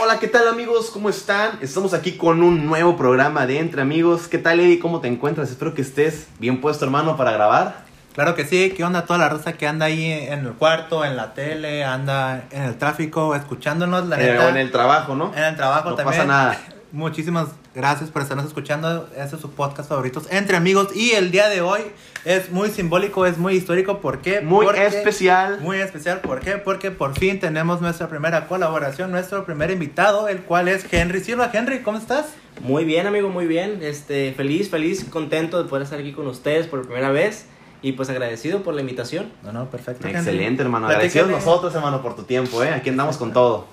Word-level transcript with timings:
Hola, 0.00 0.18
¿qué 0.18 0.28
tal 0.28 0.46
amigos? 0.48 0.90
¿Cómo 0.92 1.08
están? 1.08 1.58
Estamos 1.60 1.92
aquí 1.94 2.12
con 2.12 2.42
un 2.42 2.66
nuevo 2.66 2.96
programa 2.96 3.46
de 3.46 3.58
Entre 3.58 3.82
Amigos. 3.82 4.28
¿Qué 4.28 4.38
tal, 4.38 4.60
Eddie? 4.60 4.78
¿Cómo 4.78 5.00
te 5.00 5.08
encuentras? 5.08 5.50
Espero 5.50 5.74
que 5.74 5.82
estés 5.82 6.28
bien 6.38 6.60
puesto, 6.60 6.84
hermano, 6.84 7.16
para 7.16 7.32
grabar. 7.32 7.84
Claro 8.14 8.34
que 8.34 8.44
sí, 8.44 8.72
¿qué 8.76 8.84
onda 8.84 9.04
toda 9.04 9.18
la 9.18 9.28
raza 9.28 9.52
que 9.54 9.66
anda 9.66 9.86
ahí 9.86 10.10
en 10.12 10.46
el 10.46 10.52
cuarto, 10.54 11.04
en 11.04 11.16
la 11.16 11.34
tele, 11.34 11.84
anda 11.84 12.44
en 12.50 12.62
el 12.62 12.76
tráfico, 12.76 13.34
escuchándonos, 13.34 14.06
la 14.08 14.20
Eh, 14.20 14.32
neta? 14.32 14.46
o 14.46 14.48
en 14.48 14.56
el 14.56 14.70
trabajo, 14.72 15.14
¿no? 15.14 15.32
En 15.36 15.44
el 15.44 15.56
trabajo 15.56 15.90
No 15.90 15.96
también. 15.96 16.16
pasa 16.18 16.26
nada. 16.26 16.58
Muchísimas 16.90 17.48
gracias 17.78 18.10
por 18.10 18.22
estarnos 18.22 18.44
escuchando. 18.44 19.08
Este 19.16 19.36
es 19.36 19.40
su 19.40 19.52
podcast 19.52 19.88
favoritos 19.88 20.24
entre 20.30 20.56
amigos. 20.56 20.88
Y 20.96 21.12
el 21.12 21.30
día 21.30 21.48
de 21.48 21.60
hoy 21.60 21.80
es 22.24 22.50
muy 22.50 22.70
simbólico, 22.70 23.24
es 23.24 23.38
muy 23.38 23.54
histórico. 23.54 24.00
¿Por 24.00 24.18
qué? 24.20 24.40
Muy 24.40 24.66
Porque- 24.66 24.84
especial. 24.86 25.60
Muy 25.60 25.78
especial. 25.78 26.20
¿Por 26.20 26.40
qué? 26.40 26.56
Porque 26.58 26.90
por 26.90 27.16
fin 27.16 27.38
tenemos 27.38 27.80
nuestra 27.80 28.08
primera 28.08 28.48
colaboración, 28.48 29.12
nuestro 29.12 29.44
primer 29.46 29.70
invitado, 29.70 30.26
el 30.26 30.40
cual 30.40 30.66
es 30.66 30.84
Henry 30.92 31.20
Silva. 31.20 31.50
Henry, 31.54 31.82
¿cómo 31.82 31.98
estás? 31.98 32.26
Muy 32.62 32.84
bien, 32.84 33.06
amigo, 33.06 33.28
muy 33.28 33.46
bien. 33.46 33.78
Este, 33.80 34.32
feliz, 34.32 34.68
feliz, 34.70 35.04
contento 35.04 35.62
de 35.62 35.68
poder 35.68 35.84
estar 35.84 36.00
aquí 36.00 36.12
con 36.12 36.26
ustedes 36.26 36.66
por 36.66 36.82
primera 36.84 37.10
vez 37.12 37.46
y 37.80 37.92
pues 37.92 38.10
agradecido 38.10 38.64
por 38.64 38.74
la 38.74 38.80
invitación. 38.80 39.30
No, 39.44 39.52
no, 39.52 39.70
perfecto. 39.70 40.04
Henry. 40.08 40.18
Excelente, 40.18 40.62
hermano. 40.62 40.88
Agradecidos 40.88 41.30
nosotros, 41.30 41.72
hermano, 41.76 42.02
por 42.02 42.16
tu 42.16 42.24
tiempo, 42.24 42.64
¿eh? 42.64 42.70
Aquí 42.70 42.90
andamos 42.90 43.16
con 43.18 43.32
todo. 43.32 43.66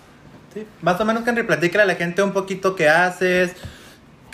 Sí, 0.53 0.63
más 0.83 1.01
o 1.01 1.05
menos, 1.05 1.27
Henry, 1.27 1.41
platícale 1.41 1.81
a 1.83 1.87
la 1.87 1.95
gente 1.95 2.21
un 2.21 2.31
poquito 2.31 2.75
qué 2.75 2.87
haces, 2.87 3.53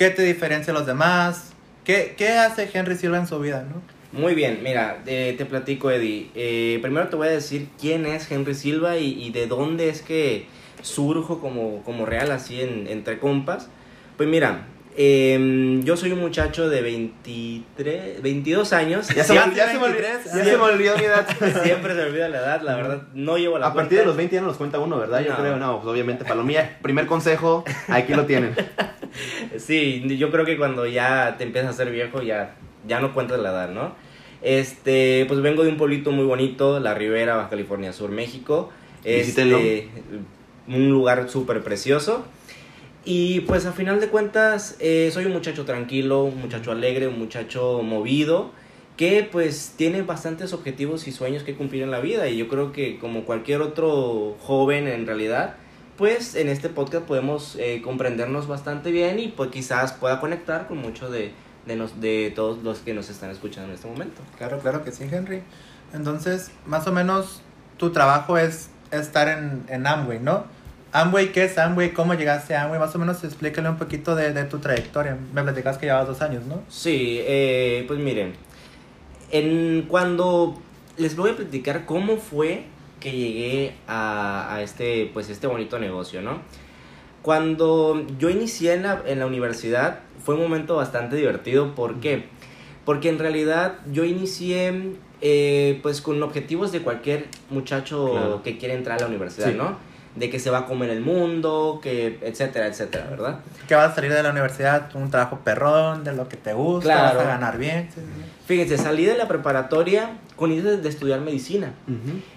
qué 0.01 0.09
te 0.09 0.23
diferencia 0.23 0.73
de 0.73 0.79
los 0.79 0.87
demás, 0.87 1.51
qué, 1.83 2.15
qué 2.17 2.29
hace 2.29 2.67
Henry 2.73 2.95
Silva 2.95 3.19
en 3.19 3.27
su 3.27 3.39
vida, 3.39 3.63
¿no? 3.69 3.83
Muy 4.19 4.33
bien, 4.33 4.61
mira, 4.63 5.03
eh, 5.05 5.35
te 5.37 5.45
platico, 5.45 5.91
Eddie. 5.91 6.31
Eh, 6.33 6.79
primero 6.81 7.07
te 7.09 7.15
voy 7.17 7.27
a 7.27 7.31
decir 7.31 7.67
quién 7.79 8.07
es 8.07 8.31
Henry 8.31 8.55
Silva 8.55 8.97
y, 8.97 9.23
y 9.23 9.29
de 9.29 9.45
dónde 9.45 9.89
es 9.89 10.01
que 10.01 10.47
surjo 10.81 11.39
como, 11.39 11.83
como 11.83 12.07
real, 12.07 12.31
así 12.31 12.61
en, 12.61 12.87
entre 12.87 13.19
compas. 13.19 13.69
Pues 14.17 14.27
mira, 14.27 14.65
em, 14.95 15.83
yo 15.83 15.97
soy 15.97 16.11
un 16.11 16.19
muchacho 16.19 16.69
de 16.69 16.81
23, 16.81 18.21
22 18.21 18.73
años. 18.73 19.07
Ya 19.09 19.23
se, 19.23 19.33
me, 19.33 19.55
ya 19.55 19.67
se 19.67 19.79
me 19.79 19.85
olvidó, 19.85 20.01
23, 20.01 20.23
ya 20.25 20.43
se 20.43 20.57
me 20.57 20.63
olvidó 20.63 20.97
mi 20.97 21.03
edad. 21.03 21.27
Siempre 21.63 21.95
se 21.95 22.01
olvida 22.01 22.29
la 22.29 22.37
edad, 22.39 22.61
la 22.61 22.75
verdad, 22.75 23.01
no 23.13 23.37
llevo 23.37 23.57
la 23.57 23.67
A 23.67 23.73
partir 23.73 23.99
de 23.99 24.05
los 24.05 24.15
20 24.15 24.35
ya 24.35 24.41
no 24.41 24.47
los 24.47 24.57
cuenta 24.57 24.79
uno, 24.79 24.97
¿verdad? 24.99 25.23
Yo 25.25 25.35
creo, 25.35 25.57
no, 25.57 25.81
pues 25.81 25.91
obviamente, 25.91 26.25
Palomilla, 26.25 26.77
primer 26.81 27.05
consejo, 27.05 27.63
aquí 27.87 28.13
lo 28.13 28.25
tienen. 28.25 28.55
Sí, 29.57 30.03
yo 30.17 30.31
creo 30.31 30.45
que 30.45 30.57
cuando 30.57 30.85
ya 30.85 31.35
te 31.37 31.43
empiezas 31.43 31.71
a 31.71 31.73
ser 31.73 31.91
viejo 31.91 32.21
ya, 32.21 32.55
ya 32.87 33.01
no 33.01 33.13
cuentas 33.13 33.39
la 33.39 33.49
edad, 33.49 33.69
¿no? 33.69 33.93
Este, 34.41 35.25
pues 35.27 35.41
vengo 35.41 35.63
de 35.63 35.69
un 35.69 35.77
pueblito 35.77 36.11
muy 36.11 36.25
bonito, 36.25 36.79
La 36.79 36.93
Ribera, 36.93 37.35
Baja 37.35 37.49
California 37.49 37.91
Sur, 37.93 38.11
México. 38.11 38.71
Visítenlo. 39.03 39.57
Este, 39.57 39.89
un 40.67 40.89
lugar 40.89 41.29
súper 41.29 41.61
precioso. 41.63 42.25
Y 43.03 43.41
pues 43.41 43.65
a 43.65 43.71
final 43.71 43.99
de 43.99 44.07
cuentas 44.09 44.75
eh, 44.79 45.09
soy 45.11 45.25
un 45.25 45.33
muchacho 45.33 45.65
tranquilo, 45.65 46.23
un 46.23 46.39
muchacho 46.39 46.71
alegre, 46.71 47.07
un 47.07 47.17
muchacho 47.17 47.81
movido 47.83 48.51
que 48.97 49.27
pues 49.31 49.73
tiene 49.77 50.03
bastantes 50.03 50.53
objetivos 50.53 51.07
y 51.07 51.11
sueños 51.11 51.41
que 51.43 51.55
cumplir 51.55 51.81
en 51.81 51.89
la 51.89 51.99
vida 51.99 52.27
y 52.27 52.37
yo 52.37 52.47
creo 52.47 52.71
que 52.71 52.99
como 52.99 53.23
cualquier 53.25 53.61
otro 53.61 54.35
joven 54.41 54.87
en 54.87 55.07
realidad 55.07 55.55
pues 55.97 56.35
en 56.35 56.49
este 56.49 56.69
podcast 56.69 57.05
podemos 57.05 57.55
eh, 57.57 57.81
comprendernos 57.83 58.47
bastante 58.47 58.91
bien 58.91 59.17
y 59.19 59.29
pues 59.29 59.49
quizás 59.49 59.93
pueda 59.93 60.19
conectar 60.19 60.67
con 60.67 60.77
muchos 60.77 61.11
de, 61.11 61.31
de, 61.65 61.75
nos- 61.75 61.99
de 61.99 62.31
todos 62.35 62.61
los 62.63 62.79
que 62.79 62.93
nos 62.93 63.09
están 63.09 63.31
escuchando 63.31 63.69
en 63.69 63.75
este 63.75 63.87
momento. 63.87 64.21
Claro, 64.37 64.59
claro 64.59 64.83
que 64.83 64.91
sí, 64.91 65.05
Henry. 65.11 65.41
Entonces, 65.93 66.51
más 66.65 66.85
o 66.87 66.91
menos, 66.91 67.41
tu 67.77 67.91
trabajo 67.91 68.37
es 68.37 68.69
estar 68.91 69.27
en, 69.27 69.63
en 69.67 69.85
Amway, 69.87 70.19
¿no? 70.19 70.45
Amway, 70.93 71.31
¿qué 71.31 71.45
es 71.45 71.57
Amway? 71.57 71.93
¿Cómo 71.93 72.13
llegaste 72.15 72.53
a 72.55 72.63
Amway? 72.63 72.79
Más 72.79 72.93
o 72.95 72.99
menos 72.99 73.23
explícale 73.23 73.69
un 73.69 73.77
poquito 73.77 74.15
de, 74.15 74.33
de 74.33 74.43
tu 74.43 74.59
trayectoria. 74.59 75.17
Me 75.33 75.41
platicas 75.43 75.77
que 75.77 75.85
llevas 75.85 76.07
dos 76.07 76.21
años, 76.21 76.45
¿no? 76.45 76.61
Sí, 76.67 77.19
eh, 77.21 77.85
pues 77.87 77.99
miren, 77.99 78.33
en 79.31 79.83
cuando 79.87 80.59
les 80.97 81.15
voy 81.15 81.29
a 81.31 81.35
platicar 81.35 81.85
cómo 81.85 82.17
fue 82.17 82.63
que 82.99 83.11
llegué 83.11 83.73
a, 83.87 84.53
a 84.53 84.61
este, 84.61 85.09
pues 85.13 85.29
este 85.29 85.47
bonito 85.47 85.79
negocio, 85.79 86.21
¿no? 86.21 86.39
Cuando 87.21 88.05
yo 88.19 88.29
inicié 88.29 88.73
en 88.73 88.83
la, 88.83 89.01
en 89.05 89.19
la 89.19 89.27
universidad 89.27 89.99
fue 90.23 90.35
un 90.35 90.41
momento 90.41 90.75
bastante 90.75 91.15
divertido, 91.15 91.73
¿por 91.73 91.99
qué? 92.01 92.25
Porque 92.83 93.09
en 93.09 93.17
realidad 93.19 93.75
yo 93.91 94.03
inicié 94.03 94.93
eh, 95.21 95.79
pues 95.83 96.01
con 96.01 96.21
objetivos 96.21 96.71
de 96.71 96.81
cualquier 96.81 97.27
muchacho 97.49 98.11
Claro. 98.11 98.43
que 98.43 98.57
quiere 98.57 98.73
entrar 98.73 98.97
a 98.97 99.01
la 99.01 99.07
universidad, 99.07 99.49
Sí. 99.51 99.55
¿no? 99.55 99.77
De 100.15 100.29
que 100.29 100.39
se 100.39 100.49
va 100.49 100.59
a 100.59 100.65
comer 100.65 100.89
el 100.89 100.99
mundo, 101.01 101.79
que 101.81 102.19
etcétera, 102.21 102.67
etcétera, 102.67 103.07
¿verdad? 103.09 103.39
Que 103.67 103.75
vas 103.75 103.91
a 103.91 103.95
salir 103.95 104.11
de 104.13 104.21
la 104.21 104.31
universidad, 104.31 104.93
un 104.95 105.09
trabajo 105.09 105.39
perrón, 105.43 106.03
de 106.03 106.13
lo 106.13 106.27
que 106.27 106.35
te 106.35 106.53
gusta, 106.53 106.83
Claro. 106.83 107.17
vas 107.19 107.25
a 107.27 107.29
ganar 107.29 107.57
bien. 107.57 107.89
sí, 107.95 108.01
sí. 108.01 108.25
Fíjense, 108.45 108.77
salí 108.77 109.05
de 109.05 109.15
la 109.15 109.29
preparatoria 109.29 110.17
con 110.35 110.51
ideas 110.51 110.83
de 110.83 110.89
estudiar 110.89 111.21
medicina. 111.21 111.71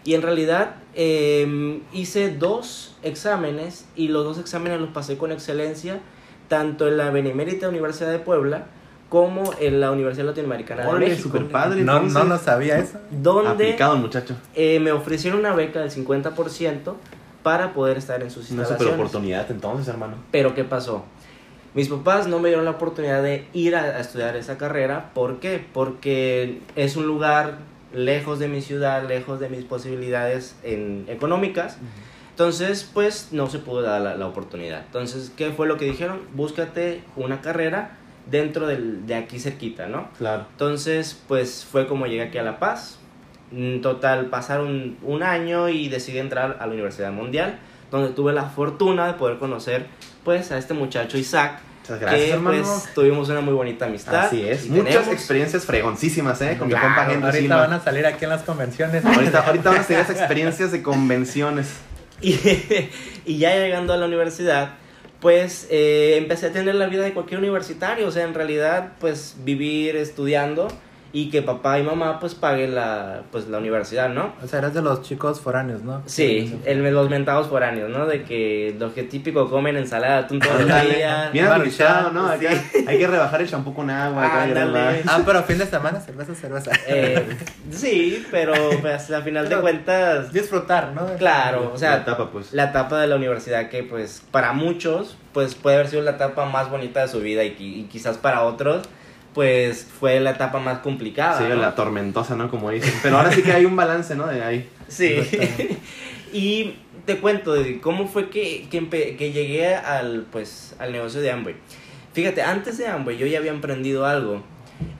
Y 0.05 0.15
en 0.15 0.23
realidad 0.23 0.77
eh, 0.95 1.81
hice 1.93 2.31
dos 2.31 2.95
exámenes 3.03 3.87
y 3.97 4.07
los 4.09 4.23
dos 4.25 4.39
exámenes 4.39 4.81
los 4.81 4.91
pasé 4.91 5.19
con 5.19 5.33
excelencia, 5.33 5.99
tanto 6.47 6.87
en 6.87 6.97
la 6.99 7.11
Benemérita 7.11 7.69
Universidad 7.69 8.13
de 8.13 8.21
Puebla 8.21 8.67
como 9.09 9.51
en 9.61 9.81
la 9.81 9.91
Universidad 9.91 10.27
Latinoamericana 10.27 10.83
de 10.83 10.89
Órale, 10.89 11.07
México. 11.09 11.23
super 11.31 11.49
padre. 11.49 11.83
No, 11.83 11.95
entonces. 11.97 12.23
no 12.23 12.25
lo 12.29 12.39
sabía 12.39 12.79
eso. 12.79 12.99
Donde 13.11 13.65
Aplicado, 13.65 13.97
muchacho. 13.97 14.37
eh, 14.55 14.79
me 14.79 14.93
ofrecieron 14.93 15.41
una 15.41 15.55
beca 15.55 15.81
del 15.81 15.91
50% 15.91 16.95
para 17.45 17.73
poder 17.73 17.97
estar 17.99 18.21
en 18.23 18.31
sus 18.33 18.51
Una 18.51 18.63
instalaciones. 18.63 18.95
super 18.95 19.07
oportunidad 19.07 19.49
entonces, 19.49 19.87
hermano. 19.87 20.17
Pero 20.33 20.57
¿qué 20.57 20.65
pasó? 20.65 21.05
Mis 21.75 21.89
papás 21.89 22.27
no 22.27 22.41
me 22.41 22.49
dieron 22.49 22.65
la 22.65 22.73
oportunidad 22.73 23.23
de 23.23 23.47
ir 23.53 23.77
a, 23.77 23.83
a 23.83 24.01
estudiar 24.01 24.35
esa 24.35 24.59
carrera. 24.59 25.11
¿Por 25.15 25.39
qué? 25.39 25.65
Porque 25.73 26.61
es 26.75 26.97
un 26.97 27.07
lugar 27.07 27.59
lejos 27.93 28.39
de 28.41 28.49
mi 28.49 28.61
ciudad, 28.61 29.07
lejos 29.07 29.39
de 29.39 29.49
mis 29.49 29.65
posibilidades 29.65 30.57
en, 30.65 31.05
económicas. 31.09 31.79
Entonces, 32.31 32.89
pues 32.93 33.29
no 33.31 33.49
se 33.49 33.61
pudo 33.61 33.83
dar 33.83 34.01
la, 34.01 34.17
la 34.17 34.27
oportunidad. 34.27 34.83
Entonces, 34.87 35.31
¿qué 35.37 35.51
fue 35.53 35.69
lo 35.69 35.77
que 35.77 35.85
dijeron? 35.85 36.23
Búscate 36.35 37.03
una 37.15 37.41
carrera 37.41 37.99
dentro 38.31 38.67
del, 38.67 39.07
de 39.07 39.15
aquí 39.15 39.39
cerquita, 39.39 39.87
¿no? 39.87 40.09
Claro. 40.19 40.47
Entonces, 40.51 41.21
pues 41.29 41.65
fue 41.65 41.87
como 41.87 42.07
llegué 42.07 42.23
aquí 42.23 42.39
a 42.39 42.43
La 42.43 42.59
Paz. 42.59 42.99
En 43.53 43.81
total, 43.83 44.27
pasaron 44.27 44.97
un 45.03 45.23
año 45.23 45.69
y 45.69 45.89
decidí 45.89 46.19
entrar 46.19 46.57
a 46.61 46.67
la 46.67 46.73
Universidad 46.73 47.13
Mundial, 47.13 47.59
donde 47.91 48.11
tuve 48.11 48.33
la 48.33 48.45
fortuna 48.45 49.07
de 49.07 49.15
poder 49.15 49.39
conocer, 49.39 49.87
pues, 50.25 50.51
a 50.51 50.59
este 50.59 50.75
muchacho 50.75 51.19
Isaac, 51.19 51.61
Muchas 51.83 52.01
gracias, 52.01 52.23
que, 52.25 52.31
hermano. 52.33 52.63
pues, 52.63 52.95
tuvimos 52.95 53.29
una 53.29 53.41
muy 53.43 53.55
bonita 53.55 53.85
amistad. 53.85 54.27
Así 54.27 54.43
es. 54.49 54.67
Muchas 54.69 54.87
tenemos. 54.87 55.09
experiencias 55.13 55.65
fregoncísimas, 55.67 56.41
¿eh? 56.41 56.57
Con 56.59 56.69
mi 56.69 56.73
Claro, 56.75 56.87
compa 56.89 57.03
Henry 57.13 57.25
ahorita 57.27 57.39
Silva. 57.41 57.57
van 57.57 57.73
a 57.75 57.81
salir 57.81 58.07
aquí 58.07 58.25
en 58.25 58.31
las 58.31 58.43
convenciones. 58.43 59.05
Ahorita, 59.05 59.41
ahorita 59.47 59.71
van 59.71 59.79
a 59.81 59.85
ser 59.85 60.01
esas 60.01 60.17
experiencias 60.19 60.73
de 60.73 60.83
convenciones. 60.83 61.69
Y, 62.23 62.39
y 63.27 63.39
ya 63.39 63.55
llegando 63.57 63.93
a 63.93 63.97
la 63.99 64.07
universidad, 64.07 64.71
pues 65.21 65.67
eh, 65.71 66.15
empecé 66.17 66.47
a 66.47 66.53
tener 66.53 66.75
la 66.77 66.87
vida 66.87 67.03
de 67.03 67.13
cualquier 67.13 67.39
universitario, 67.41 68.07
o 68.07 68.11
sea, 68.11 68.25
en 68.25 68.33
realidad, 68.35 68.93
pues 69.01 69.37
vivir 69.45 69.97
estudiando 69.97 70.69
y 71.15 71.31
que 71.31 71.43
papá 71.43 71.79
y 71.79 71.85
mamá 71.85 72.19
pues 72.19 72.35
paguen 72.35 72.75
la, 72.75 73.23
pues, 73.31 73.47
la 73.47 73.59
universidad, 73.59 74.09
¿no? 74.09 74.35
O 74.43 74.49
sea, 74.49 74.59
eres 74.59 74.75
de 74.75 74.83
los 74.83 75.01
chicos 75.03 75.41
foráneos, 75.41 75.83
¿no? 75.83 76.03
Sí, 76.07 76.59
el, 76.65 76.83
los 76.93 77.09
mentados 77.09 77.47
foráneos, 77.47 77.89
¿no? 77.89 78.05
De 78.07 78.25
que 78.25 78.75
los 78.81 78.93
que 78.95 79.05
típico 79.05 79.49
comen 79.49 79.77
ensalada 79.77 80.15
de 80.19 80.25
atún 80.25 80.41
todo 80.41 80.59
el 80.59 80.67
día. 80.67 81.31
Bien 81.33 81.47
administrado, 81.47 82.11
¿no? 82.11 82.27
Acá 82.27 82.51
Hay 82.89 82.99
que 82.99 83.07
rebajar 83.07 83.41
el 83.41 83.49
champú 83.49 83.73
con 83.73 83.89
agua. 83.91 84.27
acá. 84.27 84.47
¿verdad? 84.53 84.97
Ah, 85.07 85.23
pero 85.25 85.41
fin 85.45 85.57
de 85.57 85.67
semana, 85.67 86.01
cerveza, 86.01 86.35
cerveza. 86.35 86.73
Eh, 86.89 87.25
sí, 87.71 88.27
pero 88.33 88.53
pues 88.81 89.09
a 89.13 89.23
final 89.23 89.45
de 89.45 89.51
Pero- 89.51 89.63
cuentas, 89.63 90.33
Disfrutar, 90.33 90.93
¿no? 90.95 91.07
claro, 91.17 91.71
o 91.73 91.79
sea, 91.79 91.91
La 91.91 91.97
etapa, 92.03 92.31
pues. 92.33 92.53
la 92.53 92.65
etapa 92.65 93.01
de 93.01 93.07
la 93.07 93.15
universidad 93.15 93.69
que 93.69 93.85
pues 93.85 94.21
para 94.33 94.53
muchos 94.53 95.17
pues 95.33 95.55
puede 95.55 95.77
haber 95.77 95.89
sido 95.89 96.03
la 96.03 96.13
etapa 96.13 96.45
más 96.47 96.71
bonita 96.71 97.03
de 97.03 97.09
su 97.09 97.21
vida 97.21 97.45
y, 97.45 97.55
y 97.59 97.85
quizás 97.91 98.19
para 98.19 98.43
otros 98.43 98.83
pues 99.35 99.85
fue 99.99 100.21
la 100.21 100.31
etapa 100.31 100.61
más 100.61 100.79
complicada. 100.79 101.39
Sí, 101.39 101.45
¿no? 101.49 101.57
la 101.57 101.75
tormentosa, 101.75 102.37
¿no? 102.37 102.51
Como 102.51 102.71
dicen. 102.71 102.95
Pero 103.03 103.19
ahora 103.19 103.33
sí 103.33 103.43
que 103.43 103.53
hay 103.53 103.65
un 103.65 103.75
balance, 103.77 104.15
¿no? 104.15 104.27
De 104.29 104.43
ahí. 104.43 104.69
Sí. 104.89 105.17
y 106.33 106.77
te 107.05 107.19
cuento 107.19 107.53
de 107.53 107.81
cómo 107.81 108.07
fue 108.09 108.31
que, 108.31 108.67
que 108.71 109.33
llegué 109.33 109.75
al, 109.75 110.27
pues, 110.31 110.75
al 110.79 110.93
negocio 110.93 111.21
de 111.21 111.31
Amway. 111.33 111.57
Fíjate, 112.13 112.43
antes 112.43 112.79
de 112.79 112.87
Amway 112.87 113.19
yo 113.19 113.27
ya 113.27 113.39
había 113.39 113.51
emprendido 113.51 114.07
algo. 114.07 114.43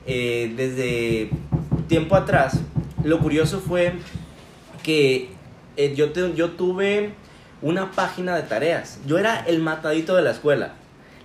eh, 0.05 0.53
desde 0.55 1.29
tiempo 1.87 2.15
atrás, 2.15 2.59
lo 3.03 3.19
curioso 3.19 3.59
fue 3.61 3.93
que 4.83 5.29
eh, 5.77 5.93
yo, 5.95 6.11
te- 6.11 6.33
yo 6.35 6.51
tuve 6.51 7.11
una 7.61 7.91
página 7.91 8.35
de 8.35 8.43
tareas. 8.43 8.99
Yo 9.07 9.17
era 9.17 9.43
el 9.47 9.59
matadito 9.61 10.15
de 10.15 10.21
la 10.23 10.31
escuela. 10.31 10.73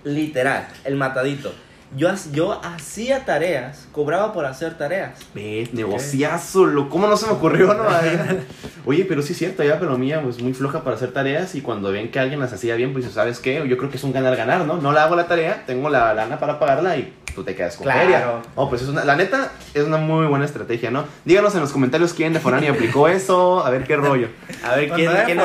Literal, 0.03 0.67
el 0.85 0.95
matadito. 0.95 1.53
Yo, 1.95 2.09
ha- 2.09 2.15
yo 2.31 2.59
hacía 2.63 3.25
tareas, 3.25 3.87
cobraba 3.91 4.33
por 4.33 4.45
hacer 4.45 4.77
tareas. 4.77 5.17
Ve, 5.33 5.69
negociazo, 5.73 6.65
lo, 6.65 6.89
¿cómo 6.89 7.07
no 7.07 7.17
se 7.17 7.25
me 7.27 7.33
ocurrió, 7.33 7.73
no? 7.73 7.83
Oye, 8.85 9.05
pero 9.05 9.21
sí 9.21 9.33
es 9.33 9.39
cierto, 9.39 9.63
ya 9.63 9.79
pero 9.79 9.97
mía 9.97 10.21
pues 10.23 10.41
muy 10.41 10.53
floja 10.53 10.83
para 10.83 10.95
hacer 10.95 11.11
tareas 11.11 11.53
y 11.55 11.61
cuando 11.61 11.91
ven 11.91 12.09
que 12.11 12.19
alguien 12.19 12.39
las 12.39 12.51
hacía 12.53 12.75
bien, 12.75 12.93
pues 12.93 13.05
¿sabes 13.11 13.39
qué? 13.39 13.63
Yo 13.67 13.77
creo 13.77 13.89
que 13.89 13.97
es 13.97 14.03
un 14.03 14.11
ganar-ganar, 14.13 14.65
¿no? 14.65 14.77
No 14.77 14.91
la 14.91 15.03
hago 15.03 15.15
la 15.15 15.27
tarea, 15.27 15.63
tengo 15.67 15.89
la 15.89 16.13
lana 16.13 16.39
para 16.39 16.57
pagarla 16.59 16.97
y 16.97 17.13
tú 17.35 17.43
te 17.43 17.55
quedas 17.55 17.75
con 17.75 17.83
Claro. 17.85 17.99
feria. 18.01 18.27
Oh, 18.55 18.69
pues 18.69 18.81
es 18.81 18.87
una, 18.89 19.05
la 19.05 19.15
neta, 19.15 19.51
es 19.73 19.83
una 19.83 19.97
muy 19.97 20.25
buena 20.25 20.45
estrategia, 20.45 20.89
¿no? 20.91 21.05
Díganos 21.25 21.53
en 21.55 21.61
los 21.61 21.71
comentarios 21.71 22.13
quién 22.13 22.33
de 22.33 22.39
Forani 22.39 22.67
aplicó 22.67 23.07
eso, 23.07 23.63
a 23.65 23.69
ver 23.69 23.83
qué 23.83 23.95
rollo. 23.95 24.29
A 24.63 24.75
ver, 24.75 24.89
¿quién, 24.89 25.11
quién 25.25 25.39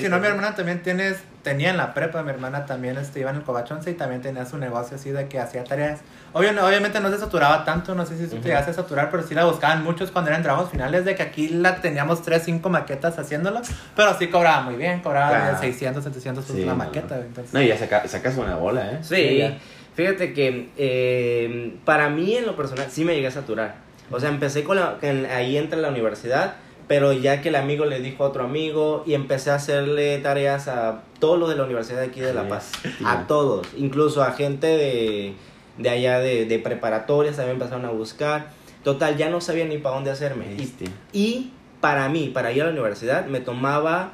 Si 0.00 0.08
no, 0.08 0.18
mi 0.18 0.26
hermana 0.26 0.54
también 0.54 0.82
tienes, 0.82 1.16
tenía 1.44 1.70
en 1.70 1.76
la 1.76 1.94
prepa, 1.94 2.22
mi 2.24 2.30
hermana 2.30 2.66
también 2.66 2.96
este, 2.96 3.20
iba 3.20 3.30
en 3.30 3.36
el 3.36 3.42
Covachonce 3.42 3.90
y 3.92 3.94
también 3.94 4.20
tenía 4.22 4.44
su 4.46 4.58
negocio 4.58 4.96
así 4.96 5.10
de 5.10 5.28
que 5.28 5.38
hacía 5.38 5.62
tareas. 5.62 6.00
Obvio, 6.32 6.52
no- 6.52 6.66
obviamente 6.66 6.98
no 6.98 7.10
se 7.10 7.18
saturaba 7.18 7.64
tanto, 7.64 7.94
no 7.94 8.04
sé 8.04 8.16
si 8.16 8.24
tú 8.26 8.32
Ujú. 8.32 8.42
te 8.42 8.48
llegaste 8.48 8.72
a 8.72 8.74
saturar, 8.74 9.10
pero 9.12 9.22
sí 9.22 9.34
la 9.36 9.44
buscaban 9.44 9.84
muchos 9.84 10.10
cuando 10.10 10.30
eran 10.30 10.42
trabajos 10.42 10.70
finales, 10.70 11.04
de 11.04 11.14
que 11.14 11.22
aquí 11.22 11.48
la 11.50 11.76
teníamos 11.76 12.22
3, 12.22 12.42
5 12.44 12.68
maquetas 12.70 13.16
haciéndolo, 13.18 13.60
pero 13.94 14.18
sí 14.18 14.26
cobraba 14.28 14.62
muy 14.62 14.74
bien, 14.74 15.00
cobraba 15.00 15.28
Claro. 15.28 15.52
de 15.52 15.58
600, 15.60 16.02
700 16.02 16.44
pesos 16.44 16.56
Sí, 16.58 16.64
la 16.64 16.72
no, 16.72 16.78
maqueta. 16.78 17.16
entonces- 17.20 17.54
No, 17.54 17.60
y 17.62 17.68
ya 17.68 17.78
saca- 17.78 18.08
sacas 18.08 18.34
buena 18.34 18.56
bola, 18.56 18.90
¿eh? 18.92 18.98
Sí, 19.02 19.36
ya. 19.38 19.56
fíjate 19.94 20.32
que 20.32 20.70
eh, 20.76 21.76
para 21.84 22.08
mí 22.08 22.36
en 22.36 22.46
lo 22.46 22.56
personal 22.56 22.86
sí 22.90 23.04
me 23.04 23.14
llegué 23.14 23.26
a 23.28 23.30
saturar. 23.30 23.74
O 24.10 24.18
sea, 24.18 24.28
empecé 24.30 24.64
con 24.64 24.76
la, 24.78 24.96
ahí 25.34 25.56
entre 25.56 25.78
la 25.80 25.88
universidad, 25.88 26.54
pero 26.86 27.12
ya 27.12 27.40
que 27.40 27.48
el 27.48 27.56
amigo 27.56 27.84
le 27.84 28.00
dijo 28.00 28.24
a 28.24 28.28
otro 28.28 28.44
amigo 28.44 29.02
y 29.06 29.14
empecé 29.14 29.50
a 29.50 29.54
hacerle 29.54 30.18
tareas 30.18 30.68
a 30.68 31.02
todos 31.18 31.38
los 31.38 31.48
de 31.48 31.56
la 31.56 31.64
universidad 31.64 32.00
de 32.00 32.06
aquí 32.06 32.20
de 32.20 32.34
La 32.34 32.48
Paz. 32.48 32.72
A 33.04 33.26
todos, 33.26 33.66
incluso 33.76 34.22
a 34.22 34.32
gente 34.32 34.66
de, 34.66 35.34
de 35.78 35.88
allá 35.88 36.18
de, 36.18 36.44
de 36.44 36.58
preparatorias 36.58 37.36
también 37.36 37.56
empezaron 37.56 37.84
a 37.84 37.90
buscar. 37.90 38.48
Total, 38.82 39.16
ya 39.16 39.30
no 39.30 39.40
sabía 39.40 39.64
ni 39.64 39.78
para 39.78 39.94
dónde 39.94 40.10
hacerme. 40.10 40.44
Y, 40.58 40.72
y 41.18 41.52
para 41.80 42.08
mí, 42.08 42.28
para 42.28 42.52
ir 42.52 42.62
a 42.62 42.66
la 42.66 42.72
universidad, 42.72 43.26
me 43.26 43.40
tomaba 43.40 44.12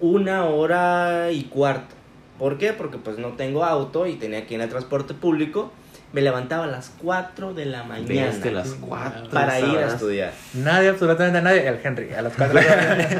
una 0.00 0.44
hora 0.44 1.32
y 1.32 1.44
cuarto. 1.44 1.94
¿Por 2.38 2.58
qué? 2.58 2.72
Porque 2.72 2.98
pues 2.98 3.18
no 3.18 3.28
tengo 3.32 3.64
auto 3.64 4.06
y 4.06 4.14
tenía 4.14 4.46
que 4.46 4.54
ir 4.54 4.60
en 4.60 4.64
el 4.64 4.70
transporte 4.70 5.14
público. 5.14 5.72
Me 6.12 6.22
levantaba 6.22 6.64
a 6.64 6.68
las 6.68 6.90
4 7.02 7.52
de 7.52 7.66
la 7.66 7.82
mañana 7.84 8.26
Desde 8.32 8.50
las 8.50 8.68
cuatro. 8.80 9.28
para 9.28 9.60
ir 9.60 9.76
a 9.78 9.88
estudiar. 9.88 10.32
Nadie, 10.54 10.88
absolutamente 10.88 11.42
nadie, 11.42 11.68
el 11.68 11.78
Henry, 11.84 12.12
a 12.14 12.22
las 12.22 12.32
4 12.34 12.60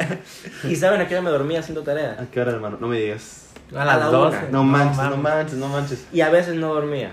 ¿Y 0.71 0.75
saben 0.77 1.01
a 1.03 1.07
qué 1.07 1.15
hora 1.15 1.23
me 1.23 1.31
dormía 1.31 1.61
haciendo 1.61 1.83
tareas? 1.83 2.19
¿A 2.19 2.25
qué 2.31 2.41
hora, 2.41 2.53
hermano? 2.53 2.79
No 2.81 2.89
me 2.89 2.99
digas. 2.99 3.47
a 3.77 3.83
A 3.83 3.85
las 3.85 3.99
la 3.99 4.05
12. 4.07 4.39
una. 4.39 4.49
No 4.51 4.65
manches, 4.65 4.97
no 4.97 5.03
mames. 5.03 5.19
manches, 5.23 5.59
no 5.59 5.69
manches. 5.69 6.07
Y 6.13 6.21
a 6.23 6.31
veces 6.31 6.55
no 6.55 6.73
dormía. 6.73 7.13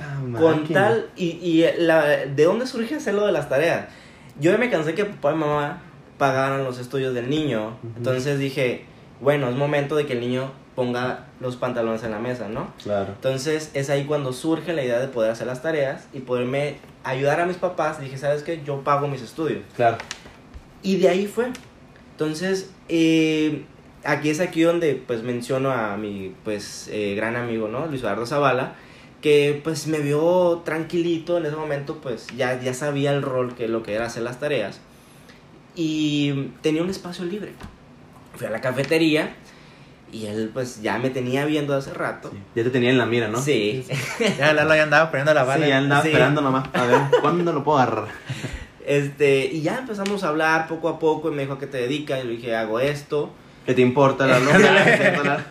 Ah, 0.00 0.18
Con 0.38 0.66
tal, 0.68 1.06
y, 1.16 1.26
y 1.42 1.66
la, 1.78 2.02
¿de 2.06 2.44
dónde 2.44 2.66
surge 2.66 2.94
hacer 2.96 3.12
lo 3.14 3.26
de 3.26 3.32
las 3.32 3.48
tareas? 3.48 3.86
Yo 4.40 4.56
me 4.58 4.70
cansé 4.70 4.94
que 4.94 5.04
papá 5.04 5.32
y 5.32 5.36
mamá 5.36 5.82
pagaran 6.18 6.64
los 6.64 6.78
estudios 6.78 7.12
del 7.14 7.28
niño. 7.28 7.76
Ujú. 7.82 7.92
Entonces 7.98 8.38
dije, 8.38 8.86
bueno, 9.20 9.48
es 9.50 9.54
momento 9.54 9.96
de 9.96 10.06
que 10.06 10.14
el 10.14 10.20
niño 10.20 10.50
ponga 10.74 11.26
los 11.40 11.56
pantalones 11.56 12.02
en 12.02 12.12
la 12.12 12.18
mesa, 12.18 12.48
¿no? 12.48 12.72
Claro. 12.82 13.12
Entonces 13.14 13.70
es 13.74 13.90
ahí 13.90 14.04
cuando 14.04 14.32
surge 14.32 14.72
la 14.72 14.82
idea 14.82 14.98
de 14.98 15.08
poder 15.08 15.30
hacer 15.30 15.46
las 15.46 15.62
tareas 15.62 16.06
y 16.12 16.20
poderme 16.20 16.76
ayudar 17.04 17.40
a 17.40 17.46
mis 17.46 17.56
papás. 17.56 18.00
Dije, 18.00 18.16
¿sabes 18.16 18.42
qué? 18.42 18.62
Yo 18.64 18.82
pago 18.82 19.08
mis 19.08 19.22
estudios. 19.22 19.62
Claro. 19.76 19.98
Y 20.82 20.96
de 20.96 21.08
ahí 21.08 21.26
fue. 21.26 21.50
Entonces, 22.12 22.70
eh, 22.88 23.64
aquí 24.04 24.30
es 24.30 24.40
aquí 24.40 24.62
donde 24.62 24.94
pues 24.94 25.22
menciono 25.22 25.70
a 25.70 25.96
mi 25.96 26.34
pues 26.44 26.88
eh, 26.90 27.14
gran 27.14 27.36
amigo, 27.36 27.68
¿no? 27.68 27.86
Luis 27.86 28.00
Eduardo 28.00 28.26
Zavala, 28.26 28.74
que 29.20 29.60
pues 29.62 29.86
me 29.86 29.98
vio 29.98 30.62
tranquilito 30.64 31.38
en 31.38 31.46
ese 31.46 31.56
momento, 31.56 31.98
pues 32.02 32.28
ya, 32.36 32.60
ya 32.60 32.74
sabía 32.74 33.12
el 33.12 33.22
rol 33.22 33.54
que 33.54 33.68
lo 33.68 33.82
que 33.82 33.94
era 33.94 34.06
hacer 34.06 34.22
las 34.22 34.40
tareas. 34.40 34.80
Y 35.74 36.50
tenía 36.62 36.82
un 36.82 36.90
espacio 36.90 37.24
libre. 37.24 37.52
Fui 38.34 38.46
a 38.46 38.50
la 38.50 38.60
cafetería 38.60 39.34
y 40.12 40.26
él 40.26 40.50
pues 40.52 40.82
ya 40.82 40.98
me 40.98 41.10
tenía 41.10 41.44
viendo 41.46 41.74
hace 41.74 41.92
rato. 41.94 42.30
Sí. 42.30 42.38
Ya 42.54 42.62
te 42.64 42.70
tenía 42.70 42.90
en 42.90 42.98
la 42.98 43.06
mira, 43.06 43.28
¿no? 43.28 43.40
Sí. 43.40 43.84
Ya 44.38 44.52
Lalo 44.52 44.74
ya 44.76 44.82
andaba 44.84 45.10
poniendo 45.10 45.32
la 45.34 45.44
bala. 45.44 45.64
Sí, 45.64 45.70
ya 45.70 45.78
andaba 45.78 46.02
Sí. 46.02 46.08
esperando 46.08 46.40
nomás. 46.42 46.68
A 46.74 46.84
ver, 46.84 47.00
¿cuándo 47.20 47.52
lo 47.52 47.64
puedo 47.64 47.78
agarrar? 47.78 48.08
Este, 48.86 49.46
y 49.46 49.62
ya 49.62 49.78
empezamos 49.78 50.22
a 50.24 50.28
hablar 50.28 50.66
poco 50.68 50.88
a 50.88 50.98
poco 50.98 51.30
y 51.30 51.34
me 51.34 51.42
dijo 51.42 51.54
a 51.54 51.58
qué 51.58 51.66
te 51.66 51.78
dedicas 51.78 52.22
y 52.22 52.26
le 52.26 52.32
dije, 52.34 52.54
hago 52.54 52.78
esto. 52.80 53.32
¿Qué 53.64 53.74
te 53.74 53.80
importa 53.80 54.26
la 54.26 54.40
loca? 54.40 54.58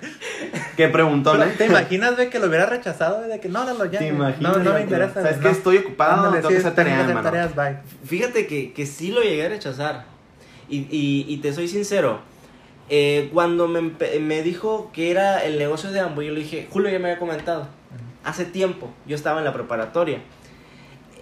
¿Qué 0.78 0.88
preguntó, 0.90 1.36
no? 1.38 1.46
¿Te 1.46 1.66
imaginas 1.66 2.18
de 2.18 2.30
que 2.30 2.40
lo 2.40 2.48
hubiera 2.48 2.66
rechazado? 2.66 3.22
De 3.22 3.40
que 3.40 3.48
no, 3.50 3.64
Lalo, 3.64 3.86
ya. 3.86 4.00
¿Te 4.00 4.06
güey. 4.12 4.16
imaginas? 4.16 4.58
No, 4.58 4.64
no 4.64 4.74
me 4.74 4.82
interesa. 4.82 5.14
¿Sabes 5.14 5.32
güey, 5.32 5.40
que 5.40 5.46
no. 5.46 5.52
estoy 5.52 5.78
ocupado? 5.78 6.14
Ándale, 6.18 6.38
tengo 6.38 6.50
sí, 6.50 6.56
que 6.56 6.60
hacer 6.60 7.24
tareas, 7.24 7.56
bye. 7.56 7.78
Fíjate 8.06 8.48
que, 8.48 8.74
que 8.74 8.86
sí 8.86 9.12
lo 9.12 9.22
llegué 9.22 9.46
a 9.46 9.50
rechazar. 9.50 10.06
Y, 10.70 10.80
y, 10.92 11.26
y 11.28 11.38
te 11.38 11.54
soy 11.54 11.68
sincero. 11.68 12.20
Eh, 12.94 13.30
cuando 13.34 13.68
me, 13.68 13.82
me 14.20 14.44
dijo 14.44 14.92
que 14.94 15.10
era 15.12 15.44
el 15.46 15.58
negocio 15.58 15.92
de 15.92 16.02
Ambo, 16.02 16.22
yo 16.22 16.32
le 16.34 16.42
dije, 16.42 16.68
Julio 16.70 16.92
ya 16.92 17.00
me 17.00 17.06
había 17.06 17.20
comentado. 17.20 17.68
Hace 18.24 18.46
tiempo, 18.46 18.92
yo 19.08 19.16
estaba 19.16 19.40
en 19.40 19.46
la 19.46 19.54
preparatoria. 19.54 20.22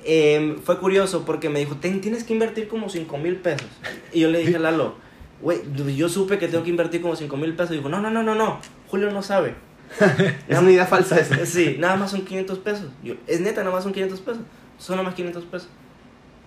Eh, 0.04 0.58
fue 0.64 0.80
curioso 0.80 1.26
porque 1.26 1.50
me 1.50 1.60
dijo, 1.60 1.76
"Ten- 1.76 2.02
tienes 2.02 2.24
que 2.24 2.34
invertir 2.34 2.68
como 2.68 2.90
5 2.90 3.18
mil 3.18 3.36
pesos. 3.38 3.68
Y 4.14 4.22
yo 4.22 4.30
le 4.30 4.40
dije 4.40 4.56
a 4.56 4.60
Lalo, 4.60 4.96
güey, 5.42 5.60
yo 5.96 6.10
supe 6.10 6.38
que 6.40 6.48
tengo 6.48 6.64
que 6.64 6.70
invertir 6.70 7.02
como 7.02 7.16
5 7.16 7.38
mil 7.38 7.54
pesos. 7.56 7.74
Y 7.74 7.78
dijo, 7.78 7.90
no, 7.90 8.00
no, 8.02 8.10
no, 8.10 8.24
no, 8.24 8.34
no, 8.36 8.60
Julio 8.88 9.12
no 9.12 9.22
sabe. 9.22 9.56
Es 10.48 10.58
una 10.60 10.72
idea 10.72 10.86
falsa 10.86 11.20
esa. 11.20 11.46
Sí, 11.46 11.76
nada 11.80 11.96
más 11.96 12.12
son 12.12 12.24
500 12.26 12.60
pesos. 12.60 12.88
Yo, 13.04 13.16
es 13.28 13.42
neta, 13.42 13.62
nada 13.64 13.76
más 13.76 13.84
son 13.84 13.94
500 13.94 14.20
pesos. 14.22 14.42
Son 14.78 14.96
nada 14.96 15.08
más 15.08 15.16
500 15.16 15.44
pesos. 15.46 15.68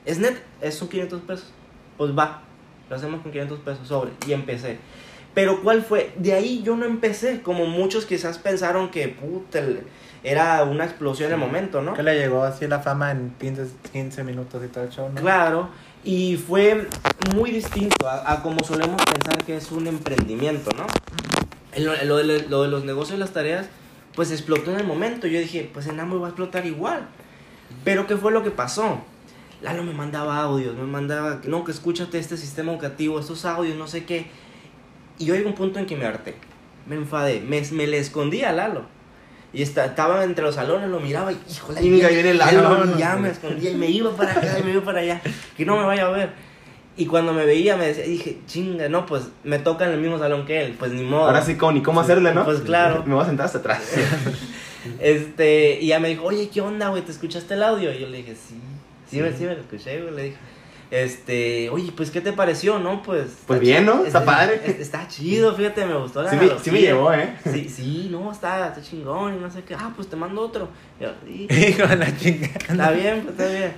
Es 0.04 0.18
neta, 0.18 0.40
es 0.60 0.74
son 0.74 0.88
500 0.88 1.20
pesos. 1.22 1.52
Pues 1.96 2.16
va, 2.16 2.42
lo 2.88 2.96
hacemos 2.96 3.20
con 3.22 3.30
500 3.30 3.60
pesos 3.60 3.86
sobre. 3.86 4.10
Y 4.26 4.32
empecé. 4.32 4.78
Pero 5.34 5.62
¿cuál 5.62 5.82
fue? 5.82 6.12
De 6.16 6.34
ahí 6.34 6.62
yo 6.62 6.76
no 6.76 6.84
empecé. 6.84 7.42
Como 7.42 7.66
muchos 7.66 8.06
quizás 8.06 8.38
pensaron 8.38 8.90
que 8.90 9.08
puta, 9.08 9.60
era 10.22 10.62
una 10.64 10.84
explosión 10.84 11.28
en 11.28 11.34
el 11.34 11.40
momento, 11.40 11.82
¿no? 11.82 11.94
Que 11.94 12.02
le 12.02 12.16
llegó 12.18 12.44
así 12.44 12.66
la 12.66 12.80
fama 12.80 13.10
en 13.10 13.34
15, 13.40 13.66
15 13.92 14.24
minutos 14.24 14.62
y 14.64 14.68
todo 14.68 14.84
el 14.84 14.90
show, 14.90 15.08
¿no? 15.08 15.20
Claro, 15.20 15.70
y 16.04 16.36
fue 16.36 16.86
muy 17.34 17.50
distinto 17.50 18.08
a, 18.08 18.32
a 18.32 18.42
como 18.42 18.62
solemos 18.64 19.02
pensar 19.04 19.42
que 19.44 19.56
es 19.56 19.70
un 19.72 19.86
emprendimiento, 19.86 20.70
¿no? 20.76 20.86
Lo, 21.82 22.04
lo 22.04 22.16
de, 22.18 22.48
lo 22.48 22.62
de 22.62 22.68
los 22.68 22.84
negocios 22.84 23.16
y 23.16 23.20
las 23.20 23.32
tareas, 23.32 23.66
pues 24.14 24.30
explotó 24.30 24.72
en 24.72 24.80
el 24.80 24.86
momento. 24.86 25.26
Yo 25.26 25.38
dije, 25.38 25.68
pues 25.72 25.86
en 25.86 25.98
Amway 25.98 26.20
va 26.20 26.26
a 26.26 26.30
explotar 26.30 26.66
igual. 26.66 27.08
Pero 27.84 28.06
¿qué 28.06 28.16
fue 28.16 28.32
lo 28.32 28.42
que 28.42 28.50
pasó? 28.50 29.00
Lalo 29.62 29.84
me 29.84 29.92
mandaba 29.92 30.38
audios, 30.38 30.76
me 30.76 30.84
mandaba, 30.84 31.40
no, 31.46 31.64
que 31.64 31.72
escúchate 31.72 32.18
este 32.18 32.36
sistema 32.36 32.72
educativo, 32.72 33.18
estos 33.18 33.44
audios, 33.44 33.76
no 33.76 33.86
sé 33.86 34.04
qué. 34.04 34.26
Y 35.22 35.26
yo 35.26 35.34
llegó 35.34 35.48
un 35.48 35.54
punto 35.54 35.78
en 35.78 35.86
que 35.86 35.96
me 35.96 36.04
harté, 36.04 36.34
me 36.86 36.96
enfadé, 36.96 37.40
me, 37.40 37.62
me 37.72 37.86
le 37.86 37.98
escondí 37.98 38.42
a 38.42 38.52
Lalo. 38.52 38.82
Y 39.54 39.62
esta- 39.62 39.84
estaba 39.84 40.24
entre 40.24 40.42
los 40.44 40.54
salones, 40.54 40.88
lo 40.88 40.98
miraba 40.98 41.30
y, 41.32 41.38
híjole, 41.50 41.80
y 41.82 42.00
ya 42.00 42.08
Lalo. 42.34 42.98
ya 42.98 43.16
me 43.16 43.28
escondía 43.28 43.70
y 43.70 43.74
me 43.76 43.88
iba 43.90 44.10
para 44.16 44.32
acá 44.32 44.58
y 44.58 44.62
me 44.62 44.72
iba 44.72 44.82
para 44.82 45.00
allá, 45.00 45.20
que 45.56 45.64
no 45.66 45.76
me 45.76 45.84
vaya 45.84 46.06
a 46.06 46.10
ver. 46.10 46.30
Y 46.96 47.06
cuando 47.06 47.32
me 47.32 47.46
veía, 47.46 47.76
me 47.76 47.86
decía, 47.86 48.04
dije, 48.04 48.38
chinga, 48.46 48.88
no, 48.88 49.06
pues 49.06 49.28
me 49.44 49.58
toca 49.58 49.86
en 49.86 49.92
el 49.92 50.00
mismo 50.00 50.18
salón 50.18 50.44
que 50.44 50.62
él, 50.62 50.74
pues 50.78 50.92
ni 50.92 51.02
modo. 51.02 51.24
Ahora 51.26 51.42
sí, 51.42 51.54
¿cómo, 51.56 51.72
ni 51.72 51.82
cómo 51.82 52.00
hacerle, 52.00 52.34
¿no? 52.34 52.44
Pues 52.44 52.60
claro. 52.60 53.02
Me 53.06 53.14
voy 53.14 53.22
a 53.22 53.26
sentar 53.26 53.46
hasta 53.46 53.58
atrás. 53.58 53.82
Este, 55.00 55.78
y 55.80 55.88
ya 55.88 56.00
me 56.00 56.08
dijo, 56.08 56.24
oye, 56.24 56.48
¿qué 56.52 56.60
onda, 56.60 56.88
güey? 56.88 57.02
¿Te 57.02 57.12
escuchaste 57.12 57.54
el 57.54 57.62
audio? 57.62 57.92
Y 57.92 58.00
yo 58.00 58.08
le 58.08 58.18
dije, 58.18 58.34
sí, 58.34 58.56
sí, 59.08 59.20
me- 59.20 59.32
sí 59.32 59.44
me 59.44 59.54
lo 59.54 59.60
escuché, 59.60 60.00
güey, 60.02 60.14
le 60.14 60.22
dije. 60.24 60.36
Este, 60.92 61.70
oye, 61.70 61.90
pues, 61.96 62.10
¿qué 62.10 62.20
te 62.20 62.34
pareció, 62.34 62.78
no? 62.78 63.02
Pues. 63.02 63.28
Pues 63.46 63.58
bien, 63.60 63.86
¿no? 63.86 64.04
Está 64.04 64.26
padre. 64.26 64.60
es- 64.62 64.78
Está 64.78 65.08
chido, 65.08 65.54
fíjate, 65.56 65.86
me 65.86 65.96
gustó 65.96 66.20
la 66.22 66.28
Sí 66.28 66.36
me, 66.36 66.50
sí 66.62 66.70
me 66.70 66.82
llevó, 66.82 67.10
¿eh? 67.14 67.34
Sí, 67.50 67.66
sí, 67.70 68.08
no, 68.10 68.30
está, 68.30 68.68
está 68.68 68.82
chingón 68.82 69.36
y 69.36 69.38
no 69.40 69.50
sé 69.50 69.62
qué. 69.62 69.74
Ah, 69.74 69.90
pues 69.96 70.08
te 70.08 70.16
mando 70.16 70.42
otro. 70.42 70.68
Y 71.00 71.04
yo, 71.04 71.12
"Sí, 71.26 71.46
Hijo 71.70 71.86
de 71.86 71.96
la 71.96 72.14
chingada. 72.14 72.52
Está 72.68 72.90
bien, 72.90 73.22
pues 73.22 73.30
está 73.40 73.46
bien. 73.46 73.72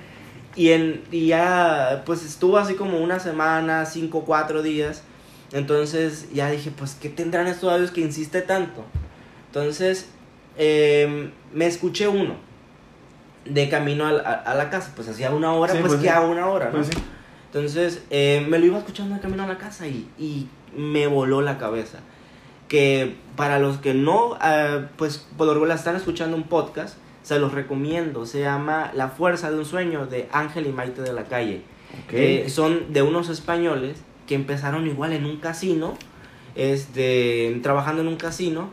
Y, 0.57 0.71
en, 0.71 1.03
y 1.09 1.27
ya, 1.27 2.03
pues 2.05 2.21
estuvo 2.25 2.57
así 2.57 2.73
como 2.73 2.97
una 2.99 3.19
semana, 3.19 3.85
cinco, 3.85 4.25
cuatro 4.25 4.61
días. 4.61 5.03
Entonces 5.53 6.27
ya 6.33 6.51
dije, 6.51 6.69
pues, 6.77 6.97
¿qué 7.01 7.07
tendrán 7.07 7.47
estos 7.47 7.71
audios 7.71 7.91
que 7.91 8.01
insiste 8.01 8.41
tanto? 8.41 8.83
Entonces, 9.47 10.07
em, 10.57 11.31
me 11.53 11.65
escuché 11.65 12.09
uno 12.09 12.35
de 13.45 13.69
camino 13.69 14.05
a, 14.05 14.11
la- 14.11 14.29
a 14.31 14.55
la 14.55 14.69
casa. 14.69 14.91
Pues 14.95 15.07
hacía 15.07 15.31
una 15.31 15.53
hora, 15.53 15.73
Sí, 15.73 15.79
pues, 15.79 15.93
pues 15.93 16.01
que 16.03 16.09
sí. 16.09 16.13
a 16.13 16.21
una 16.21 16.47
hora, 16.47 16.65
¿no? 16.67 16.71
Pues 16.73 16.87
sí. 16.87 16.93
Entonces, 17.47 18.03
eh, 18.09 18.45
me 18.49 18.59
lo 18.59 18.65
iba 18.65 18.77
escuchando 18.77 19.15
de 19.15 19.21
camino 19.21 19.43
a 19.43 19.47
la 19.47 19.57
casa 19.57 19.87
y, 19.87 20.09
y 20.19 20.47
me 20.75 21.07
voló 21.07 21.41
la 21.41 21.57
cabeza. 21.57 21.99
Que 22.67 23.15
para 23.35 23.59
los 23.59 23.77
que 23.77 23.93
no, 23.93 24.37
eh, 24.43 24.85
pues 24.97 25.25
por 25.37 25.47
lo 25.47 25.53
regular 25.53 25.77
están 25.77 25.95
escuchando 25.95 26.35
un 26.35 26.43
podcast, 26.43 26.97
se 27.23 27.39
los 27.39 27.53
recomiendo. 27.53 28.25
Se 28.25 28.41
llama 28.41 28.91
La 28.93 29.07
Fuerza 29.09 29.51
de 29.51 29.57
un 29.57 29.65
Sueño 29.65 30.05
de 30.07 30.27
Ángel 30.31 30.65
y 30.67 30.71
Maite 30.71 31.01
de 31.01 31.13
la 31.13 31.23
Calle. 31.25 31.61
Ok. 32.03 32.09
que 32.11 32.49
son 32.49 32.91
de 32.91 33.03
unos 33.03 33.29
españoles 33.29 33.99
que 34.27 34.35
empezaron 34.35 34.85
igual 34.87 35.13
en 35.13 35.23
un 35.25 35.37
casino, 35.37 35.93
este, 36.55 37.57
trabajando 37.63 38.01
en 38.01 38.07
un 38.09 38.15
casino 38.17 38.69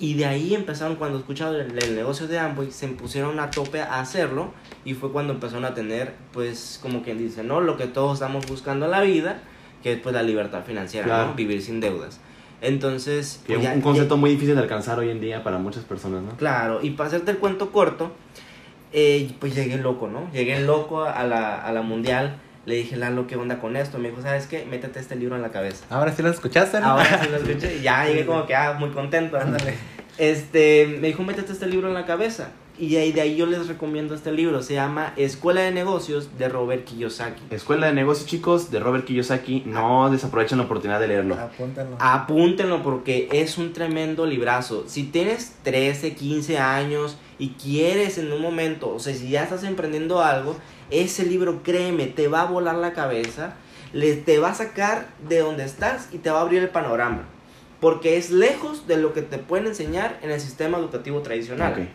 Y 0.00 0.14
de 0.14 0.26
ahí 0.26 0.54
empezaron, 0.54 0.96
cuando 0.96 1.18
escucharon 1.18 1.54
el, 1.54 1.78
el 1.82 1.94
negocio 1.94 2.26
de 2.26 2.38
Amway, 2.38 2.70
se 2.72 2.88
pusieron 2.88 3.38
a 3.38 3.50
tope 3.50 3.80
a 3.80 4.00
hacerlo 4.00 4.52
y 4.84 4.94
fue 4.94 5.12
cuando 5.12 5.32
empezaron 5.32 5.64
a 5.64 5.72
tener, 5.74 6.14
pues, 6.32 6.78
como 6.82 7.02
quien 7.02 7.18
dice, 7.18 7.44
¿no? 7.44 7.60
Lo 7.60 7.76
que 7.76 7.86
todos 7.86 8.14
estamos 8.14 8.44
buscando 8.46 8.86
en 8.86 8.90
la 8.90 9.00
vida, 9.02 9.40
que 9.82 9.92
es 9.92 10.00
pues 10.00 10.14
la 10.14 10.22
libertad 10.22 10.64
financiera, 10.64 11.06
Claro. 11.06 11.28
¿no? 11.28 11.34
Vivir 11.34 11.62
sin 11.62 11.78
deudas. 11.80 12.18
Entonces, 12.60 13.40
pues, 13.46 13.58
un, 13.58 13.64
ya- 13.64 13.72
un 13.74 13.80
concepto 13.82 14.16
muy 14.16 14.30
difícil 14.30 14.54
de 14.56 14.62
alcanzar 14.62 14.98
hoy 14.98 15.10
en 15.10 15.20
día 15.20 15.44
para 15.44 15.58
muchas 15.58 15.84
personas, 15.84 16.22
¿no? 16.22 16.36
Claro, 16.36 16.80
y 16.82 16.90
para 16.90 17.08
hacerte 17.08 17.30
el 17.30 17.38
cuento 17.38 17.70
corto, 17.70 18.12
eh, 18.92 19.30
pues 19.38 19.54
llegué 19.54 19.76
loco, 19.76 20.08
¿no? 20.08 20.30
Llegué 20.32 20.60
loco 20.60 21.04
a 21.04 21.24
la, 21.24 21.56
a 21.62 21.72
la 21.72 21.82
mundial. 21.82 22.40
Le 22.66 22.76
dije, 22.76 22.96
Lalo, 22.96 23.26
¿qué 23.26 23.36
onda 23.36 23.58
con 23.60 23.76
esto? 23.76 23.98
Me 23.98 24.10
dijo, 24.10 24.22
¿sabes 24.22 24.46
qué? 24.46 24.64
Métete 24.64 24.98
este 24.98 25.16
libro 25.16 25.36
en 25.36 25.42
la 25.42 25.50
cabeza. 25.50 25.84
Ahora 25.90 26.12
sí 26.12 26.22
lo 26.22 26.30
escuchaste, 26.30 26.80
¿no? 26.80 26.86
Ahora 26.86 27.22
sí 27.22 27.28
lo 27.30 27.36
escuché 27.36 27.76
y 27.76 27.82
ya 27.82 28.06
llegué 28.06 28.24
como 28.24 28.46
que, 28.46 28.54
ah, 28.54 28.76
muy 28.78 28.90
contento. 28.90 29.38
Ándale. 29.38 29.74
Este, 30.16 30.98
me 31.00 31.08
dijo, 31.08 31.22
métete 31.22 31.52
este 31.52 31.66
libro 31.66 31.88
en 31.88 31.94
la 31.94 32.06
cabeza. 32.06 32.50
Y 32.76 32.88
de 32.90 32.98
ahí, 32.98 33.12
de 33.12 33.20
ahí 33.20 33.36
yo 33.36 33.46
les 33.46 33.68
recomiendo 33.68 34.14
este 34.14 34.32
libro. 34.32 34.60
Se 34.62 34.74
llama 34.74 35.12
Escuela 35.16 35.60
de 35.60 35.70
Negocios 35.70 36.36
de 36.38 36.48
Robert 36.48 36.84
Kiyosaki. 36.84 37.42
Escuela 37.50 37.86
de 37.86 37.92
Negocios, 37.92 38.26
chicos, 38.26 38.70
de 38.72 38.80
Robert 38.80 39.04
Kiyosaki. 39.04 39.62
No 39.64 40.10
desaprovechen 40.10 40.58
la 40.58 40.64
oportunidad 40.64 40.98
de 40.98 41.06
leerlo. 41.06 41.36
Apúntalo. 41.36 41.96
Apúntenlo 42.00 42.82
porque 42.82 43.28
es 43.30 43.58
un 43.58 43.72
tremendo 43.72 44.26
librazo. 44.26 44.84
Si 44.88 45.04
tienes 45.04 45.54
13, 45.62 46.14
15 46.14 46.58
años 46.58 47.16
y 47.38 47.50
quieres 47.50 48.18
en 48.18 48.32
un 48.32 48.42
momento, 48.42 48.92
o 48.92 48.98
sea, 48.98 49.14
si 49.14 49.28
ya 49.28 49.44
estás 49.44 49.62
emprendiendo 49.62 50.20
algo, 50.20 50.56
ese 50.90 51.24
libro, 51.24 51.62
créeme, 51.62 52.06
te 52.06 52.28
va 52.28 52.42
a 52.42 52.46
volar 52.46 52.76
la 52.76 52.92
cabeza, 52.92 53.54
le, 53.92 54.16
te 54.16 54.38
va 54.38 54.50
a 54.50 54.54
sacar 54.54 55.08
de 55.28 55.38
donde 55.38 55.64
estás 55.64 56.08
y 56.12 56.18
te 56.18 56.30
va 56.30 56.38
a 56.38 56.42
abrir 56.42 56.62
el 56.62 56.68
panorama. 56.68 57.24
Porque 57.80 58.16
es 58.16 58.30
lejos 58.30 58.86
de 58.86 58.96
lo 58.96 59.12
que 59.12 59.22
te 59.22 59.38
pueden 59.38 59.66
enseñar 59.66 60.18
en 60.22 60.30
el 60.30 60.40
sistema 60.40 60.78
educativo 60.78 61.20
tradicional. 61.20 61.88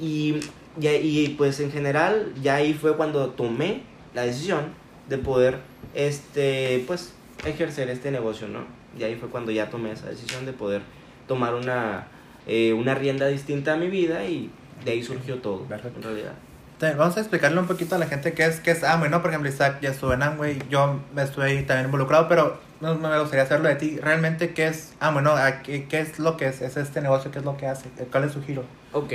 Y, 0.00 0.40
y, 0.80 0.88
y, 0.88 1.34
pues 1.38 1.60
en 1.60 1.70
general 1.70 2.32
ya 2.42 2.56
ahí 2.56 2.74
fue 2.74 2.96
cuando 2.96 3.30
tomé 3.30 3.82
la 4.14 4.22
decisión 4.22 4.74
de 5.08 5.18
poder 5.18 5.58
este 5.94 6.82
pues 6.86 7.14
ejercer 7.44 7.88
este 7.90 8.10
negocio, 8.10 8.48
¿no? 8.48 8.64
Y 8.98 9.04
ahí 9.04 9.16
fue 9.16 9.28
cuando 9.28 9.50
ya 9.52 9.70
tomé 9.70 9.92
esa 9.92 10.08
decisión 10.08 10.46
de 10.46 10.52
poder 10.52 10.82
tomar 11.26 11.54
una, 11.54 12.08
eh, 12.46 12.72
una 12.72 12.94
rienda 12.94 13.26
distinta 13.28 13.74
a 13.74 13.76
mi 13.76 13.88
vida 13.88 14.24
y 14.24 14.50
de 14.84 14.92
ahí 14.92 15.02
surgió 15.02 15.36
todo, 15.38 15.62
Perfecto. 15.64 15.98
en 15.98 16.04
realidad. 16.04 16.34
Te- 16.82 16.94
Vamos 16.96 17.16
a 17.16 17.20
explicarle 17.20 17.60
un 17.60 17.68
poquito 17.68 17.94
a 17.94 17.98
la 17.98 18.06
gente 18.08 18.32
qué 18.32 18.44
es, 18.44 18.58
qué 18.58 18.72
es 18.72 18.82
Amway, 18.82 19.08
¿no? 19.08 19.22
Por 19.22 19.30
ejemplo, 19.30 19.48
Isaac 19.48 19.78
ya 19.80 19.90
estuvo 19.90 20.12
en 20.14 20.22
Amway, 20.24 20.58
yo 20.68 20.98
estuve 21.16 21.44
ahí 21.44 21.62
también 21.62 21.86
involucrado, 21.86 22.26
pero 22.26 22.58
no 22.80 22.96
me 22.96 23.20
gustaría 23.20 23.44
hacerlo 23.44 23.68
de 23.68 23.76
ti. 23.76 23.98
¿Realmente 24.02 24.52
qué 24.52 24.66
es 24.66 24.92
Amway, 24.98 25.22
no? 25.22 25.30
¿A 25.30 25.62
¿Qué, 25.62 25.84
qué 25.86 26.00
es 26.00 26.18
lo 26.18 26.36
que 26.36 26.48
es? 26.48 26.60
¿Es 26.60 26.76
este 26.76 27.00
negocio? 27.00 27.30
¿Qué 27.30 27.38
es 27.38 27.44
lo 27.44 27.56
que 27.56 27.68
hace? 27.68 27.88
¿Cuál 28.10 28.24
es 28.24 28.32
su 28.32 28.42
giro? 28.42 28.64
Ok, 28.92 29.12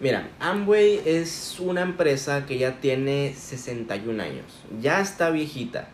mira, 0.00 0.28
Amway 0.40 1.00
es 1.06 1.60
una 1.60 1.82
empresa 1.82 2.44
que 2.44 2.58
ya 2.58 2.80
tiene 2.80 3.36
61 3.38 4.20
años, 4.20 4.64
ya 4.80 5.00
está 5.00 5.30
viejita. 5.30 5.86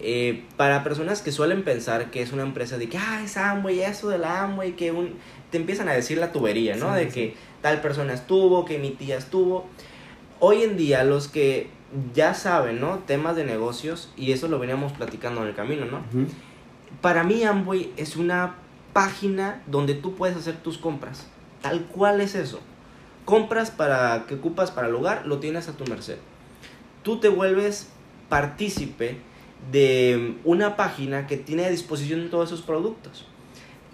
Eh, 0.00 0.44
para 0.56 0.82
personas 0.82 1.20
que 1.20 1.30
suelen 1.30 1.62
pensar 1.62 2.10
que 2.10 2.22
es 2.22 2.32
una 2.32 2.42
empresa 2.42 2.78
de 2.78 2.88
que, 2.88 2.96
ah, 2.96 3.20
es 3.22 3.36
Amway, 3.36 3.82
eso 3.82 4.08
de 4.08 4.16
la 4.16 4.44
Amway, 4.44 4.76
que 4.76 4.92
un... 4.92 5.14
te 5.50 5.58
empiezan 5.58 5.90
a 5.90 5.92
decir 5.92 6.16
la 6.16 6.32
tubería, 6.32 6.74
¿no? 6.76 6.94
Sí, 6.94 7.00
de 7.04 7.10
sí. 7.10 7.14
que 7.14 7.34
tal 7.60 7.82
persona 7.82 8.14
estuvo, 8.14 8.64
que 8.64 8.78
mi 8.78 8.92
tía 8.92 9.18
estuvo. 9.18 9.68
Hoy 10.40 10.62
en 10.62 10.76
día 10.76 11.04
los 11.04 11.28
que 11.28 11.68
ya 12.14 12.34
saben, 12.34 12.80
¿no? 12.80 12.98
Temas 13.00 13.36
de 13.36 13.44
negocios, 13.44 14.10
y 14.16 14.32
eso 14.32 14.48
lo 14.48 14.58
veníamos 14.58 14.92
platicando 14.92 15.42
en 15.42 15.48
el 15.48 15.54
camino, 15.54 15.86
¿no? 15.86 16.00
Para 17.00 17.22
mí 17.24 17.42
Amway 17.44 17.92
es 17.96 18.16
una 18.16 18.56
página 18.92 19.62
donde 19.66 19.94
tú 19.94 20.14
puedes 20.14 20.36
hacer 20.36 20.56
tus 20.56 20.78
compras. 20.78 21.26
Tal 21.62 21.82
cual 21.86 22.20
es 22.20 22.34
eso. 22.34 22.60
Compras 23.24 23.70
para 23.70 24.26
que 24.26 24.34
ocupas 24.34 24.70
para 24.70 24.88
el 24.88 24.94
hogar, 24.94 25.26
lo 25.26 25.38
tienes 25.38 25.68
a 25.68 25.72
tu 25.72 25.84
merced. 25.86 26.18
Tú 27.02 27.20
te 27.20 27.28
vuelves 27.28 27.88
partícipe 28.28 29.18
de 29.72 30.36
una 30.44 30.76
página 30.76 31.26
que 31.26 31.36
tiene 31.38 31.64
a 31.64 31.70
disposición 31.70 32.28
todos 32.30 32.50
esos 32.50 32.62
productos. 32.62 33.26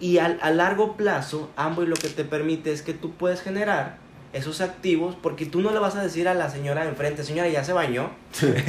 Y 0.00 0.18
al- 0.18 0.38
a 0.42 0.50
largo 0.50 0.96
plazo, 0.96 1.50
Amway 1.56 1.86
lo 1.86 1.94
que 1.96 2.08
te 2.08 2.24
permite 2.24 2.72
es 2.72 2.82
que 2.82 2.92
tú 2.94 3.12
puedes 3.12 3.40
generar 3.40 3.98
esos 4.32 4.60
activos 4.60 5.16
porque 5.20 5.44
tú 5.46 5.60
no 5.60 5.72
le 5.72 5.78
vas 5.80 5.96
a 5.96 6.02
decir 6.02 6.28
a 6.28 6.34
la 6.34 6.48
señora 6.50 6.82
de 6.84 6.90
enfrente, 6.90 7.24
señora, 7.24 7.48
ya 7.48 7.64
se 7.64 7.72
bañó, 7.72 8.10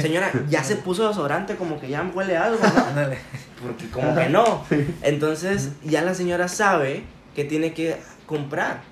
señora, 0.00 0.30
ya 0.48 0.64
se 0.64 0.76
puso 0.76 1.06
desodorante, 1.06 1.54
como 1.56 1.80
que 1.80 1.88
ya 1.88 2.02
huele 2.14 2.36
algo, 2.36 2.58
porque 3.62 3.88
como 3.90 4.14
que 4.14 4.28
no. 4.28 4.64
Entonces 5.02 5.70
ya 5.84 6.02
la 6.02 6.14
señora 6.14 6.48
sabe 6.48 7.04
que 7.34 7.44
tiene 7.44 7.72
que 7.74 7.96
comprar. 8.26 8.82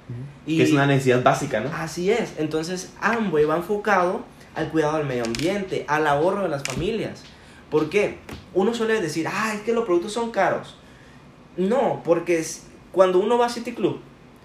Y 0.46 0.58
Que 0.58 0.62
es 0.64 0.72
una 0.72 0.86
necesidad 0.86 1.22
básica, 1.22 1.60
¿no? 1.60 1.70
así 1.74 2.10
es. 2.10 2.34
Entonces 2.38 2.92
Amway 3.00 3.44
va 3.44 3.56
enfocado 3.56 4.22
al 4.54 4.68
cuidado 4.70 4.98
del 4.98 5.06
medio 5.06 5.24
ambiente, 5.24 5.84
al 5.88 6.06
ahorro 6.06 6.42
de 6.42 6.48
las 6.48 6.62
familias. 6.62 7.22
¿Por 7.70 7.88
qué? 7.90 8.18
Uno 8.54 8.74
suele 8.74 9.00
decir, 9.00 9.26
ah, 9.28 9.52
es 9.54 9.60
que 9.62 9.72
los 9.72 9.84
productos 9.84 10.12
son 10.12 10.30
caros. 10.32 10.76
No, 11.56 12.02
porque 12.04 12.38
es- 12.38 12.64
cuando 12.92 13.18
uno 13.20 13.38
va 13.38 13.46
a 13.46 13.48
City 13.48 13.72
Club, 13.72 14.00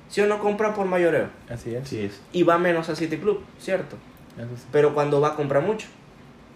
si 0.09 0.21
uno 0.21 0.39
compra 0.39 0.73
por 0.73 0.85
mayoreo 0.85 1.29
Así 1.49 1.73
es. 1.75 1.83
Así 1.83 1.99
es. 1.99 2.21
y 2.31 2.43
va 2.43 2.57
menos 2.57 2.89
a 2.89 2.95
City 2.95 3.17
Club, 3.17 3.41
¿cierto? 3.59 3.97
Eso 4.37 4.49
sí. 4.55 4.63
Pero 4.71 4.93
cuando 4.93 5.21
va 5.21 5.29
a 5.29 5.35
comprar 5.35 5.63
mucho. 5.63 5.87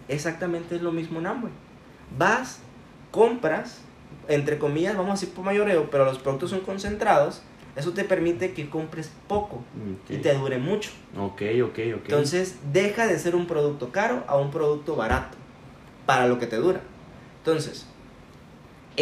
Exactamente 0.08 0.74
es 0.74 0.82
lo 0.82 0.90
mismo 0.90 1.20
en 1.20 1.26
Amway. 1.26 1.52
Vas, 2.18 2.58
compras, 3.12 3.80
entre 4.28 4.58
comillas, 4.58 4.96
vamos 4.96 5.10
a 5.10 5.14
decir 5.14 5.30
por 5.34 5.44
mayoreo, 5.44 5.88
pero 5.90 6.04
los 6.04 6.18
productos 6.18 6.50
son 6.50 6.60
concentrados. 6.60 7.42
Eso 7.76 7.92
te 7.92 8.02
permite 8.02 8.52
que 8.52 8.68
compres 8.68 9.12
poco 9.28 9.62
y 10.08 10.16
te 10.16 10.34
dure 10.34 10.58
mucho. 10.58 10.90
ok, 11.16 11.42
ok. 11.62 11.68
ok. 11.68 11.78
Entonces, 11.78 12.56
deja 12.72 13.06
de 13.06 13.16
ser 13.18 13.36
un 13.36 13.46
producto 13.46 13.90
caro 13.92 14.24
a 14.26 14.36
un 14.36 14.50
producto 14.50 14.96
barato 14.96 15.38
para 16.06 16.26
lo 16.26 16.40
que 16.40 16.46
te 16.48 16.56
dura. 16.56 16.80
Entonces, 17.38 17.86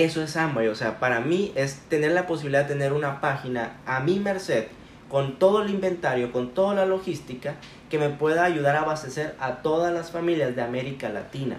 eso 0.02 0.22
es 0.22 0.36
Amway. 0.36 0.68
O 0.68 0.74
sea, 0.74 0.98
para 1.00 1.20
mí 1.20 1.52
es 1.54 1.80
tener 1.88 2.12
la 2.12 2.26
posibilidad 2.26 2.62
de 2.62 2.74
tener 2.74 2.92
una 2.92 3.20
página 3.20 3.78
a 3.86 4.00
mi 4.00 4.18
merced 4.18 4.66
con 5.08 5.38
todo 5.38 5.62
el 5.62 5.70
inventario, 5.70 6.32
con 6.32 6.52
toda 6.52 6.74
la 6.74 6.86
logística 6.86 7.54
que 7.88 7.98
me 7.98 8.10
pueda 8.10 8.44
ayudar 8.44 8.76
a 8.76 8.82
abastecer 8.82 9.34
a 9.40 9.62
todas 9.62 9.92
las 9.92 10.10
familias 10.10 10.54
de 10.54 10.62
América 10.62 11.08
Latina. 11.08 11.56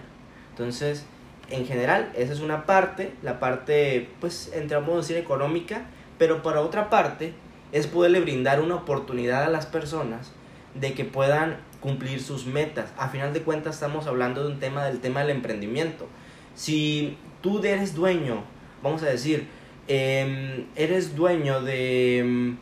Entonces, 0.52 1.06
en 1.50 1.66
general, 1.66 2.12
esa 2.16 2.34
es 2.34 2.42
una 2.42 2.66
parte, 2.66 3.14
la 3.24 3.40
parte, 3.40 4.10
pues, 4.20 4.52
entre 4.54 4.78
vamos 4.78 4.94
a 4.94 4.98
decir 4.98 5.18
económica, 5.18 5.86
pero 6.18 6.44
por 6.44 6.58
otra 6.58 6.90
parte, 6.90 7.34
es 7.72 7.88
poderle 7.88 8.20
brindar 8.20 8.62
una 8.62 8.76
oportunidad 8.76 9.44
a 9.44 9.50
las 9.50 9.66
personas 9.66 10.32
de 10.76 10.94
que 10.94 11.06
puedan 11.06 11.58
cumplir 11.80 12.22
sus 12.22 12.46
metas. 12.46 12.92
A 12.98 13.10
final 13.10 13.34
de 13.34 13.42
cuentas 13.42 13.76
estamos 13.76 14.06
hablando 14.06 14.44
de 14.44 14.52
un 14.54 14.60
tema 14.60 14.86
del 14.86 15.00
tema 15.00 15.22
del 15.22 15.32
emprendimiento. 15.32 16.08
Si 16.56 17.18
tú 17.42 17.64
eres 17.64 17.96
dueño, 17.96 18.44
vamos 18.84 19.02
a 19.04 19.08
decir, 19.08 19.48
em, 19.88 20.66
eres 20.76 21.16
dueño 21.16 21.62
de 21.62 22.20
em, 22.20 22.58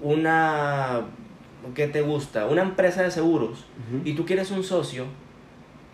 una, 0.00 1.02
¿qué 1.74 1.86
te 1.88 2.02
gusta? 2.02 2.46
Una 2.46 2.62
empresa 2.62 3.02
de 3.02 3.10
seguros 3.10 3.64
y 4.04 4.12
tú 4.14 4.24
quieres 4.26 4.50
un 4.50 4.62
socio, 4.64 5.06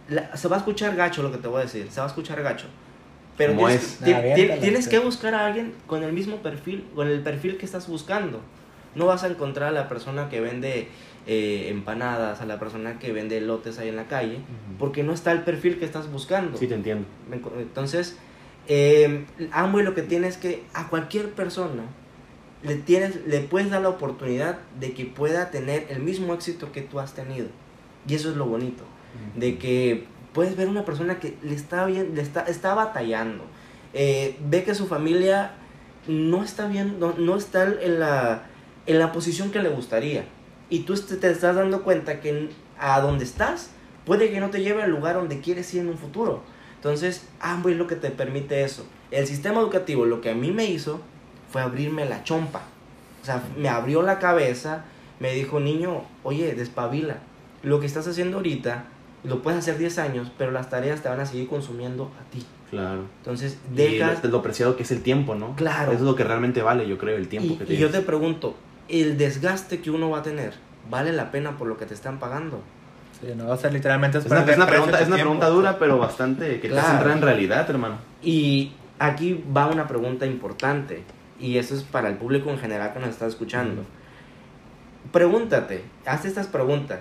la- 0.08 0.36
se 0.36 0.48
va 0.48 0.56
a 0.56 0.58
escuchar 0.58 0.96
gacho 0.96 1.22
lo 1.22 1.30
que 1.32 1.38
te 1.38 1.48
voy 1.48 1.60
a 1.60 1.64
decir, 1.64 1.86
se 1.90 2.00
va 2.00 2.06
a 2.06 2.08
escuchar 2.08 2.42
gacho. 2.42 2.66
Pero 3.36 3.54
¿Cómo 3.54 3.68
tienes, 3.68 3.84
es? 3.92 3.98
ti- 3.98 4.04
ti- 4.04 4.12
Aviéntala, 4.12 4.60
tienes 4.60 4.88
que 4.88 4.98
buscar 4.98 5.34
a 5.34 5.46
alguien 5.46 5.72
con 5.86 6.02
el 6.02 6.12
mismo 6.12 6.36
perfil, 6.38 6.84
con 6.94 7.08
el 7.08 7.20
perfil 7.22 7.56
que 7.56 7.64
estás 7.64 7.88
buscando. 7.88 8.40
No 8.94 9.06
vas 9.06 9.22
a 9.24 9.28
encontrar 9.28 9.68
a 9.68 9.72
la 9.72 9.88
persona 9.88 10.28
que 10.28 10.40
vende 10.40 10.88
eh, 11.26 11.68
empanadas, 11.68 12.40
a 12.40 12.46
la 12.46 12.58
persona 12.58 12.98
que 12.98 13.12
vende 13.12 13.40
lotes 13.40 13.78
ahí 13.78 13.88
en 13.88 13.96
la 13.96 14.08
calle, 14.08 14.38
porque 14.78 15.02
no 15.02 15.12
está 15.12 15.32
el 15.32 15.42
perfil 15.42 15.78
que 15.78 15.84
estás 15.84 16.10
buscando. 16.10 16.58
Sí, 16.58 16.66
te 16.66 16.74
entiendo. 16.74 17.06
Entonces, 17.58 18.16
eh, 18.68 19.24
Amway 19.52 19.84
lo 19.84 19.94
que 19.94 20.02
tiene 20.02 20.28
es 20.28 20.36
que 20.36 20.64
a 20.74 20.88
cualquier 20.88 21.30
persona 21.30 21.84
le, 22.62 22.76
tienes, 22.76 23.24
le 23.26 23.40
puedes 23.40 23.70
dar 23.70 23.82
la 23.82 23.88
oportunidad 23.90 24.58
de 24.78 24.92
que 24.92 25.04
pueda 25.04 25.50
tener 25.50 25.86
el 25.90 26.00
mismo 26.00 26.34
éxito 26.34 26.72
que 26.72 26.82
tú 26.82 27.00
has 27.00 27.14
tenido. 27.14 27.48
Y 28.08 28.14
eso 28.14 28.30
es 28.30 28.36
lo 28.36 28.46
bonito. 28.46 28.82
De 29.36 29.58
que 29.58 30.04
puedes 30.32 30.56
ver 30.56 30.68
una 30.68 30.84
persona 30.84 31.18
que 31.20 31.36
le 31.42 31.54
está 31.54 31.84
bien, 31.86 32.14
le 32.14 32.22
está, 32.22 32.42
está 32.42 32.74
batallando. 32.74 33.44
eh, 33.92 34.36
ve 34.48 34.62
que 34.62 34.74
su 34.74 34.86
familia 34.86 35.52
no 36.06 36.42
está 36.44 36.66
bien, 36.68 36.98
no, 37.00 37.14
no 37.18 37.36
está 37.36 37.64
en 37.64 37.98
la, 37.98 38.44
en 38.86 38.98
la 38.98 39.12
posición 39.12 39.50
que 39.50 39.60
le 39.60 39.68
gustaría. 39.68 40.24
Y 40.68 40.80
tú 40.80 40.94
te, 40.94 41.16
te 41.16 41.30
estás 41.30 41.56
dando 41.56 41.82
cuenta 41.82 42.20
que 42.20 42.48
a 42.78 43.00
donde 43.00 43.24
estás 43.24 43.70
puede 44.06 44.30
que 44.30 44.40
no 44.40 44.50
te 44.50 44.62
lleve 44.62 44.82
al 44.82 44.90
lugar 44.90 45.16
donde 45.16 45.40
quieres 45.40 45.72
ir 45.74 45.80
en 45.82 45.88
un 45.88 45.98
futuro. 45.98 46.42
Entonces, 46.76 47.26
Amway 47.40 47.74
es 47.74 47.78
lo 47.78 47.86
que 47.86 47.96
te 47.96 48.10
permite 48.10 48.64
eso. 48.64 48.86
El 49.10 49.26
sistema 49.26 49.60
educativo 49.60 50.06
lo 50.06 50.20
que 50.20 50.30
a 50.30 50.34
mí 50.34 50.50
me 50.50 50.64
hizo 50.64 51.00
fue 51.52 51.60
abrirme 51.60 52.06
la 52.06 52.22
chompa. 52.24 52.62
O 53.22 53.24
sea, 53.24 53.42
me 53.58 53.68
abrió 53.68 54.00
la 54.02 54.18
cabeza, 54.18 54.84
me 55.18 55.32
dijo, 55.34 55.60
niño, 55.60 56.04
oye, 56.22 56.54
despabila. 56.54 57.18
Lo 57.62 57.80
que 57.80 57.86
estás 57.86 58.06
haciendo 58.08 58.38
ahorita 58.38 58.84
lo 59.24 59.42
puedes 59.42 59.58
hacer 59.58 59.76
10 59.76 59.98
años, 59.98 60.32
pero 60.38 60.50
las 60.52 60.70
tareas 60.70 61.02
te 61.02 61.10
van 61.10 61.20
a 61.20 61.26
seguir 61.26 61.46
consumiendo 61.48 62.10
a 62.18 62.30
ti. 62.30 62.46
Claro. 62.70 63.02
Entonces, 63.18 63.58
Y 63.72 63.76
dejas... 63.76 64.24
lo, 64.24 64.30
lo 64.30 64.42
preciado 64.42 64.76
que 64.76 64.84
es 64.84 64.90
el 64.92 65.02
tiempo, 65.02 65.34
¿no? 65.34 65.54
Claro. 65.56 65.90
Eso 65.92 66.00
es 66.00 66.06
lo 66.06 66.14
que 66.14 66.24
realmente 66.24 66.62
vale, 66.62 66.88
yo 66.88 66.96
creo, 66.96 67.18
el 67.18 67.28
tiempo 67.28 67.52
Y, 67.52 67.56
que 67.58 67.64
y 67.64 67.76
yo 67.76 67.88
tienes. 67.88 67.92
te 67.92 68.00
pregunto, 68.00 68.54
el 68.90 69.16
desgaste 69.16 69.80
que 69.80 69.90
uno 69.90 70.10
va 70.10 70.18
a 70.18 70.22
tener 70.22 70.54
vale 70.90 71.12
la 71.12 71.30
pena 71.30 71.56
por 71.56 71.68
lo 71.68 71.76
que 71.76 71.86
te 71.86 71.94
están 71.94 72.18
pagando. 72.18 72.60
Sí, 73.20 73.28
no, 73.36 73.50
o 73.50 73.56
sea, 73.56 73.70
literalmente 73.70 74.18
es, 74.18 74.24
Es 74.24 74.30
una, 74.30 74.40
es 74.40 74.46
pregunta, 74.46 75.00
es 75.00 75.08
una 75.08 75.16
pregunta 75.16 75.48
dura, 75.48 75.78
pero 75.78 75.98
bastante 75.98 76.60
que 76.60 76.68
te 76.68 76.74
entrar 76.74 77.10
en 77.10 77.22
realidad, 77.22 77.68
hermano. 77.68 77.98
Y 78.22 78.72
aquí 78.98 79.44
va 79.56 79.66
una 79.66 79.86
pregunta 79.86 80.26
importante, 80.26 81.04
y 81.38 81.58
eso 81.58 81.74
es 81.74 81.82
para 81.82 82.08
el 82.08 82.16
público 82.16 82.50
en 82.50 82.58
general 82.58 82.92
que 82.92 83.00
nos 83.00 83.10
está 83.10 83.26
escuchando. 83.26 83.82
Pregúntate, 85.12 85.84
haz 86.06 86.24
estas 86.24 86.46
preguntas. 86.46 87.00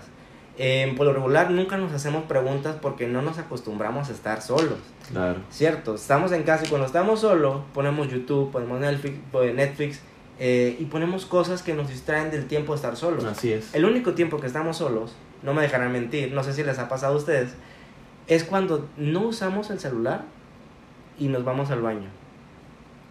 Eh, 0.62 0.94
por 0.98 1.06
lo 1.06 1.14
regular 1.14 1.52
nunca 1.52 1.78
nos 1.78 1.94
hacemos 1.94 2.26
preguntas 2.26 2.76
porque 2.82 3.08
no 3.08 3.22
nos 3.22 3.38
acostumbramos 3.38 4.10
a 4.10 4.12
estar 4.12 4.42
solos. 4.42 4.80
Claro. 5.10 5.40
Cierto, 5.50 5.96
estamos 5.96 6.34
en 6.34 6.44
casa 6.44 6.66
y 6.66 6.68
cuando 6.68 6.86
estamos 6.86 7.22
solos 7.22 7.62
ponemos 7.74 8.10
YouTube, 8.10 8.52
ponemos 8.52 8.82
Netflix, 8.82 9.20
pues, 9.32 9.56
Netflix 9.56 10.02
eh, 10.40 10.78
y 10.80 10.86
ponemos 10.86 11.26
cosas 11.26 11.62
que 11.62 11.74
nos 11.74 11.90
distraen 11.90 12.32
del 12.32 12.46
tiempo 12.48 12.72
de 12.74 12.78
estar 12.78 12.96
solos. 12.96 13.24
Así 13.26 13.52
es. 13.54 13.74
El 13.76 13.86
único 13.86 14.14
tiempo 14.14 14.40
que 14.40 14.48
estamos 14.48 14.78
solos, 14.78 15.14
no 15.44 15.54
me 15.54 15.62
dejarán 15.62 15.92
mentir, 15.92 16.32
no 16.34 16.44
sé 16.44 16.54
si 16.54 16.64
les 16.64 16.80
ha 16.80 16.88
pasado 16.90 17.14
a 17.14 17.18
ustedes, 17.18 17.52
es 18.28 18.44
cuando 18.44 18.88
no 18.98 19.22
usamos 19.22 19.70
el 19.70 19.80
celular 19.80 20.22
y 21.18 21.28
nos 21.28 21.44
vamos 21.44 21.72
al 21.72 21.82
baño. 21.82 22.08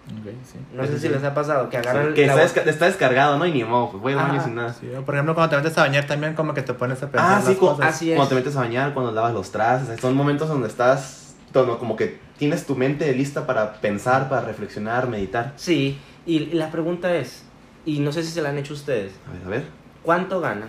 Ok, 0.06 0.32
sí. 0.50 0.58
No 0.73 0.87
sé 0.87 0.94
Sí, 0.94 1.00
si 1.00 1.08
les 1.11 1.23
ha 1.23 1.35
pasado 1.35 1.68
que 1.68 1.76
Sí, 1.82 1.87
agarran 1.87 2.14
que 2.14 2.26
la 2.26 2.42
está, 2.42 2.62
desca- 2.62 2.66
está 2.66 2.87
descargado, 2.87 3.37
¿no? 3.38 3.44
Y 3.44 3.52
ni 3.52 3.62
modo, 3.64 3.90
pues 3.90 4.02
voy 4.02 4.12
al 4.14 4.18
baño 4.20 4.42
sin 4.42 4.54
nada. 4.54 4.75
Por 5.04 5.14
ejemplo, 5.14 5.35
cuando 5.35 5.50
te 5.54 5.62
metes 5.62 5.76
a 5.76 5.82
bañar 5.82 6.06
también 6.06 6.32
como 6.35 6.54
que 6.54 6.62
te 6.62 6.73
pones 6.73 7.02
a 7.02 7.11
pensar 7.11 7.30
Ah, 7.30 7.40
sí, 7.42 7.49
las 7.50 7.56
cosas. 7.58 7.94
así 7.94 8.11
es. 8.12 8.16
cuando 8.16 8.30
te 8.30 8.35
metes 8.37 8.56
a 8.56 8.61
bañar, 8.61 8.94
cuando 8.94 9.12
lavas 9.12 9.35
los 9.35 9.50
trastes, 9.50 10.00
son 10.00 10.14
momentos 10.16 10.49
donde 10.49 10.68
estás, 10.68 11.35
como 11.52 11.97
que 11.97 12.18
tienes 12.38 12.64
tu 12.64 12.75
mente 12.75 13.12
lista 13.14 13.47
para 13.47 13.75
pensar, 13.75 14.30
para 14.30 14.42
reflexionar, 14.47 15.08
meditar. 15.08 15.52
Sí, 15.56 15.99
y, 16.28 16.40
la 16.52 16.70
pregunta 16.70 17.16
es, 17.16 17.42
y 17.87 18.00
no 18.00 18.12
sé 18.12 18.23
si 18.23 18.30
se 18.30 18.42
la 18.42 18.50
han 18.50 18.58
hecho 18.58 18.75
ustedes, 18.75 19.12
A 19.26 19.32
ver, 19.32 19.42
a 19.44 19.49
ver. 19.49 19.64
¿cuánto 20.02 20.40
ganan? 20.40 20.68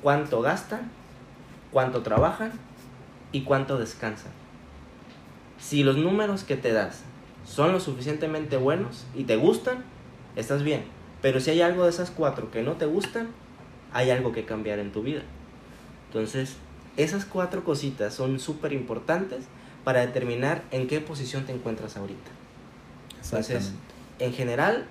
¿Cuánto 0.00 0.40
gastan? 0.40 0.90
¿Cuánto 1.72 2.02
trabajan? 2.02 2.52
¿Y 3.32 3.42
cuánto 3.42 3.78
descansan? 3.78 4.30
Si 5.58 5.82
los 5.82 5.96
números 5.96 6.44
que 6.44 6.56
te 6.56 6.72
das 6.72 7.02
son 7.44 7.72
lo 7.72 7.80
suficientemente 7.80 8.56
buenos 8.56 9.06
y 9.14 9.24
te 9.24 9.36
gustan, 9.36 9.84
estás 10.36 10.62
bien. 10.62 10.84
Pero 11.20 11.40
si 11.40 11.50
hay 11.50 11.62
algo 11.62 11.82
de 11.82 11.90
esas 11.90 12.12
cuatro 12.12 12.52
que 12.52 12.62
no 12.62 12.74
te 12.74 12.86
gustan, 12.86 13.28
hay 13.92 14.10
algo 14.10 14.32
que 14.32 14.44
cambiar 14.44 14.78
en 14.78 14.92
tu 14.92 15.02
vida. 15.02 15.22
Entonces, 16.06 16.56
esas 16.96 17.24
cuatro 17.24 17.64
cositas 17.64 18.14
son 18.14 18.38
súper 18.38 18.72
importantes 18.72 19.46
para 19.82 20.00
determinar 20.00 20.62
en 20.70 20.86
qué 20.86 21.00
posición 21.00 21.44
te 21.44 21.52
encuentras 21.52 21.96
ahorita. 21.96 22.30
Entonces. 23.22 23.72
En 24.20 24.32
general, 24.32 24.86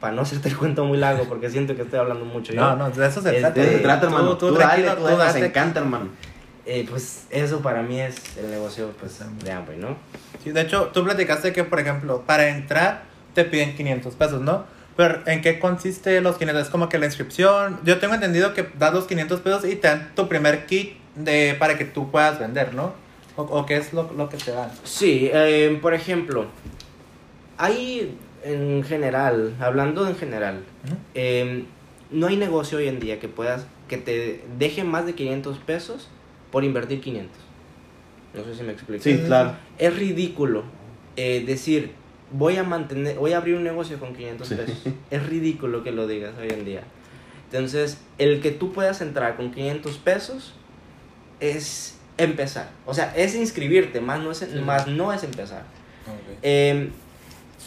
para 0.00 0.14
no 0.14 0.22
hacerte 0.22 0.48
el 0.48 0.56
cuento 0.56 0.84
muy 0.84 0.98
largo, 0.98 1.24
porque 1.24 1.50
siento 1.50 1.76
que 1.76 1.82
estoy 1.82 1.98
hablando 1.98 2.24
mucho 2.24 2.52
yo, 2.52 2.60
No, 2.60 2.76
no, 2.76 2.90
de 2.90 3.06
eso 3.06 3.20
se 3.20 3.28
Este, 3.30 3.40
trata. 3.40 3.60
De 3.60 3.66
eso 3.66 3.76
se 3.76 3.82
trata, 3.82 4.00
tú- 4.00 4.06
hermano. 4.06 4.36
tú 4.38 4.48
Tú, 4.48 4.54
dale, 4.54 4.88
tú 4.90 4.96
tú 4.96 5.02
dale, 5.04 5.16
date. 5.24 5.46
encanta, 5.46 5.80
hermano. 5.80 6.08
eh, 6.66 6.86
pues 6.88 7.26
eso 7.30 7.60
para 7.60 7.82
mí 7.82 8.00
es 8.00 8.16
el 8.38 8.50
negocio 8.50 8.92
pues, 9.00 9.20
de 9.44 9.52
Amway, 9.52 9.78
¿no? 9.78 9.96
Sí, 10.44 10.52
de 10.52 10.60
hecho, 10.62 10.86
tú 10.92 11.02
platicaste 11.04 11.52
que, 11.52 11.64
por 11.64 11.80
ejemplo, 11.80 12.22
para 12.26 12.48
entrar 12.48 13.02
te 13.34 13.44
piden 13.44 13.74
500 13.76 14.14
pesos, 14.14 14.40
¿no? 14.40 14.64
Pero 14.96 15.20
¿en 15.26 15.40
qué 15.40 15.58
consiste 15.58 16.20
los 16.20 16.36
500? 16.36 16.64
Es 16.64 16.70
como 16.70 16.88
que 16.88 16.98
la 16.98 17.06
inscripción. 17.06 17.80
Yo 17.84 17.98
tengo 17.98 18.14
entendido 18.14 18.52
que 18.54 18.68
das 18.78 18.92
los 18.92 19.06
500 19.06 19.40
pesos 19.40 19.64
y 19.64 19.76
te 19.76 19.88
dan 19.88 20.12
tu 20.14 20.28
primer 20.28 20.66
kit 20.66 20.96
de, 21.14 21.56
para 21.58 21.76
que 21.78 21.84
tú 21.86 22.10
puedas 22.10 22.38
vender, 22.38 22.74
¿no? 22.74 22.92
O, 23.36 23.42
o 23.42 23.66
qué 23.66 23.76
es 23.76 23.92
lo, 23.92 24.10
lo 24.16 24.28
que 24.28 24.36
te 24.36 24.50
dan. 24.50 24.70
Sí, 24.84 25.30
eh, 25.32 25.78
por 25.80 25.94
ejemplo, 25.94 26.46
hay 27.56 28.16
en 28.42 28.82
general, 28.84 29.54
hablando 29.60 30.06
en 30.08 30.16
general, 30.16 30.60
eh, 31.14 31.64
no 32.10 32.26
hay 32.26 32.36
negocio 32.36 32.78
hoy 32.78 32.88
en 32.88 33.00
día 33.00 33.20
que 33.20 33.28
puedas, 33.28 33.66
que 33.88 33.96
te 33.96 34.42
deje 34.58 34.84
más 34.84 35.06
de 35.06 35.14
500 35.14 35.58
pesos 35.58 36.08
por 36.50 36.64
invertir 36.64 37.00
500. 37.00 37.36
No 38.34 38.44
sé 38.44 38.54
si 38.54 38.62
me 38.62 38.72
explico. 38.72 39.02
Sí, 39.02 39.18
claro. 39.26 39.54
Es 39.78 39.96
ridículo 39.96 40.64
eh, 41.16 41.42
decir, 41.46 41.92
voy 42.32 42.56
a 42.56 42.62
mantener, 42.62 43.16
voy 43.16 43.32
a 43.32 43.38
abrir 43.38 43.56
un 43.56 43.64
negocio 43.64 43.98
con 43.98 44.14
500 44.14 44.48
Sí. 44.48 44.54
pesos. 44.54 44.82
Es 45.10 45.26
ridículo 45.26 45.82
que 45.82 45.90
lo 45.92 46.06
digas 46.06 46.32
hoy 46.40 46.48
en 46.50 46.64
día. 46.64 46.82
Entonces, 47.52 47.98
el 48.18 48.40
que 48.40 48.52
tú 48.52 48.72
puedas 48.72 49.00
entrar 49.00 49.36
con 49.36 49.50
500 49.50 49.98
pesos 49.98 50.54
es 51.40 51.98
empezar. 52.16 52.70
O 52.86 52.94
sea, 52.94 53.12
es 53.16 53.34
inscribirte, 53.34 54.00
más 54.00 54.20
no 54.20 54.30
es, 54.30 54.54
más 54.62 54.86
no 54.86 55.12
es 55.12 55.24
empezar. 55.24 55.64
Eh, 56.42 56.90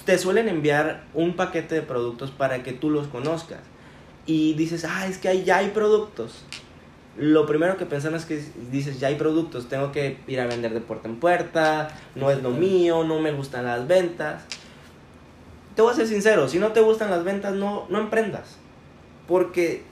te 0.05 0.17
suelen 0.17 0.49
enviar 0.49 1.03
un 1.13 1.35
paquete 1.35 1.75
de 1.75 1.81
productos 1.81 2.31
para 2.31 2.63
que 2.63 2.73
tú 2.73 2.89
los 2.89 3.07
conozcas. 3.07 3.59
Y 4.25 4.53
dices, 4.53 4.85
ah, 4.85 5.07
es 5.07 5.17
que 5.17 5.29
ahí 5.29 5.43
ya 5.43 5.57
hay 5.57 5.69
productos. 5.69 6.45
Lo 7.17 7.45
primero 7.45 7.77
que 7.77 7.85
pensamos 7.85 8.21
es 8.21 8.25
que 8.25 8.43
dices, 8.71 8.99
ya 8.99 9.09
hay 9.09 9.15
productos, 9.15 9.69
tengo 9.69 9.91
que 9.91 10.17
ir 10.27 10.39
a 10.39 10.47
vender 10.47 10.73
de 10.73 10.81
puerta 10.81 11.07
en 11.07 11.17
puerta, 11.17 11.89
no 12.15 12.31
es 12.31 12.41
lo 12.41 12.49
mío, 12.49 13.03
no 13.03 13.19
me 13.19 13.31
gustan 13.31 13.65
las 13.65 13.87
ventas. 13.87 14.43
Te 15.75 15.81
voy 15.81 15.91
a 15.91 15.95
ser 15.95 16.07
sincero, 16.07 16.47
si 16.47 16.59
no 16.59 16.71
te 16.71 16.81
gustan 16.81 17.11
las 17.11 17.23
ventas, 17.23 17.53
no, 17.53 17.85
no 17.89 17.99
emprendas. 17.99 18.57
Porque 19.27 19.83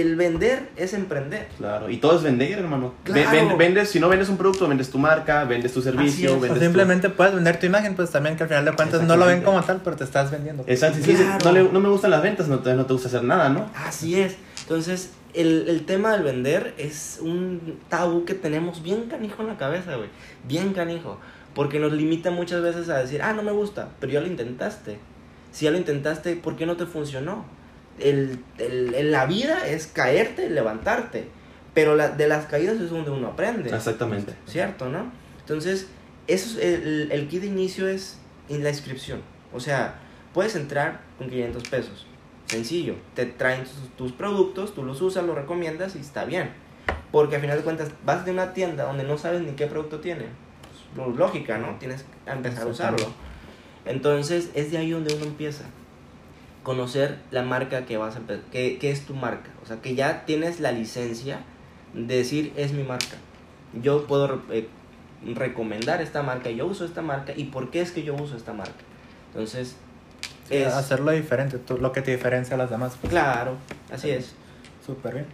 el 0.00 0.16
vender 0.16 0.68
es 0.76 0.92
emprender. 0.92 1.46
Claro, 1.56 1.88
y 1.88 1.98
todo 1.98 2.16
es 2.16 2.22
vender, 2.22 2.58
hermano. 2.58 2.94
Claro. 3.04 3.30
ven- 3.30 3.56
vendes, 3.56 3.90
si 3.90 4.00
no 4.00 4.08
vendes 4.08 4.28
un 4.28 4.36
producto, 4.36 4.66
vendes 4.68 4.90
tu 4.90 4.98
marca, 4.98 5.44
vendes 5.44 5.72
tu 5.72 5.80
servicio, 5.80 6.12
Así 6.12 6.24
es. 6.26 6.30
O 6.32 6.34
vendes 6.40 6.54
tu- 6.58 6.64
simplemente 6.64 7.08
puedes 7.10 7.34
vender 7.34 7.60
tu 7.60 7.66
imagen, 7.66 7.94
pues 7.94 8.10
también 8.10 8.36
que 8.36 8.42
al 8.42 8.48
final 8.48 8.64
de 8.64 8.72
cuentas 8.72 9.02
no 9.02 9.16
lo 9.16 9.26
ven 9.26 9.42
como 9.42 9.62
tal, 9.62 9.80
pero 9.84 9.94
te 9.96 10.04
estás 10.04 10.30
vendiendo. 10.30 10.64
Exacto, 10.66 10.98
Claro. 11.02 11.38
no, 11.44 11.52
le- 11.52 11.72
no 11.72 11.80
me 11.80 11.88
gustan 11.88 12.10
las 12.10 12.22
ventas, 12.22 12.48
no 12.48 12.58
te, 12.58 12.74
no 12.74 12.86
te 12.86 12.92
gusta 12.92 13.08
hacer 13.08 13.22
nada, 13.24 13.48
¿no? 13.48 13.70
Así 13.74 14.20
es. 14.20 14.36
Entonces, 14.62 15.10
el, 15.32 15.66
el 15.68 15.84
tema 15.86 16.12
del 16.12 16.22
vender 16.22 16.74
es 16.78 17.18
un 17.22 17.78
tabú 17.88 18.24
que 18.24 18.34
tenemos 18.34 18.82
bien 18.82 19.04
canijo 19.08 19.42
en 19.42 19.48
la 19.48 19.56
cabeza, 19.56 19.94
güey. 19.96 20.08
Bien 20.46 20.72
canijo. 20.72 21.18
Porque 21.54 21.78
nos 21.78 21.92
limita 21.92 22.32
muchas 22.32 22.62
veces 22.62 22.88
a 22.88 22.98
decir, 22.98 23.22
ah, 23.22 23.32
no 23.32 23.42
me 23.44 23.52
gusta, 23.52 23.90
pero 24.00 24.12
ya 24.12 24.20
lo 24.20 24.26
intentaste. 24.26 24.98
Si 25.52 25.66
ya 25.66 25.70
lo 25.70 25.76
intentaste, 25.78 26.34
¿por 26.34 26.56
qué 26.56 26.66
no 26.66 26.76
te 26.76 26.84
funcionó? 26.84 27.44
El, 27.98 28.42
el- 28.58 29.10
la 29.12 29.26
vida 29.26 29.66
es 29.68 29.86
caerte 29.86 30.46
y 30.46 30.48
levantarte. 30.50 31.28
Pero 31.74 31.96
la- 31.96 32.08
de 32.10 32.28
las 32.28 32.46
caídas 32.46 32.80
es 32.80 32.90
donde 32.90 33.10
uno 33.10 33.28
aprende. 33.28 33.74
Exactamente. 33.74 34.34
¿Cierto, 34.46 34.88
no? 34.88 35.10
Entonces, 35.40 35.88
eso 36.26 36.58
es 36.60 36.64
el, 36.82 37.08
el 37.12 37.28
kit 37.28 37.40
de 37.42 37.48
inicio 37.48 37.88
es 37.88 38.18
en 38.48 38.62
la 38.64 38.70
inscripción. 38.70 39.20
O 39.52 39.60
sea, 39.60 39.96
puedes 40.32 40.54
entrar 40.56 41.00
con 41.18 41.28
500 41.28 41.68
pesos. 41.68 42.06
Sencillo. 42.46 42.94
Te 43.14 43.26
traen 43.26 43.64
tus, 43.64 43.88
tus 43.96 44.12
productos, 44.12 44.74
tú 44.74 44.82
los 44.84 45.00
usas, 45.02 45.24
los 45.24 45.34
recomiendas 45.34 45.96
y 45.96 45.98
está 46.00 46.24
bien. 46.24 46.50
Porque 47.10 47.36
al 47.36 47.40
final 47.40 47.58
de 47.58 47.64
cuentas 47.64 47.90
vas 48.04 48.24
de 48.24 48.30
una 48.32 48.52
tienda 48.52 48.84
donde 48.84 49.04
no 49.04 49.16
sabes 49.18 49.40
ni 49.42 49.52
qué 49.52 49.66
producto 49.66 50.00
tiene. 50.00 50.26
Pues, 50.94 51.16
lógica, 51.16 51.58
¿no? 51.58 51.76
Tienes 51.78 52.02
que 52.24 52.30
empezar 52.30 52.62
a 52.64 52.66
usarlo. 52.70 53.06
Entonces, 53.84 54.50
es 54.54 54.70
de 54.70 54.78
ahí 54.78 54.90
donde 54.90 55.14
uno 55.14 55.24
empieza. 55.24 55.64
Conocer 56.64 57.18
la 57.30 57.42
marca 57.42 57.86
que 57.86 57.96
vas 57.96 58.16
a 58.16 58.20
empe- 58.20 58.40
que, 58.50 58.78
que 58.78 58.90
es 58.90 59.06
tu 59.06 59.14
marca. 59.14 59.50
O 59.62 59.66
sea, 59.66 59.76
que 59.80 59.94
ya 59.94 60.24
tienes 60.26 60.58
la 60.58 60.72
licencia 60.72 61.38
de 61.94 62.16
decir 62.16 62.52
es 62.56 62.72
mi 62.72 62.82
marca. 62.82 63.16
Yo 63.80 64.06
puedo 64.08 64.42
eh, 64.50 64.66
recomendar 65.34 66.02
esta 66.02 66.22
marca, 66.22 66.50
yo 66.50 66.66
uso 66.66 66.84
esta 66.84 67.02
marca 67.02 67.32
y 67.36 67.44
por 67.44 67.70
qué 67.70 67.80
es 67.80 67.92
que 67.92 68.02
yo 68.02 68.14
uso 68.14 68.36
esta 68.36 68.52
marca. 68.52 68.72
Entonces, 69.28 69.76
es 70.50 70.66
Hacerlo 70.74 71.10
diferente, 71.12 71.58
tú- 71.58 71.78
lo 71.78 71.92
que 71.92 72.02
te 72.02 72.10
diferencia 72.12 72.54
a 72.54 72.58
las 72.58 72.70
demás. 72.70 72.96
Pues, 73.00 73.10
claro, 73.12 73.56
así 73.92 74.10
es. 74.10 74.34
Súper 74.84 75.14
bien. 75.14 75.26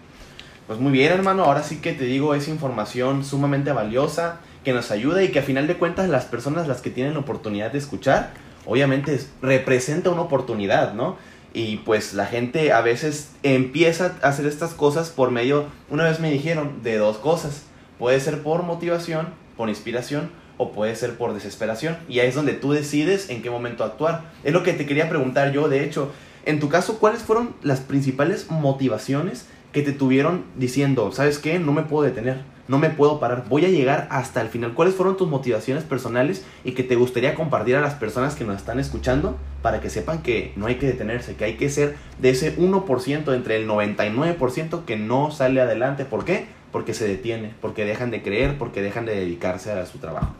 Pues 0.67 0.79
muy 0.79 0.93
bien, 0.93 1.13
hermano. 1.13 1.45
Ahora 1.45 1.63
sí 1.63 1.77
que 1.81 1.93
te 1.93 2.05
digo, 2.05 2.35
es 2.35 2.47
información 2.49 3.25
sumamente 3.25 3.73
valiosa 3.73 4.39
que 4.65 4.73
nos 4.73 4.91
ayuda 4.91 5.23
y 5.23 5.29
que 5.31 5.41
a 5.41 5.43
final 5.43 5.67
de 5.67 5.77
cuentas 5.77 6.09
las 6.09 6.27
personas 6.27 6.69
las 6.69 6.81
que 6.81 6.91
tienen 6.91 7.15
la 7.15 7.21
oportunidad 7.21 7.73
de 7.73 7.79
escuchar, 7.79 8.31
obviamente 8.67 9.15
es- 9.15 9.29
representa 9.43 10.11
una 10.11 10.23
oportunidad, 10.23 10.95
¿no? 10.95 11.17
Y 11.53 11.79
pues 11.79 12.15
la 12.15 12.27
gente 12.27 12.73
a 12.73 12.81
veces 12.81 13.31
empieza 13.43 14.17
a 14.23 14.29
hacer 14.29 14.47
estas 14.47 14.73
cosas 14.75 15.11
por 15.11 15.31
medio, 15.31 15.67
una 15.89 16.05
vez 16.05 16.21
me 16.21 16.31
dijeron, 16.31 16.83
de 16.83 16.97
dos 16.97 17.17
cosas. 17.19 17.63
Puede 17.99 18.21
ser 18.21 18.43
por 18.43 18.63
motivación, 18.63 19.29
por 19.57 19.69
inspiración 19.69 20.31
o 20.59 20.73
puede 20.73 20.95
ser 20.95 21.17
por 21.17 21.35
desesperación. 21.35 21.97
Y 22.09 22.21
ahí 22.21 22.29
es 22.29 22.35
donde 22.35 22.53
tú 22.53 22.73
decides 22.73 23.31
en 23.31 23.43
qué 23.43 23.51
momento 23.51 23.83
actuar. 23.83 24.31
Es 24.45 24.53
lo 24.53 24.63
que 24.63 24.73
te 24.75 24.87
quería 24.87 25.09
preguntar 25.09 25.53
yo, 25.53 25.69
de 25.69 25.85
hecho. 25.85 26.13
En 26.47 26.61
tu 26.61 26.69
caso, 26.69 26.99
¿cuáles 26.99 27.23
fueron 27.23 27.55
las 27.63 27.81
principales 27.81 28.51
motivaciones 28.51 29.47
que 29.73 29.83
te 29.83 29.93
tuvieron 29.93 30.45
diciendo, 30.57 31.13
¿sabes 31.13 31.39
qué? 31.39 31.59
No 31.59 31.73
me 31.73 31.83
puedo 31.83 32.05
detener, 32.05 32.43
no 32.69 32.79
me 32.79 32.91
puedo 32.91 33.21
parar, 33.21 33.45
voy 33.49 33.65
a 33.65 33.69
llegar 33.69 34.09
hasta 34.11 34.41
el 34.41 34.49
final. 34.49 34.75
¿Cuáles 34.75 34.95
fueron 34.95 35.17
tus 35.17 35.29
motivaciones 35.29 35.85
personales 35.85 36.45
y 36.65 36.73
que 36.73 36.83
te 36.83 36.97
gustaría 36.97 37.35
compartir 37.35 37.77
a 37.77 37.81
las 37.81 37.95
personas 37.95 38.35
que 38.35 38.45
nos 38.45 38.57
están 38.57 38.79
escuchando 38.79 39.37
para 39.63 39.81
que 39.81 39.91
sepan 39.91 40.23
que 40.23 40.53
no 40.57 40.67
hay 40.67 40.77
que 40.77 40.87
detenerse, 40.87 41.35
que 41.35 41.45
hay 41.45 41.57
que 41.57 41.69
ser 41.69 41.97
de 42.21 42.31
ese 42.31 42.57
1% 42.57 43.35
entre 43.35 43.57
el 43.57 43.69
99% 43.69 44.85
que 44.85 44.97
no 44.97 45.31
sale 45.31 45.61
adelante? 45.61 46.05
¿Por 46.05 46.25
qué? 46.25 46.47
Porque 46.73 46.95
se 46.95 47.07
detiene, 47.07 47.55
porque 47.61 47.85
dejan 47.85 48.11
de 48.11 48.23
creer, 48.23 48.59
porque 48.59 48.83
dejan 48.83 49.05
de 49.05 49.17
dedicarse 49.17 49.73
a 49.73 49.87
su 49.87 49.99
trabajo. 49.99 50.33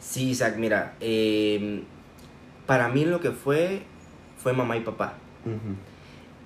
Sí, 0.00 0.30
Isaac, 0.30 0.56
mira, 0.58 0.94
eh, 1.00 1.82
para 2.66 2.88
mí 2.88 3.04
lo 3.04 3.20
que 3.20 3.30
fue 3.30 3.82
fue 4.42 4.52
mamá 4.52 4.76
y 4.76 4.80
papá. 4.80 5.14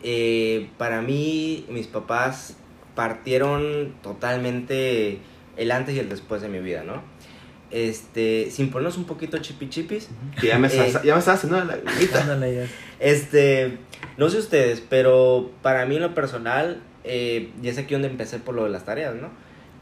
Eh, 0.03 0.69
para 0.79 1.03
mí, 1.03 1.65
mis 1.69 1.87
papás 1.87 2.57
partieron 2.95 3.95
totalmente 4.03 5.19
el 5.57 5.71
antes 5.71 5.95
y 5.95 5.99
el 5.99 6.09
después 6.09 6.43
de 6.43 6.49
mi 6.49 6.59
vida, 6.61 6.85
¿no? 6.85 7.03
Este, 7.71 8.49
sin 8.51 8.71
ponernos 8.71 8.97
un 8.97 9.05
poquito 9.05 9.39
chipi 9.39 9.69
chipis. 9.69 10.09
Que 10.41 10.49
ya 10.49 10.59
me, 10.59 10.69
Eh, 10.69 10.87
estás- 10.87 11.03
ya 11.03 11.15
me 11.15 11.19
estás 11.19 11.37
haciendo 11.45 11.63
la 11.65 11.77
grita. 11.77 12.25
Ya. 12.47 12.67
Este, 13.01 13.79
no 14.17 14.29
sé 14.31 14.39
ustedes, 14.39 14.83
pero 14.89 15.51
para 15.63 15.85
mí 15.87 15.97
en 15.97 16.03
lo 16.03 16.15
personal, 16.15 16.83
eh, 17.05 17.51
y 17.63 17.69
es 17.69 17.79
aquí 17.79 17.95
donde 17.95 18.09
empecé 18.09 18.39
por 18.39 18.55
lo 18.55 18.65
de 18.65 18.71
las 18.71 18.85
tareas, 18.85 19.15
¿no? 19.17 19.31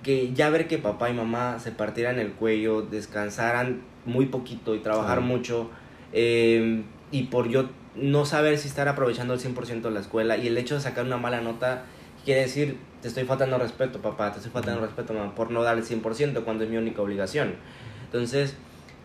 Que 0.02 0.32
ya 0.32 0.50
ver 0.50 0.66
que 0.66 0.78
papá 0.78 1.10
y 1.10 1.14
mamá 1.14 1.58
se 1.58 1.72
partieran 1.72 2.18
el 2.18 2.32
cuello, 2.32 2.82
descansaran 2.82 3.82
muy 4.06 4.26
poquito 4.26 4.74
y 4.74 4.78
trabajar 4.80 5.18
Sí. 5.18 5.24
mucho, 5.24 5.70
eh, 6.12 6.82
y 7.10 7.24
por 7.24 7.48
yo 7.48 7.68
no 7.96 8.24
saber 8.26 8.58
si 8.58 8.68
estar 8.68 8.88
aprovechando 8.88 9.34
el 9.34 9.40
100% 9.40 9.82
de 9.82 9.90
la 9.90 10.00
escuela, 10.00 10.36
y 10.36 10.46
el 10.48 10.58
hecho 10.58 10.74
de 10.74 10.80
sacar 10.80 11.04
una 11.04 11.16
mala 11.16 11.40
nota 11.40 11.82
quiere 12.24 12.40
decir, 12.42 12.78
te 13.02 13.08
estoy 13.08 13.24
faltando 13.24 13.58
respeto, 13.58 14.00
papá, 14.00 14.30
te 14.32 14.38
estoy 14.38 14.50
faltando 14.52 14.80
respeto, 14.80 15.12
mamá, 15.12 15.34
por 15.34 15.50
no 15.50 15.62
dar 15.62 15.76
el 15.76 15.84
100% 15.84 16.42
cuando 16.44 16.64
es 16.64 16.70
mi 16.70 16.76
única 16.76 17.02
obligación. 17.02 17.54
Entonces, 18.06 18.54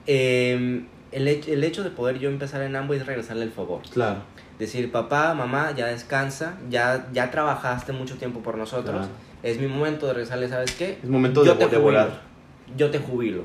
eh, 0.07 0.83
el, 1.11 1.27
hecho, 1.27 1.51
el 1.51 1.63
hecho 1.63 1.83
de 1.83 1.89
poder 1.89 2.19
yo 2.19 2.29
empezar 2.29 2.61
en 2.61 2.75
ambos 2.75 2.97
es 2.97 3.05
regresarle 3.05 3.43
el 3.43 3.51
favor 3.51 3.81
Claro. 3.91 4.19
decir, 4.57 4.91
papá, 4.91 5.33
mamá, 5.33 5.73
ya 5.75 5.87
descansa, 5.87 6.57
ya, 6.69 7.07
ya 7.13 7.29
trabajaste 7.31 7.91
mucho 7.93 8.15
tiempo 8.17 8.39
por 8.41 8.57
nosotros, 8.57 8.95
Claro. 8.95 9.11
es 9.43 9.59
mi 9.59 9.67
momento 9.67 10.07
de 10.07 10.13
rezarle, 10.13 10.47
¿sabes 10.49 10.71
qué? 10.71 10.97
Es 11.03 11.09
momento 11.09 11.43
Yo 11.43 11.53
de, 11.53 11.59
te 11.59 11.65
de 11.65 11.77
jubilo, 11.77 11.83
volar. 11.83 12.21
Yo 12.77 12.89
te 12.91 12.99
jubilo. 12.99 13.43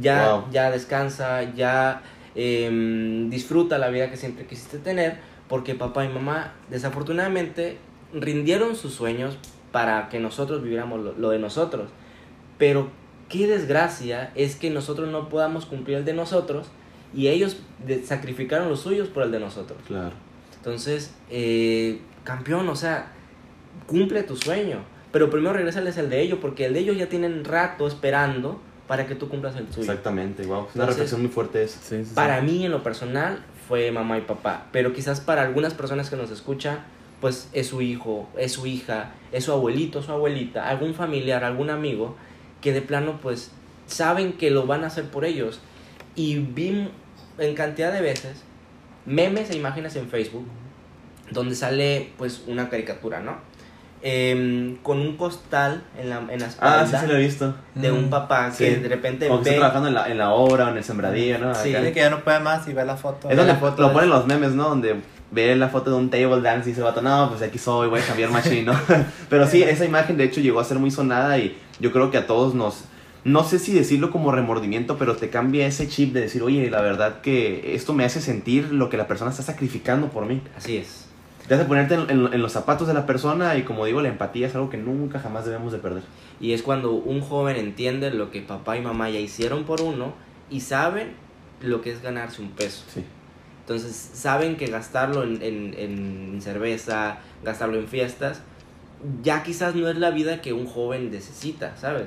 Ya, 0.00 0.32
Wow. 0.32 0.44
ya 0.50 0.70
descansa, 0.70 1.42
ya 1.54 2.00
em, 2.34 3.30
disfruta 3.30 3.78
la 3.78 3.88
vida 3.88 4.10
que 4.10 4.16
siempre 4.16 4.46
quisiste 4.46 4.78
tener, 4.78 5.18
porque 5.48 5.74
papá 5.74 6.04
y 6.04 6.08
mamá, 6.08 6.54
desafortunadamente, 6.70 7.78
rindieron 8.14 8.76
sus 8.76 8.94
sueños 8.94 9.38
para 9.70 10.08
que 10.08 10.20
nosotros 10.20 10.62
viviéramos 10.62 11.00
lo, 11.00 11.12
lo 11.12 11.30
de 11.30 11.38
nosotros. 11.38 11.90
Pero 12.58 12.90
qué 13.28 13.46
desgracia 13.46 14.30
es 14.34 14.56
que 14.56 14.70
nosotros 14.70 15.10
no 15.10 15.28
podamos 15.28 15.66
cumplir 15.66 15.98
el 15.98 16.04
de 16.04 16.12
nosotros 16.12 16.68
y 17.14 17.28
ellos 17.28 17.56
sacrificaron 18.04 18.68
los 18.68 18.80
suyos 18.80 19.08
por 19.08 19.22
el 19.22 19.30
de 19.30 19.40
nosotros. 19.40 19.78
Claro. 19.86 20.12
Entonces, 20.56 21.14
eh, 21.30 21.98
campeón, 22.24 22.68
o 22.68 22.76
sea, 22.76 23.12
cumple 23.86 24.22
tu 24.22 24.36
sueño. 24.36 24.84
Pero 25.10 25.28
primero 25.28 25.52
regresales 25.52 25.98
el 25.98 26.08
de 26.08 26.22
ellos, 26.22 26.38
porque 26.40 26.66
el 26.66 26.72
de 26.72 26.80
ellos 26.80 26.96
ya 26.96 27.08
tienen 27.08 27.44
rato 27.44 27.86
esperando 27.86 28.60
para 28.88 29.06
que 29.06 29.14
tú 29.14 29.28
cumplas 29.28 29.56
el 29.56 29.66
suyo. 29.68 29.80
Exactamente, 29.82 30.44
wow. 30.44 30.66
Es 30.68 30.74
una 30.74 30.84
Entonces- 30.84 30.88
reflexión 30.88 31.22
muy 31.22 31.30
fuerte 31.30 31.62
esa. 31.62 31.78
Sí, 31.80 31.96
sí, 31.98 32.04
sí. 32.04 32.14
Para 32.14 32.40
mí, 32.40 32.64
en 32.64 32.72
lo 32.72 32.82
personal, 32.82 33.44
fue 33.68 33.90
mamá 33.90 34.18
y 34.18 34.22
papá. 34.22 34.66
Pero 34.72 34.92
quizás 34.92 35.20
para 35.20 35.42
algunas 35.42 35.74
personas 35.74 36.10
que 36.10 36.16
nos 36.16 36.30
escuchan, 36.30 36.80
pues 37.20 37.48
es 37.52 37.68
su 37.68 37.80
hijo, 37.82 38.28
es 38.36 38.52
su 38.52 38.66
hija, 38.66 39.12
es 39.30 39.44
su 39.44 39.52
abuelito, 39.52 40.02
su 40.02 40.10
abuelita, 40.10 40.68
algún 40.68 40.94
familiar, 40.94 41.44
algún 41.44 41.70
amigo, 41.70 42.16
que 42.60 42.72
de 42.72 42.82
plano, 42.82 43.18
pues, 43.22 43.52
saben 43.86 44.32
que 44.32 44.50
lo 44.50 44.66
van 44.66 44.84
a 44.84 44.88
hacer 44.88 45.04
por 45.04 45.24
ellos. 45.24 45.60
Y 46.16 46.38
vi 46.38 46.88
en 47.38 47.54
cantidad 47.54 47.92
de 47.92 48.00
veces 48.00 48.42
memes 49.06 49.50
e 49.50 49.56
imágenes 49.56 49.96
en 49.96 50.08
Facebook 50.08 50.46
donde 51.30 51.54
sale, 51.54 52.10
pues, 52.18 52.42
una 52.46 52.68
caricatura, 52.68 53.20
¿no? 53.20 53.36
Em, 54.04 54.76
con 54.82 54.98
un 54.98 55.16
costal 55.16 55.84
en 55.96 56.10
la, 56.10 56.18
en 56.28 56.40
la 56.40 56.46
espalda 56.48 56.80
Ah, 56.82 56.86
sí, 56.86 56.96
se 56.96 57.06
lo 57.06 57.14
he 57.16 57.20
visto. 57.20 57.54
de 57.76 57.92
un 57.92 58.06
Mm. 58.06 58.10
papá 58.10 58.50
que 58.50 58.74
Sí. 58.74 58.80
de 58.80 58.88
repente 58.88 59.28
Como 59.28 59.40
que 59.40 59.50
ve... 59.50 59.50
está 59.56 59.60
trabajando 59.68 59.88
en 59.88 59.94
la, 59.94 60.08
en 60.10 60.18
la 60.18 60.30
obra 60.30 60.66
o 60.66 60.70
en 60.70 60.76
el 60.76 60.82
sembradío, 60.82 61.38
¿no? 61.38 61.54
Sí. 61.54 61.72
Acá. 61.74 61.92
Que 61.92 62.00
ya 62.00 62.10
no 62.10 62.24
puede 62.24 62.40
más 62.40 62.66
y 62.66 62.72
ve 62.72 62.84
la 62.84 62.96
foto. 62.96 63.30
Es 63.30 63.36
donde 63.36 63.52
la 63.52 63.58
foto 63.60 63.80
lo 63.82 63.88
de- 63.88 63.94
ponen 63.94 64.10
los 64.10 64.26
memes, 64.26 64.52
¿no? 64.54 64.68
Donde 64.70 64.96
ve 65.30 65.54
la 65.54 65.68
foto 65.68 65.90
de 65.90 65.96
un 65.96 66.10
table 66.10 66.40
dance 66.40 66.68
y 66.68 66.72
dice, 66.72 66.82
vato, 66.82 67.00
no, 67.00 67.28
pues 67.30 67.42
aquí 67.42 67.58
soy, 67.58 67.88
voy 67.88 68.00
a 68.00 68.04
cambiar 68.04 68.30
machine, 68.30 68.62
¿no? 68.64 68.74
Pero 69.30 69.46
sí, 69.46 69.62
esa 69.62 69.84
imagen 69.84 70.16
de 70.16 70.24
hecho 70.24 70.40
llegó 70.40 70.58
a 70.58 70.64
ser 70.64 70.80
muy 70.80 70.90
sonada 70.90 71.38
y 71.38 71.56
yo 71.78 71.92
creo 71.92 72.10
que 72.10 72.18
a 72.18 72.26
todos 72.26 72.54
nos... 72.54 72.84
No 73.24 73.44
sé 73.44 73.60
si 73.60 73.72
decirlo 73.72 74.10
como 74.10 74.32
remordimiento, 74.32 74.98
pero 74.98 75.14
te 75.14 75.30
cambia 75.30 75.64
ese 75.68 75.86
chip 75.86 76.12
de 76.12 76.22
decir, 76.22 76.42
oye, 76.42 76.68
la 76.70 76.80
verdad 76.80 77.20
que 77.20 77.76
esto 77.76 77.94
me 77.94 78.04
hace 78.04 78.20
sentir 78.20 78.72
lo 78.72 78.88
que 78.90 78.96
la 78.96 79.06
persona 79.06 79.30
está 79.30 79.44
sacrificando 79.44 80.08
por 80.08 80.26
mí. 80.26 80.42
Así 80.56 80.76
es. 80.76 81.06
Te 81.48 81.54
hace 81.54 81.64
ponerte 81.64 81.94
en, 81.94 82.08
en- 82.10 82.32
en 82.32 82.42
los 82.42 82.52
zapatos 82.52 82.86
de 82.88 82.94
la 82.94 83.04
persona 83.06 83.56
y 83.56 83.62
como 83.64 83.84
digo, 83.84 84.00
la 84.00 84.08
empatía 84.08 84.46
es 84.46 84.54
algo 84.54 84.70
que 84.70 84.76
nunca 84.78 85.18
jamás 85.18 85.44
debemos 85.44 85.72
de 85.72 85.78
perder. 85.78 86.02
Y 86.40 86.52
es 86.52 86.62
cuando 86.62 86.92
un 86.92 87.20
joven 87.20 87.56
entiende 87.56 88.10
lo 88.12 88.30
que 88.30 88.40
papá 88.42 88.76
y 88.76 88.80
mamá 88.80 89.10
ya 89.10 89.18
hicieron 89.18 89.64
por 89.64 89.80
uno 89.80 90.12
y 90.50 90.60
saben 90.60 91.12
lo 91.60 91.80
que 91.82 91.90
es 91.92 92.02
ganarse 92.02 92.42
un 92.42 92.50
peso. 92.50 92.84
Sí. 92.92 93.04
Entonces 93.60 93.94
saben 94.14 94.56
que 94.56 94.66
gastarlo 94.66 95.22
en, 95.24 96.38
cerveza, 96.42 97.18
gastarlo 97.44 97.78
en 97.78 97.86
fiestas, 97.86 98.40
ya 99.22 99.42
quizás 99.42 99.74
no 99.74 99.88
es 99.88 99.96
la 99.96 100.10
vida 100.10 100.40
que 100.40 100.52
un 100.52 100.66
joven 100.66 101.10
necesita, 101.10 101.76
¿sabes? 101.76 102.06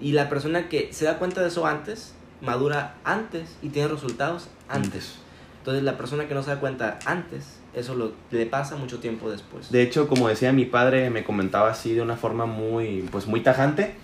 Y 0.00 0.12
la 0.12 0.28
persona 0.28 0.68
que 0.68 0.92
se 0.92 1.04
da 1.04 1.18
cuenta 1.18 1.40
de 1.40 1.48
eso 1.48 1.66
antes, 1.66 2.14
madura 2.40 2.94
antes 3.04 3.56
y 3.62 3.68
tiene 3.70 3.88
resultados 3.88 4.48
antes. 4.68 5.16
Entonces 5.58 5.82
la 5.84 5.96
persona 5.96 6.26
que 6.28 6.34
no 6.34 6.42
se 6.42 6.50
da 6.50 6.60
cuenta 6.60 6.98
antes, 7.04 7.58
eso 7.74 7.94
lo, 7.94 8.12
le 8.30 8.46
pasa 8.46 8.76
mucho 8.76 8.98
tiempo 8.98 9.30
después. 9.30 9.70
De 9.70 9.82
hecho, 9.82 10.08
como 10.08 10.28
decía 10.28 10.52
mi 10.52 10.64
padre, 10.64 11.10
me 11.10 11.24
comentaba 11.24 11.70
así 11.70 11.92
de 11.94 12.02
una 12.02 12.16
forma 12.16 12.46
muy, 12.46 13.08
pues 13.10 13.26
muy 13.26 13.40
tajante. 13.40 13.94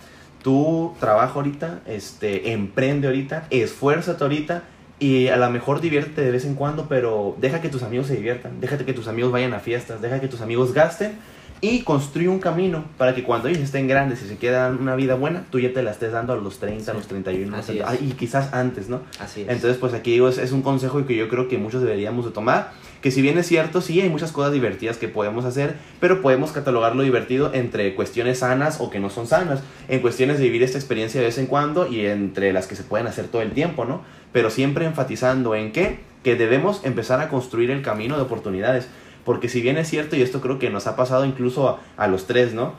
Tú 0.43 0.95
trabaja 1.01 1.35
ahorita, 1.35 1.81
este, 1.87 2.53
emprende 2.53 3.09
ahorita, 3.09 3.47
esfuérzate 3.51 4.23
ahorita 4.23 4.63
y 5.01 5.29
a 5.29 5.37
lo 5.37 5.51
mejor 5.51 5.81
diviértete 5.81 6.23
de 6.23 6.31
vez 6.31 6.45
en 6.45 6.55
cuando, 6.55 6.89
pero 6.89 7.37
deja 7.41 7.61
que 7.61 7.69
tus 7.69 7.83
amigos 7.83 8.07
se 8.07 8.17
diviertan, 8.17 8.61
déjate 8.61 8.85
que 8.85 8.93
tus 8.95 9.09
amigos 9.09 9.33
vayan 9.33 9.53
a 9.55 9.59
fiestas, 9.61 10.01
deja 10.01 10.21
que 10.21 10.29
tus 10.29 10.41
amigos 10.41 10.73
gasten 10.73 11.19
y 11.61 11.81
construye 11.83 12.29
un 12.29 12.39
camino 12.39 12.85
para 12.99 13.17
que 13.17 13.25
cuando 13.25 13.49
ellos 13.49 13.63
estén 13.63 13.89
grandes 13.89 14.23
y 14.23 14.29
se 14.29 14.37
quieran 14.37 14.79
una 14.81 14.95
vida 14.95 15.17
buena, 15.17 15.45
tú 15.51 15.59
ya 15.59 15.73
te 15.73 15.83
la 15.83 15.91
estés 15.91 16.13
dando 16.13 16.33
a 16.33 16.37
los 16.37 16.59
30, 16.61 16.93
a 16.93 16.95
los 16.95 17.09
31, 17.09 17.57
Así 17.57 17.73
a 17.81 17.85
los- 17.87 17.95
es. 17.95 18.01
ah, 18.01 18.05
y 18.05 18.13
quizás 18.13 18.53
antes, 18.55 18.89
¿no? 18.89 19.01
Así 19.19 19.43
es. 19.43 19.49
Entonces, 19.49 19.77
pues 19.77 19.93
aquí 19.93 20.13
digo, 20.13 20.29
es, 20.29 20.39
es 20.39 20.53
un 20.53 20.63
consejo 20.63 21.05
que 21.05 21.17
yo 21.17 21.29
creo 21.29 21.49
que 21.49 21.59
muchos 21.59 21.83
deberíamos 21.83 22.25
de 22.25 22.31
tomar, 22.31 22.71
que 23.01 23.11
si 23.11 23.23
bien 23.23 23.39
es 23.39 23.47
cierto, 23.47 23.81
sí 23.81 24.01
hay 24.01 24.09
muchas 24.09 24.33
cosas 24.33 24.53
divertidas 24.53 24.97
que 24.97 25.09
podemos 25.09 25.45
hacer, 25.45 25.77
pero 26.01 26.21
podemos 26.21 26.53
catalogar 26.53 26.97
lo 26.97 27.03
divertido 27.03 27.53
entre 27.55 27.95
cuestiones 27.95 28.41
sanas 28.41 28.81
o 28.81 28.91
que 28.91 29.01
no 29.01 29.11
son 29.11 29.27
sanas, 29.27 29.63
en 29.89 30.01
cuestiones 30.01 30.39
de 30.39 30.45
vivir 30.45 30.63
esta 30.63 30.79
experiencia 30.79 31.21
de 31.21 31.27
vez 31.27 31.39
en 31.39 31.47
cuando 31.47 31.87
y 31.87 32.07
entre 32.07 32.53
las 32.53 32.67
que 32.67 32.77
se 32.77 32.83
pueden 32.83 33.07
hacer 33.07 33.29
todo 33.29 33.43
el 33.43 33.53
tiempo, 33.53 33.85
¿no? 33.85 34.03
Pero 34.33 34.51
siempre 34.51 34.85
enfatizando 34.85 35.55
en 35.55 35.73
qué, 35.73 36.01
que 36.25 36.35
debemos 36.35 36.85
empezar 36.85 37.21
a 37.21 37.29
construir 37.29 37.71
el 37.71 37.83
camino 37.83 38.17
de 38.17 38.23
oportunidades, 38.23 38.89
porque 39.25 39.49
si 39.49 39.61
bien 39.61 39.77
es 39.77 39.89
cierto, 39.89 40.17
y 40.17 40.23
esto 40.23 40.41
creo 40.41 40.59
que 40.59 40.71
nos 40.71 40.87
ha 40.87 40.97
pasado 40.97 41.25
incluso 41.25 41.69
a, 41.69 41.81
a 41.97 42.09
los 42.09 42.27
tres, 42.27 42.55
¿no? 42.55 42.75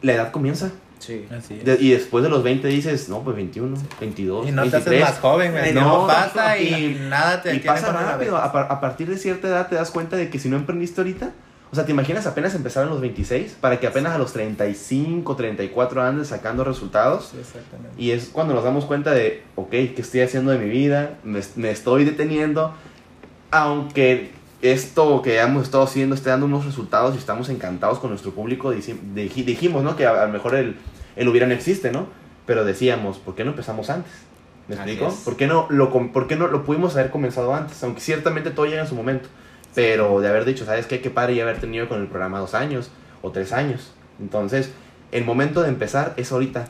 La 0.00 0.14
edad 0.14 0.32
comienza. 0.32 0.72
Sí. 1.02 1.26
Así 1.36 1.54
es. 1.58 1.64
De- 1.64 1.78
y 1.80 1.90
después 1.90 2.22
de 2.24 2.30
los 2.30 2.42
20 2.42 2.68
dices, 2.68 3.08
no, 3.08 3.22
pues 3.22 3.34
21, 3.36 3.76
22, 4.00 4.48
Y 4.48 4.52
no 4.52 4.62
te 4.64 4.70
23. 4.70 5.02
haces 5.02 5.14
más 5.14 5.20
joven, 5.20 5.52
güey. 5.52 5.72
No, 5.72 5.80
no, 6.02 6.06
pasa 6.06 6.58
y, 6.58 6.74
y- 6.74 6.98
nada 7.08 7.42
te 7.42 7.54
Y 7.54 7.60
pasa 7.60 7.92
rápido, 7.92 8.36
a, 8.36 8.44
a 8.46 8.80
partir 8.80 9.08
de 9.08 9.18
cierta 9.18 9.48
edad 9.48 9.68
te 9.68 9.74
das 9.74 9.90
cuenta 9.90 10.16
de 10.16 10.30
que 10.30 10.38
si 10.38 10.48
no 10.48 10.56
emprendiste 10.56 11.00
ahorita, 11.00 11.30
o 11.70 11.74
sea, 11.74 11.86
te 11.86 11.90
imaginas 11.92 12.26
apenas 12.26 12.54
empezar 12.54 12.84
a 12.84 12.86
los 12.90 13.00
26, 13.00 13.56
para 13.58 13.80
que 13.80 13.86
apenas 13.86 14.14
a 14.14 14.18
los 14.18 14.32
35, 14.34 15.34
34 15.36 16.02
andes 16.02 16.28
sacando 16.28 16.64
resultados. 16.64 17.30
Sí, 17.32 17.38
exactamente. 17.40 17.90
Y 17.96 18.10
es 18.10 18.28
cuando 18.30 18.52
nos 18.52 18.62
damos 18.62 18.84
cuenta 18.84 19.12
de, 19.12 19.42
ok, 19.54 19.70
¿qué 19.70 19.94
estoy 19.96 20.20
haciendo 20.20 20.50
de 20.52 20.58
mi 20.58 20.68
vida? 20.68 21.14
Me, 21.24 21.40
me 21.56 21.70
estoy 21.70 22.04
deteniendo. 22.04 22.74
Aunque 23.50 24.30
esto 24.62 25.22
que 25.22 25.38
hemos 25.40 25.64
estado 25.64 25.84
haciendo 25.84 26.14
esté 26.14 26.30
dando 26.30 26.46
unos 26.46 26.64
resultados 26.64 27.14
y 27.14 27.18
estamos 27.18 27.48
encantados 27.48 27.98
con 27.98 28.10
nuestro 28.10 28.32
público, 28.32 28.70
dijimos, 28.70 29.82
¿no? 29.82 29.96
Que 29.96 30.06
a, 30.06 30.22
a 30.22 30.26
lo 30.26 30.32
mejor 30.32 30.54
el, 30.54 30.76
el 31.16 31.28
hubiera 31.28 31.46
no 31.46 31.54
existe, 31.54 31.90
¿no? 31.92 32.06
Pero 32.46 32.64
decíamos, 32.64 33.18
¿por 33.18 33.34
qué 33.34 33.44
no 33.44 33.50
empezamos 33.50 33.90
antes? 33.90 34.12
¿Me 34.68 34.74
explico? 34.76 35.14
¿Por 35.24 35.36
qué, 35.36 35.46
no 35.46 35.66
lo, 35.70 35.90
¿Por 36.12 36.26
qué 36.26 36.36
no 36.36 36.46
lo 36.48 36.64
pudimos 36.64 36.94
haber 36.96 37.10
comenzado 37.10 37.54
antes? 37.54 37.82
Aunque 37.82 38.00
ciertamente 38.00 38.50
todo 38.50 38.66
llega 38.66 38.82
en 38.82 38.88
su 38.88 38.94
momento. 38.94 39.28
Pero 39.74 40.20
de 40.20 40.28
haber 40.28 40.44
dicho, 40.44 40.64
¿sabes 40.64 40.86
qué? 40.86 41.00
Qué 41.00 41.10
padre 41.10 41.34
ya 41.34 41.42
haber 41.44 41.58
tenido 41.58 41.88
con 41.88 42.00
el 42.00 42.06
programa 42.06 42.38
dos 42.38 42.54
años 42.54 42.90
o 43.22 43.30
tres 43.30 43.52
años. 43.52 43.92
Entonces, 44.20 44.70
el 45.12 45.24
momento 45.24 45.62
de 45.62 45.68
empezar 45.68 46.14
es 46.16 46.30
ahorita. 46.32 46.66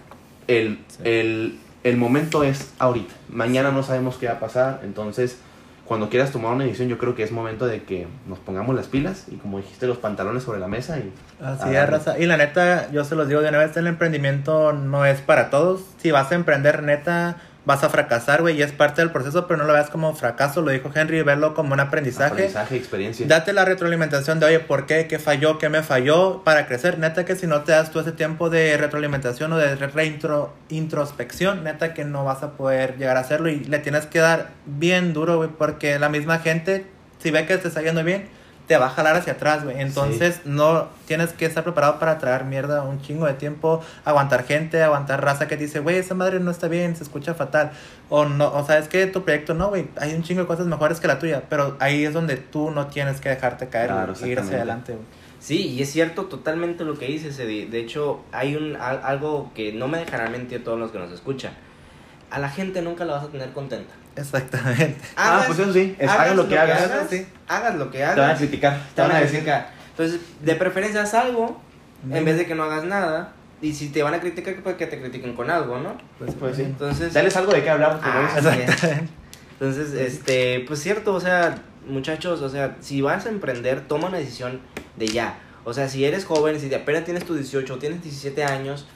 El, 0.48 0.78
Sí. 0.88 0.98
el, 1.04 1.58
el 1.84 1.96
momento 1.96 2.44
es 2.44 2.72
ahorita. 2.78 3.12
Mañana 3.28 3.72
no 3.72 3.82
sabemos 3.82 4.16
qué 4.16 4.26
va 4.26 4.34
a 4.34 4.40
pasar. 4.40 4.80
Entonces, 4.84 5.38
cuando 5.84 6.08
quieras 6.08 6.30
tomar 6.30 6.52
una 6.52 6.64
decisión, 6.64 6.88
yo 6.88 6.96
creo 6.96 7.14
que 7.14 7.22
es 7.22 7.32
momento 7.32 7.66
de 7.66 7.82
que 7.82 8.06
nos 8.26 8.38
pongamos 8.38 8.74
las 8.74 8.86
pilas 8.86 9.26
y, 9.30 9.36
como 9.36 9.58
dijiste, 9.58 9.86
los 9.86 9.98
pantalones 9.98 10.44
sobre 10.44 10.60
la 10.60 10.68
mesa. 10.68 10.98
Y 10.98 11.12
Así 11.42 11.74
es, 11.74 11.88
raza. 11.88 12.18
Y 12.18 12.26
la 12.26 12.36
neta, 12.36 12.90
yo 12.92 13.04
se 13.04 13.16
los 13.16 13.28
digo 13.28 13.40
de 13.40 13.48
una 13.48 13.58
vez, 13.58 13.76
el 13.76 13.86
emprendimiento 13.86 14.72
no 14.72 15.04
es 15.04 15.20
para 15.20 15.50
todos. 15.50 15.82
Si 15.98 16.10
vas 16.10 16.30
a 16.30 16.36
emprender, 16.36 16.82
neta, 16.82 17.36
vas 17.64 17.84
a 17.84 17.88
fracasar, 17.88 18.40
güey, 18.42 18.58
y 18.58 18.62
es 18.62 18.72
parte 18.72 19.00
del 19.02 19.12
proceso, 19.12 19.46
pero 19.46 19.58
no 19.58 19.64
lo 19.64 19.72
veas 19.72 19.88
como 19.88 20.14
fracaso, 20.16 20.62
lo 20.62 20.72
dijo 20.72 20.90
Henry, 20.94 21.22
verlo 21.22 21.54
como 21.54 21.74
un 21.74 21.80
aprendizaje. 21.80 22.32
aprendizaje, 22.32 22.76
experiencia. 22.76 23.26
Date 23.28 23.52
la 23.52 23.64
retroalimentación 23.64 24.40
de, 24.40 24.46
oye, 24.46 24.58
¿por 24.60 24.86
qué? 24.86 25.06
¿Qué 25.06 25.18
falló? 25.20 25.58
¿Qué 25.58 25.68
me 25.68 25.82
falló? 25.82 26.42
Para 26.42 26.66
crecer. 26.66 26.98
Neta 26.98 27.24
que 27.24 27.36
si 27.36 27.46
no 27.46 27.62
te 27.62 27.70
das 27.72 27.90
tú 27.92 28.00
ese 28.00 28.10
tiempo 28.12 28.50
de 28.50 28.76
retroalimentación 28.76 29.52
o 29.52 29.58
de 29.58 29.76
re- 29.76 29.92
reintro- 29.92 30.50
introspección, 30.70 31.64
neta 31.64 31.94
que 31.94 32.04
no 32.04 32.24
vas 32.24 32.42
a 32.42 32.52
poder 32.52 32.96
llegar 32.98 33.16
a 33.16 33.20
hacerlo 33.20 33.48
y 33.48 33.60
le 33.60 33.78
tienes 33.78 34.06
que 34.06 34.18
dar 34.18 34.50
bien 34.66 35.12
duro, 35.12 35.36
güey, 35.36 35.48
porque 35.56 35.98
la 35.98 36.08
misma 36.08 36.38
gente, 36.40 36.86
si 37.22 37.30
ve 37.30 37.46
que 37.46 37.56
te 37.58 37.68
está 37.68 37.82
yendo 37.82 38.02
bien, 38.04 38.28
te 38.66 38.76
va 38.76 38.86
a 38.86 38.90
jalar 38.90 39.16
hacia 39.16 39.34
atrás, 39.34 39.64
güey. 39.64 39.80
Entonces, 39.80 40.40
no 40.44 40.88
tienes 41.06 41.32
que 41.32 41.44
estar 41.46 41.62
preparado 41.64 41.98
para 41.98 42.18
traer 42.18 42.44
mierda 42.44 42.82
un 42.84 43.02
chingo 43.02 43.26
de 43.26 43.34
tiempo, 43.34 43.80
aguantar 44.04 44.44
gente, 44.44 44.82
aguantar 44.82 45.22
raza 45.22 45.48
que 45.48 45.56
dice, 45.56 45.80
güey, 45.80 45.96
esa 45.96 46.14
madre 46.14 46.40
no 46.40 46.50
está 46.50 46.68
bien, 46.68 46.94
se 46.96 47.02
escucha 47.02 47.34
fatal. 47.34 47.72
O 48.08 48.24
no, 48.24 48.52
o 48.52 48.64
sea, 48.64 48.78
es 48.78 48.88
que 48.88 49.06
tu 49.06 49.24
proyecto 49.24 49.52
no, 49.54 49.68
güey, 49.68 49.88
hay 49.96 50.14
un 50.14 50.22
chingo 50.22 50.42
de 50.42 50.46
cosas 50.46 50.66
mejores 50.66 51.00
que 51.00 51.06
la 51.08 51.18
tuya, 51.18 51.42
pero 51.48 51.76
ahí 51.80 52.04
es 52.04 52.14
donde 52.14 52.36
tú 52.36 52.70
no 52.70 52.86
tienes 52.86 53.20
que 53.20 53.28
dejarte 53.30 53.68
caer 53.68 53.88
Claro, 53.88 54.14
y 54.22 54.28
ir 54.28 54.38
hacia 54.38 54.56
adelante, 54.56 54.92
güey. 54.92 55.04
Sí, 55.40 55.66
y 55.70 55.82
es 55.82 55.90
cierto 55.90 56.26
totalmente 56.26 56.84
lo 56.84 56.96
que 56.96 57.06
dices, 57.06 57.36
Eddie. 57.40 57.66
De 57.66 57.80
hecho, 57.80 58.20
hay 58.30 58.54
un, 58.54 58.76
al- 58.76 59.00
algo 59.02 59.50
que 59.56 59.72
no 59.72 59.88
me 59.88 59.98
dejarán 59.98 60.30
mentir 60.30 60.62
todos 60.62 60.78
los 60.78 60.92
que 60.92 60.98
nos 61.00 61.10
escuchan. 61.10 61.52
A 62.32 62.38
la 62.38 62.48
gente 62.48 62.82
nunca 62.82 63.04
la 63.04 63.14
vas 63.14 63.24
a 63.24 63.28
tener 63.28 63.52
contenta. 63.52 63.92
Exactamente. 64.16 64.96
Ah, 65.16 65.44
pues 65.46 65.58
eso 65.58 65.72
sí, 65.72 65.94
es- 65.98 66.10
hagas 66.10 66.34
lo 66.34 66.48
que 66.48 66.58
hagas. 66.58 66.82
hagas, 66.82 67.10
Sí. 67.10 67.26
hagas 67.48 67.74
lo 67.76 67.90
que 67.90 67.98
Te 67.98 68.04
van 68.04 68.18
a 68.18 68.24
hagas, 68.24 68.38
criticar. 68.38 68.80
te 68.94 69.02
van 69.02 69.12
a 69.12 69.20
criticar. 69.20 69.70
Entonces, 69.90 70.20
de 70.40 70.54
preferencia 70.56 71.02
haz 71.02 71.14
algo 71.14 71.60
en 72.10 72.24
vez 72.24 72.36
de 72.36 72.46
que 72.46 72.54
no 72.54 72.64
hagas 72.64 72.84
nada. 72.84 73.32
Y 73.60 73.74
si 73.74 73.90
te 73.90 74.02
van 74.02 74.12
a 74.14 74.20
criticar, 74.20 74.54
pues 74.62 74.74
que 74.76 74.86
te 74.86 75.00
critiquen 75.00 75.34
con 75.36 75.48
algo, 75.50 75.78
¿no? 75.78 75.96
Pues, 76.18 76.34
Pues 76.34 76.56
sí. 76.56 76.62
Entonces, 76.62 77.12
Dales 77.14 77.36
algo 77.36 77.52
de 77.52 77.62
qué 77.62 77.70
hablar. 77.70 78.00
Ah, 78.02 78.28
es. 78.36 78.84
Entonces, 79.60 79.92
este, 79.94 80.64
pues 80.66 80.80
cierto, 80.82 81.14
o 81.14 81.20
sea, 81.20 81.54
muchachos, 81.86 82.42
o 82.42 82.48
sea, 82.48 82.76
si 82.80 83.00
vas 83.02 83.26
a 83.26 83.28
emprender, 83.28 83.82
toma 83.82 84.08
una 84.08 84.18
decisión 84.18 84.60
de 84.96 85.06
ya. 85.06 85.38
O 85.64 85.72
sea, 85.72 85.88
si 85.88 86.04
eres 86.04 86.24
joven, 86.24 86.58
si 86.58 86.74
apenas 86.74 87.04
tienes 87.04 87.24
tus 87.24 87.36
18, 87.36 87.78
tienes 87.78 88.02
17 88.02 88.42
años, 88.44 88.88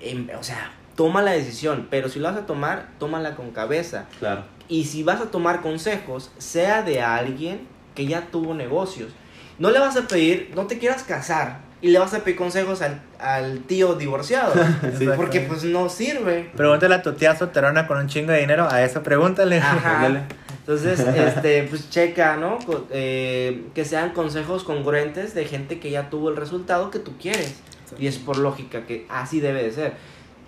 em, 0.00 0.26
o 0.38 0.42
sea, 0.42 0.70
toma 0.96 1.22
la 1.22 1.32
decisión, 1.32 1.88
pero 1.90 2.08
si 2.08 2.18
lo 2.18 2.28
vas 2.28 2.36
a 2.36 2.46
tomar, 2.46 2.88
tómala 2.98 3.36
con 3.36 3.50
cabeza. 3.50 4.06
Claro. 4.18 4.44
Y 4.68 4.84
si 4.84 5.02
vas 5.02 5.20
a 5.20 5.30
tomar 5.30 5.60
consejos, 5.60 6.30
sea 6.38 6.82
de 6.82 7.02
alguien 7.02 7.66
que 7.94 8.06
ya 8.06 8.22
tuvo 8.30 8.54
negocios. 8.54 9.10
No 9.58 9.70
le 9.70 9.78
vas 9.78 9.96
a 9.96 10.08
pedir, 10.08 10.52
no 10.54 10.66
te 10.66 10.78
quieras 10.78 11.02
casar 11.02 11.58
y 11.80 11.88
le 11.88 11.98
vas 11.98 12.14
a 12.14 12.20
pedir 12.20 12.36
consejos 12.36 12.80
al, 12.80 13.02
al 13.18 13.60
tío 13.60 13.94
divorciado. 13.94 14.54
Sí. 14.98 15.06
porque 15.16 15.40
pues 15.40 15.64
no 15.64 15.88
sirve. 15.88 16.50
Pregúntale 16.56 16.94
a 16.94 17.02
tu 17.02 17.12
tía 17.12 17.36
solterona 17.36 17.86
con 17.86 17.98
un 17.98 18.06
chingo 18.06 18.32
de 18.32 18.40
dinero, 18.40 18.68
a 18.70 18.82
eso 18.82 19.02
pregúntale. 19.02 19.58
Ajá. 19.58 20.06
Entonces, 20.60 20.98
este, 21.16 21.64
pues 21.64 21.90
checa, 21.90 22.36
¿no? 22.36 22.58
Eh, 22.90 23.64
que 23.74 23.84
sean 23.84 24.10
consejos 24.10 24.64
congruentes 24.64 25.34
de 25.34 25.44
gente 25.44 25.78
que 25.78 25.90
ya 25.90 26.08
tuvo 26.08 26.30
el 26.30 26.36
resultado 26.36 26.90
que 26.90 26.98
tú 26.98 27.12
quieres. 27.20 27.54
Y 27.98 28.06
es 28.06 28.16
por 28.16 28.38
lógica 28.38 28.86
que 28.86 29.06
así 29.10 29.40
debe 29.40 29.62
de 29.62 29.70
ser. 29.70 29.92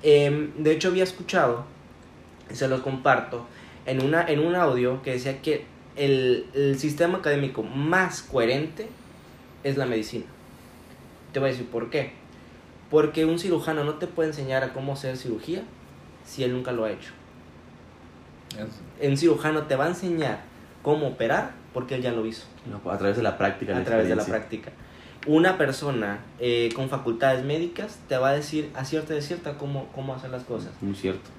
Em, 0.09 0.53
de 0.62 0.71
hecho, 0.73 0.88
había 0.88 1.03
escuchado, 1.03 1.64
se 2.53 2.69
los 2.69 2.81
comparto, 2.81 3.45
en, 3.87 4.05
una, 4.05 4.23
en 4.23 4.38
un 4.38 4.55
audio 4.55 5.03
que 5.03 5.12
decía 5.12 5.42
que 5.42 5.64
el, 5.97 6.47
el 6.55 6.79
sistema 6.79 7.19
académico 7.19 7.64
más 7.64 8.23
coherente 8.23 8.88
es 9.64 9.77
la 9.77 9.87
medicina. 9.87 10.27
Te 11.33 11.40
voy 11.40 11.49
a 11.49 11.53
decir 11.53 11.66
por 11.66 11.90
qué. 11.90 12.12
Porque 12.90 13.25
un 13.25 13.40
cirujano 13.40 13.83
no 13.83 13.95
te 13.95 14.07
puede 14.07 14.29
enseñar 14.29 14.62
a 14.62 14.73
cómo 14.73 14.92
hacer 14.92 15.16
cirugía 15.16 15.62
si 16.25 16.45
él 16.45 16.53
nunca 16.53 16.71
lo 16.71 16.85
ha 16.85 16.92
hecho 16.92 17.11
un 19.03 19.16
cirujano 19.16 19.62
te 19.62 19.77
va 19.77 19.85
a 19.87 19.88
enseñar 19.88 20.40
cómo 20.83 21.09
operar 21.09 21.53
porque 21.75 21.97
él 21.97 22.03
ya 22.03 22.12
lo 22.12 22.25
hizo 22.27 22.47
No, 22.66 22.90
a 22.90 22.99
través 22.99 23.16
de 23.16 23.23
la 23.23 23.37
práctica. 23.37 23.77
a 23.77 23.85
través 23.85 24.09
de 24.09 24.16
la 24.16 24.25
práctica. 24.25 24.73
Una 25.27 25.59
persona 25.59 26.19
eh, 26.39 26.71
con 26.75 26.89
facultades 26.89 27.45
médicas 27.45 27.99
te 28.09 28.17
va 28.17 28.29
a 28.31 28.33
decir 28.33 28.71
a 28.75 28.85
cierta 28.85 29.15
y 29.17 29.23
cierta 29.23 29.55
cómo, 29.59 29.87
cómo 29.95 30.15
hacer 30.15 30.31
las 30.31 30.45
cosas. 30.45 30.71
Muy 30.81 30.95
cierto. 30.95 31.31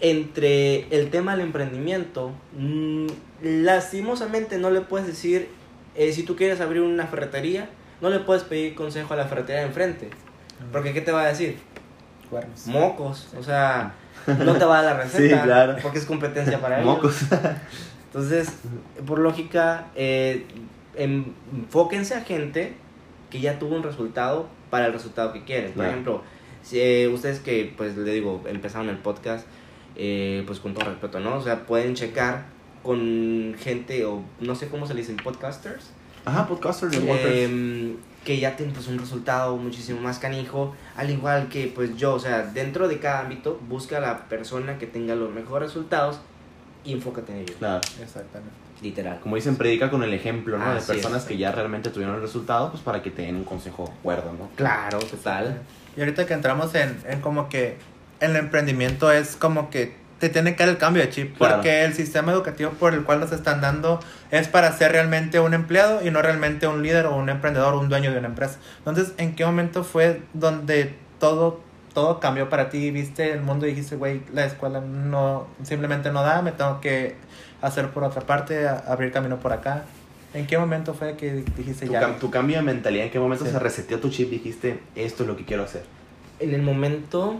Entre 0.00 0.88
el 0.94 1.10
tema 1.10 1.32
del 1.32 1.40
emprendimiento, 1.46 2.32
mm, 2.58 3.06
lastimosamente 3.42 4.58
no 4.58 4.70
le 4.70 4.80
puedes 4.82 5.06
decir, 5.06 5.48
eh, 5.94 6.12
si 6.12 6.22
tú 6.22 6.36
quieres 6.36 6.60
abrir 6.60 6.82
una 6.82 7.06
ferretería, 7.06 7.70
no 8.00 8.10
le 8.10 8.18
puedes 8.20 8.42
pedir 8.42 8.74
consejo 8.74 9.14
a 9.14 9.16
la 9.16 9.24
ferretería 9.26 9.62
de 9.62 9.68
enfrente. 9.68 10.10
Porque 10.72 10.92
¿qué 10.92 11.00
te 11.00 11.12
va 11.12 11.22
a 11.22 11.26
decir? 11.28 11.58
Cuernos. 12.28 12.66
Mocos. 12.66 13.28
O 13.38 13.42
sea, 13.42 13.94
no 14.26 14.54
te 14.56 14.64
va 14.64 14.80
a 14.80 14.82
dar 14.82 14.96
la 14.96 15.02
receta. 15.04 15.36
Sí, 15.38 15.42
claro. 15.44 15.76
Porque 15.82 15.98
es 15.98 16.04
competencia 16.04 16.60
para 16.60 16.80
ellos. 16.80 16.94
Mocos. 16.94 17.20
Entonces, 18.06 18.48
por 19.06 19.18
lógica, 19.18 19.86
eh, 19.94 20.44
em- 20.96 21.32
enfóquense 21.54 22.14
a 22.14 22.20
gente 22.22 22.74
que 23.30 23.40
ya 23.40 23.58
tuvo 23.58 23.76
un 23.76 23.82
resultado 23.82 24.46
para 24.70 24.86
el 24.86 24.92
resultado 24.92 25.32
que 25.32 25.44
quieren. 25.44 25.66
Por 25.66 25.74
Claro. 25.74 25.90
ejemplo, 25.90 26.22
si, 26.62 26.80
eh, 26.80 27.08
ustedes 27.08 27.40
que, 27.40 27.72
pues, 27.76 27.96
le 27.96 28.12
digo, 28.12 28.42
empezaron 28.46 28.88
el 28.88 28.98
podcast, 28.98 29.46
eh, 29.96 30.42
pues 30.46 30.58
con 30.60 30.74
todo 30.74 30.84
respeto, 30.86 31.20
¿no? 31.20 31.36
O 31.36 31.42
sea, 31.42 31.66
pueden 31.66 31.94
checar 31.94 32.46
con 32.82 33.54
gente, 33.58 34.04
o 34.04 34.22
no 34.40 34.54
sé 34.54 34.68
cómo 34.68 34.86
se 34.86 34.94
le 34.94 35.00
dicen, 35.00 35.16
podcasters, 35.16 35.90
Ajá, 36.24 36.46
podcaster 36.46 36.88
de 36.90 36.98
Walters. 36.98 37.34
em, 37.50 37.96
que 38.24 38.38
ya 38.38 38.56
tienen 38.56 38.74
pues 38.74 38.88
un 38.88 38.98
resultado 38.98 39.56
muchísimo 39.56 40.00
más 40.00 40.18
canijo, 40.18 40.74
al 40.96 41.10
igual 41.10 41.48
que 41.48 41.70
pues 41.72 41.96
yo, 41.96 42.14
o 42.14 42.18
sea, 42.18 42.42
dentro 42.42 42.88
de 42.88 42.98
cada 42.98 43.20
ámbito, 43.20 43.60
busca 43.68 43.98
a 43.98 44.00
la 44.00 44.28
persona 44.28 44.78
que 44.78 44.86
tenga 44.88 45.14
los 45.14 45.32
mejores 45.32 45.68
resultados 45.68 46.18
y 46.84 46.92
enfócate 46.92 47.32
en 47.32 47.38
ello, 47.38 47.54
Claro. 47.58 47.80
Exactamente. 48.02 48.54
Literal. 48.82 49.20
Como 49.22 49.36
dicen, 49.36 49.56
predica 49.56 49.90
con 49.90 50.02
el 50.02 50.12
ejemplo, 50.12 50.58
¿no? 50.58 50.74
De 50.74 50.80
personas 50.80 51.22
es. 51.22 51.28
que 51.28 51.36
ya 51.36 51.52
realmente 51.52 51.90
tuvieron 51.90 52.16
el 52.16 52.20
resultado, 52.20 52.70
pues 52.70 52.82
para 52.82 53.02
que 53.02 53.10
te 53.10 53.22
den 53.22 53.36
un 53.36 53.44
consejo 53.44 53.92
cuerdo, 54.02 54.32
¿no? 54.38 54.48
Claro, 54.56 54.98
total. 54.98 55.60
Y 55.96 56.00
ahorita 56.00 56.26
que 56.26 56.34
entramos 56.34 56.74
en, 56.74 56.98
en 57.08 57.20
como 57.20 57.48
que 57.48 57.78
el 58.20 58.36
emprendimiento 58.36 59.10
es 59.10 59.36
como 59.36 59.70
que 59.70 59.96
te 60.18 60.30
tiene 60.30 60.56
que 60.56 60.62
dar 60.64 60.70
el 60.70 60.78
cambio 60.78 61.02
de 61.02 61.10
chip, 61.10 61.36
Claro. 61.36 61.56
porque 61.56 61.84
el 61.84 61.92
sistema 61.92 62.32
educativo 62.32 62.70
por 62.70 62.94
el 62.94 63.04
cual 63.04 63.20
nos 63.20 63.32
están 63.32 63.60
dando 63.60 64.00
es 64.30 64.48
para 64.48 64.72
ser 64.72 64.92
realmente 64.92 65.40
un 65.40 65.52
empleado 65.52 66.06
y 66.06 66.10
no 66.10 66.22
realmente 66.22 66.66
un 66.66 66.82
líder 66.82 67.04
o 67.06 67.16
un 67.16 67.28
emprendedor 67.28 67.74
o 67.74 67.80
un 67.80 67.90
dueño 67.90 68.10
de 68.12 68.18
una 68.18 68.28
empresa. 68.28 68.58
Entonces, 68.78 69.12
¿en 69.18 69.34
qué 69.34 69.44
momento 69.44 69.84
fue 69.84 70.22
donde 70.32 70.94
todo 71.18 71.60
todo 71.92 72.20
cambió 72.20 72.48
para 72.50 72.68
ti? 72.68 72.90
¿Viste 72.90 73.32
el 73.32 73.40
mundo 73.40 73.66
y 73.66 73.70
dijiste, 73.70 73.96
güey, 73.96 74.22
la 74.34 74.44
escuela 74.44 74.80
no 74.82 75.46
simplemente 75.62 76.10
no 76.12 76.22
da, 76.22 76.40
me 76.42 76.52
tengo 76.52 76.80
que 76.80 77.16
hacer 77.62 77.90
por 77.90 78.04
otra 78.04 78.22
parte, 78.22 78.66
a- 78.68 78.78
abrir 78.86 79.12
camino 79.12 79.38
por 79.38 79.52
acá? 79.52 79.84
¿En 80.34 80.46
qué 80.46 80.58
momento 80.58 80.92
fue 80.92 81.16
que 81.16 81.44
dijiste 81.56 81.86
Tu, 81.86 81.92
ya? 81.92 82.00
cam- 82.02 82.18
tu 82.18 82.30
cambio 82.30 82.56
de 82.58 82.62
mentalidad, 82.62 83.06
¿en 83.06 83.10
qué 83.12 83.18
momento 83.18 83.44
Sí. 83.46 83.52
se 83.52 83.58
reseteó 83.58 84.00
tu 84.00 84.10
chip? 84.10 84.28
Dijiste, 84.30 84.80
esto 84.94 85.22
es 85.22 85.28
lo 85.28 85.36
que 85.36 85.44
quiero 85.44 85.62
hacer. 85.62 85.84
En 86.40 86.52
el 86.52 86.62
momento 86.62 87.36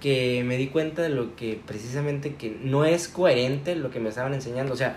que 0.00 0.42
me 0.44 0.56
di 0.56 0.68
cuenta 0.68 1.02
de 1.02 1.10
lo 1.10 1.36
que 1.36 1.60
precisamente 1.66 2.34
que 2.34 2.56
no 2.62 2.84
es 2.84 3.08
coherente 3.08 3.76
lo 3.76 3.90
que 3.90 4.00
me 4.00 4.08
estaban 4.08 4.34
enseñando, 4.34 4.72
o 4.72 4.76
sea, 4.76 4.96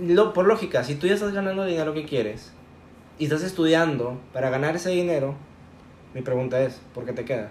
lo, 0.00 0.32
por 0.32 0.46
lógica, 0.46 0.84
si 0.84 0.94
tú 0.94 1.06
ya 1.06 1.14
estás 1.14 1.32
ganando 1.32 1.64
el 1.64 1.70
dinero 1.70 1.94
que 1.94 2.04
quieres 2.04 2.52
y 3.18 3.24
estás 3.24 3.42
estudiando 3.42 4.20
para 4.32 4.50
ganar 4.50 4.76
ese 4.76 4.90
dinero, 4.90 5.34
mi 6.14 6.22
pregunta 6.22 6.60
es, 6.62 6.78
¿por 6.94 7.04
qué 7.04 7.12
te 7.12 7.24
quedas? 7.24 7.50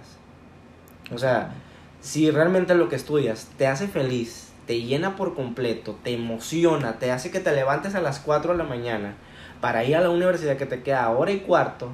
O 1.14 1.18
sea, 1.18 1.54
si 2.02 2.32
realmente 2.32 2.74
lo 2.76 2.88
que 2.90 2.96
estudias 2.96 3.50
te 3.58 3.68
hace 3.68 3.88
feliz, 3.88 4.50
te 4.66 4.82
llena 4.82 5.16
por 5.16 5.36
completo, 5.36 5.98
te 6.04 6.14
emociona, 6.14 7.00
te 7.00 7.12
hace 7.12 7.32
que 7.32 7.40
te 7.40 7.54
levantes 7.54 7.96
a 7.96 8.02
las 8.02 8.20
4 8.20 8.54
de 8.54 8.58
la 8.58 8.64
mañana 8.64 9.16
para 9.62 9.84
ir 9.84 9.96
a 9.96 10.02
la 10.02 10.10
universidad 10.10 10.58
que 10.58 10.66
te 10.66 10.82
queda 10.82 11.10
hora 11.10 11.32
y 11.32 11.40
cuarto, 11.40 11.90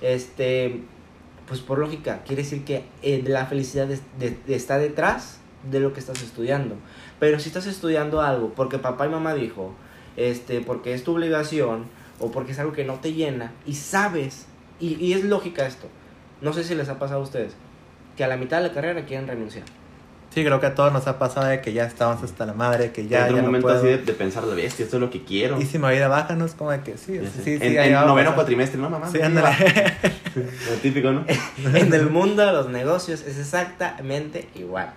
este, 0.00 0.82
pues 1.46 1.60
por 1.60 1.78
lógica, 1.78 2.22
quiere 2.26 2.42
decir 2.42 2.64
que 2.64 2.84
eh, 3.02 3.22
la 3.26 3.46
felicidad 3.46 3.88
está 4.48 4.78
detrás 4.78 5.40
de 5.70 5.80
lo 5.80 5.92
que 5.92 6.00
estás 6.00 6.22
estudiando. 6.22 6.76
Pero 7.18 7.38
si 7.38 7.48
estás 7.48 7.66
estudiando 7.66 8.22
algo 8.22 8.52
porque 8.54 8.78
papá 8.78 9.06
y 9.06 9.10
mamá 9.10 9.34
dijo, 9.34 9.74
este, 10.16 10.60
porque 10.60 10.94
es 10.94 11.04
tu 11.04 11.14
obligación 11.14 11.84
o 12.18 12.30
porque 12.30 12.52
es 12.52 12.58
algo 12.58 12.72
que 12.72 12.84
no 12.84 12.94
te 12.94 13.12
llena 13.12 13.52
y 13.66 13.74
sabes, 13.74 14.46
y 14.78 15.12
es 15.12 15.24
lógica 15.24 15.66
esto, 15.66 15.88
no 16.40 16.54
sé 16.54 16.64
si 16.64 16.74
les 16.74 16.88
ha 16.88 16.98
pasado 16.98 17.20
a 17.20 17.24
ustedes, 17.24 17.54
que 18.16 18.24
a 18.24 18.28
la 18.28 18.38
mitad 18.38 18.62
de 18.62 18.68
la 18.68 18.74
carrera 18.74 19.04
quieren 19.04 19.28
renunciar. 19.28 19.64
Sí, 20.32 20.44
creo 20.44 20.60
que 20.60 20.66
a 20.66 20.74
todos 20.76 20.92
nos 20.92 21.08
ha 21.08 21.18
pasado 21.18 21.48
de 21.48 21.60
que 21.60 21.72
ya 21.72 21.84
estamos 21.84 22.22
hasta 22.22 22.46
la 22.46 22.52
madre, 22.52 22.92
que 22.92 23.08
ya, 23.08 23.26
ya 23.26 23.34
un 23.34 23.42
momento 23.42 23.68
así 23.68 23.88
de, 23.88 23.98
de 23.98 24.12
pensar 24.12 24.46
de 24.46 24.54
bestia, 24.54 24.84
esto 24.84 24.96
es 24.96 25.00
lo 25.00 25.10
que 25.10 25.24
quiero. 25.24 25.60
Y 25.60 25.66
si 25.66 25.76
me 25.78 25.88
voy 25.88 25.98
de 25.98 26.06
baja, 26.06 26.36
¿no? 26.36 26.44
Es 26.44 26.54
como 26.54 26.70
de 26.70 26.80
que 26.82 26.96
sí, 26.96 27.18
sí, 27.18 27.30
sí. 27.34 27.58
sí, 27.58 27.66
en, 27.66 27.78
ahí 27.80 27.88
en 27.88 27.94
noveno 27.94 28.36
cuatrimestre, 28.36 28.80
no, 28.80 28.88
mamá. 28.88 29.10
Sí, 29.10 29.20
ándale. 29.20 29.56
Lo 30.36 30.76
típico, 30.80 31.10
¿no? 31.10 31.24
en 31.74 31.92
el 31.92 32.10
mundo 32.10 32.46
de 32.46 32.52
los 32.52 32.68
negocios 32.68 33.22
es 33.22 33.38
exactamente 33.38 34.48
igual. 34.54 34.92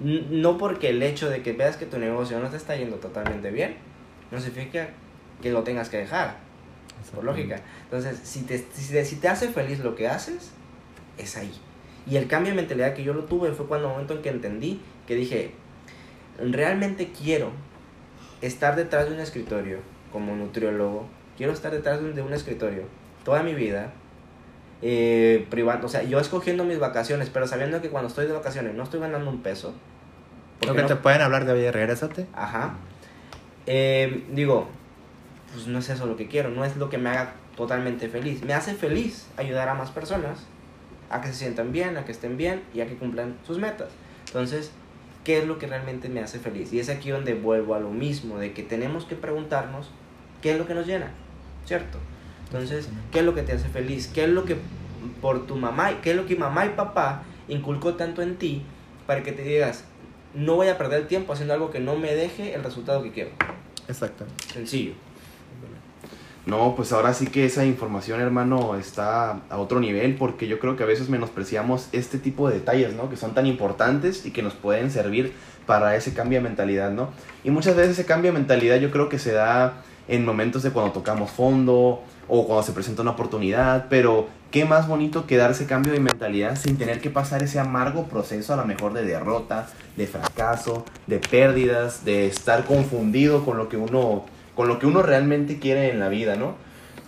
No 0.00 0.58
porque 0.58 0.88
el 0.88 1.00
hecho 1.04 1.30
de 1.30 1.42
que 1.42 1.52
veas 1.52 1.76
que 1.76 1.86
tu 1.86 1.98
negocio 2.00 2.40
no 2.40 2.48
te 2.48 2.56
está 2.56 2.74
yendo 2.74 2.96
totalmente 2.96 3.52
bien, 3.52 3.76
no 4.32 4.40
significa 4.40 4.88
que 5.40 5.52
lo 5.52 5.62
tengas 5.62 5.88
que 5.88 5.98
dejar, 5.98 6.38
por 7.14 7.22
lógica. 7.22 7.60
Entonces, 7.84 8.18
si 8.24 8.42
te, 8.42 8.58
si 8.58 8.92
te, 8.92 9.04
si 9.04 9.16
te 9.16 9.28
hace 9.28 9.48
feliz 9.48 9.78
lo 9.78 9.94
que 9.94 10.08
haces, 10.08 10.50
es 11.16 11.36
ahí. 11.36 11.52
Y 12.10 12.16
el 12.16 12.26
cambio 12.26 12.52
de 12.52 12.56
mentalidad 12.56 12.94
que 12.94 13.04
yo 13.04 13.14
lo 13.14 13.24
tuve 13.24 13.52
fue 13.52 13.66
cuando 13.66 13.86
el 13.86 13.92
momento 13.92 14.14
en 14.14 14.22
que 14.22 14.28
entendí 14.30 14.80
que 15.06 15.14
dije, 15.14 15.52
realmente 16.38 17.12
quiero 17.12 17.50
estar 18.40 18.76
detrás 18.76 19.08
de 19.08 19.14
un 19.14 19.20
escritorio 19.20 19.78
como 20.10 20.34
nutriólogo, 20.34 21.06
quiero 21.36 21.52
estar 21.52 21.72
detrás 21.72 22.00
de 22.02 22.22
un, 22.22 22.32
escritorio 22.32 22.84
toda 23.24 23.42
mi 23.42 23.54
vida, 23.54 23.92
eh, 24.82 25.46
privado, 25.48 25.86
o 25.86 25.88
sea, 25.88 26.02
yo 26.02 26.18
escogiendo 26.18 26.64
mis 26.64 26.78
vacaciones, 26.78 27.30
pero 27.30 27.46
sabiendo 27.46 27.80
que 27.80 27.88
cuando 27.88 28.08
estoy 28.08 28.26
de 28.26 28.32
vacaciones 28.32 28.74
no 28.74 28.82
estoy 28.82 29.00
ganando 29.00 29.30
un 29.30 29.42
peso. 29.42 29.72
Lo 30.66 30.74
que 30.74 30.82
no- 30.82 30.88
te 30.88 30.96
pueden 30.96 31.22
hablar 31.22 31.44
de, 31.44 31.52
oye, 31.52 31.72
regrésate. 31.72 32.26
Ajá. 32.34 32.74
Eh, 33.66 34.24
digo, 34.32 34.68
pues 35.52 35.66
no 35.66 35.78
es 35.78 35.88
eso 35.88 36.06
lo 36.06 36.16
que 36.16 36.26
quiero, 36.26 36.50
no 36.50 36.64
es 36.64 36.76
lo 36.76 36.90
que 36.90 36.98
me 36.98 37.10
haga 37.10 37.34
totalmente 37.56 38.08
feliz. 38.08 38.42
Me 38.42 38.54
hace 38.54 38.74
feliz 38.74 39.28
ayudar 39.36 39.68
a 39.68 39.74
más 39.74 39.90
personas 39.90 40.46
a 41.12 41.20
que 41.20 41.28
se 41.28 41.34
sientan 41.34 41.72
bien, 41.72 41.96
a 41.96 42.04
que 42.04 42.12
estén 42.12 42.36
bien 42.36 42.62
y 42.74 42.80
a 42.80 42.86
que 42.86 42.96
cumplan 42.96 43.36
sus 43.46 43.58
metas. 43.58 43.90
Entonces, 44.26 44.72
¿qué 45.24 45.38
es 45.38 45.46
lo 45.46 45.58
que 45.58 45.66
realmente 45.66 46.08
me 46.08 46.20
hace 46.20 46.38
feliz? 46.38 46.72
Y 46.72 46.80
es 46.80 46.88
aquí 46.88 47.10
donde 47.10 47.34
vuelvo 47.34 47.74
a 47.74 47.80
lo 47.80 47.90
mismo, 47.90 48.38
de 48.38 48.52
que 48.52 48.62
tenemos 48.62 49.04
que 49.04 49.14
preguntarnos 49.14 49.90
qué 50.40 50.52
es 50.52 50.58
lo 50.58 50.66
que 50.66 50.74
nos 50.74 50.86
llena, 50.86 51.10
¿cierto? 51.66 51.98
Entonces, 52.46 52.88
¿qué 53.12 53.20
es 53.20 53.24
lo 53.24 53.34
que 53.34 53.42
te 53.42 53.52
hace 53.52 53.68
feliz? 53.68 54.08
¿Qué 54.08 54.24
es 54.24 54.30
lo 54.30 54.44
que 54.44 54.56
por 55.20 55.46
tu 55.46 55.56
mamá, 55.56 56.00
qué 56.00 56.10
es 56.10 56.16
lo 56.16 56.26
que 56.26 56.36
mamá 56.36 56.66
y 56.66 56.70
papá 56.70 57.24
inculcó 57.48 57.94
tanto 57.94 58.22
en 58.22 58.36
ti 58.36 58.62
para 59.06 59.22
que 59.22 59.32
te 59.32 59.42
digas, 59.42 59.84
no 60.34 60.56
voy 60.56 60.68
a 60.68 60.78
perder 60.78 61.08
tiempo 61.08 61.32
haciendo 61.32 61.54
algo 61.54 61.70
que 61.70 61.80
no 61.80 61.96
me 61.96 62.14
deje 62.14 62.54
el 62.54 62.62
resultado 62.62 63.02
que 63.02 63.12
quiero? 63.12 63.30
Exacto. 63.88 64.24
Sencillo. 64.52 64.94
No, 66.44 66.74
pues 66.74 66.92
ahora 66.92 67.14
sí 67.14 67.28
que 67.28 67.44
esa 67.44 67.64
información, 67.64 68.20
hermano, 68.20 68.74
está 68.74 69.42
a 69.48 69.58
otro 69.58 69.78
nivel 69.78 70.16
porque 70.16 70.48
yo 70.48 70.58
creo 70.58 70.76
que 70.76 70.82
a 70.82 70.86
veces 70.86 71.08
menospreciamos 71.08 71.88
este 71.92 72.18
tipo 72.18 72.48
de 72.48 72.54
detalles, 72.54 72.94
¿no? 72.94 73.08
Que 73.08 73.16
son 73.16 73.32
tan 73.32 73.46
importantes 73.46 74.26
y 74.26 74.32
que 74.32 74.42
nos 74.42 74.54
pueden 74.54 74.90
servir 74.90 75.34
para 75.66 75.94
ese 75.94 76.14
cambio 76.14 76.40
de 76.40 76.42
mentalidad, 76.42 76.90
¿no? 76.90 77.10
Y 77.44 77.50
muchas 77.50 77.76
veces 77.76 77.92
ese 77.92 78.06
cambio 78.06 78.32
de 78.32 78.38
mentalidad 78.38 78.76
yo 78.80 78.90
creo 78.90 79.08
que 79.08 79.20
se 79.20 79.32
da 79.32 79.82
en 80.08 80.24
momentos 80.24 80.64
de 80.64 80.70
cuando 80.70 80.92
tocamos 80.92 81.30
fondo 81.30 82.02
o 82.26 82.46
cuando 82.46 82.64
se 82.64 82.72
presenta 82.72 83.02
una 83.02 83.12
oportunidad, 83.12 83.86
pero 83.88 84.26
qué 84.50 84.64
más 84.64 84.88
bonito 84.88 85.26
que 85.26 85.36
dar 85.36 85.52
ese 85.52 85.66
cambio 85.66 85.92
de 85.92 86.00
mentalidad 86.00 86.56
sin 86.56 86.76
tener 86.76 87.00
que 87.00 87.08
pasar 87.08 87.44
ese 87.44 87.60
amargo 87.60 88.06
proceso 88.06 88.52
a 88.52 88.56
lo 88.56 88.64
mejor 88.64 88.94
de 88.94 89.04
derrota, 89.04 89.68
de 89.96 90.08
fracaso, 90.08 90.84
de 91.06 91.18
pérdidas, 91.18 92.04
de 92.04 92.26
estar 92.26 92.64
confundido 92.64 93.44
con 93.44 93.58
lo 93.58 93.68
que 93.68 93.76
uno 93.76 94.24
con 94.54 94.68
lo 94.68 94.78
que 94.78 94.86
uno 94.86 95.02
realmente 95.02 95.58
quiere 95.58 95.90
en 95.90 96.00
la 96.00 96.08
vida, 96.08 96.36
¿no? 96.36 96.54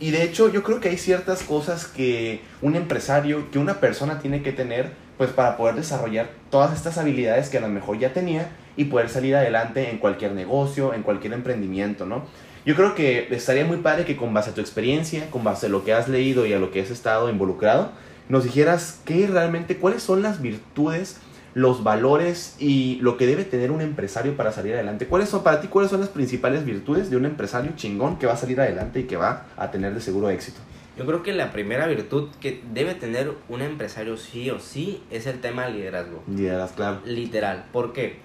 Y 0.00 0.10
de 0.10 0.22
hecho 0.22 0.50
yo 0.50 0.62
creo 0.62 0.80
que 0.80 0.88
hay 0.88 0.98
ciertas 0.98 1.42
cosas 1.42 1.86
que 1.86 2.40
un 2.62 2.76
empresario, 2.76 3.50
que 3.50 3.58
una 3.58 3.80
persona 3.80 4.18
tiene 4.18 4.42
que 4.42 4.52
tener, 4.52 4.92
pues 5.16 5.30
para 5.30 5.56
poder 5.56 5.76
desarrollar 5.76 6.30
todas 6.50 6.74
estas 6.74 6.98
habilidades 6.98 7.48
que 7.48 7.58
a 7.58 7.60
lo 7.60 7.68
mejor 7.68 7.98
ya 7.98 8.12
tenía 8.12 8.50
y 8.76 8.84
poder 8.86 9.08
salir 9.08 9.36
adelante 9.36 9.90
en 9.90 9.98
cualquier 9.98 10.32
negocio, 10.32 10.94
en 10.94 11.02
cualquier 11.02 11.32
emprendimiento, 11.32 12.06
¿no? 12.06 12.24
Yo 12.66 12.74
creo 12.74 12.94
que 12.94 13.28
estaría 13.30 13.64
muy 13.64 13.76
padre 13.78 14.04
que 14.04 14.16
con 14.16 14.32
base 14.32 14.50
a 14.50 14.54
tu 14.54 14.60
experiencia, 14.60 15.30
con 15.30 15.44
base 15.44 15.66
a 15.66 15.68
lo 15.68 15.84
que 15.84 15.92
has 15.92 16.08
leído 16.08 16.46
y 16.46 16.54
a 16.54 16.58
lo 16.58 16.70
que 16.70 16.80
has 16.80 16.90
estado 16.90 17.28
involucrado, 17.28 17.92
nos 18.28 18.44
dijeras 18.44 19.00
qué 19.04 19.26
realmente, 19.26 19.76
cuáles 19.76 20.02
son 20.02 20.22
las 20.22 20.40
virtudes 20.40 21.18
los 21.54 21.84
valores 21.84 22.56
y 22.58 22.98
lo 23.00 23.16
que 23.16 23.26
debe 23.26 23.44
tener 23.44 23.70
un 23.70 23.80
empresario 23.80 24.36
para 24.36 24.52
salir 24.52 24.74
adelante. 24.74 25.06
¿Cuáles 25.06 25.28
son 25.28 25.42
para 25.42 25.60
ti 25.60 25.68
cuáles 25.68 25.90
son 25.90 26.00
las 26.00 26.08
principales 26.08 26.64
virtudes 26.64 27.10
de 27.10 27.16
un 27.16 27.24
empresario 27.24 27.72
chingón 27.76 28.18
que 28.18 28.26
va 28.26 28.34
a 28.34 28.36
salir 28.36 28.60
adelante 28.60 29.00
y 29.00 29.04
que 29.04 29.16
va 29.16 29.46
a 29.56 29.70
tener 29.70 29.94
de 29.94 30.00
seguro 30.00 30.30
éxito? 30.30 30.60
Yo 30.98 31.06
creo 31.06 31.22
que 31.22 31.32
la 31.32 31.52
primera 31.52 31.86
virtud 31.86 32.28
que 32.40 32.62
debe 32.72 32.94
tener 32.94 33.32
un 33.48 33.62
empresario 33.62 34.16
sí 34.16 34.50
o 34.50 34.60
sí 34.60 35.02
es 35.10 35.26
el 35.26 35.40
tema 35.40 35.64
del 35.64 35.74
liderazgo. 35.74 36.22
Liderazgo, 36.28 36.76
claro. 36.76 37.00
Literal. 37.04 37.64
¿Por 37.72 37.92
qué? 37.92 38.18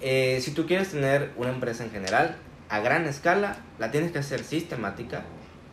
Eh, 0.00 0.40
si 0.40 0.52
tú 0.52 0.66
quieres 0.66 0.90
tener 0.90 1.30
una 1.36 1.50
empresa 1.50 1.84
en 1.84 1.90
general, 1.90 2.36
a 2.68 2.80
gran 2.80 3.06
escala, 3.06 3.56
la 3.78 3.90
tienes 3.90 4.12
que 4.12 4.18
hacer 4.18 4.44
sistemática 4.44 5.24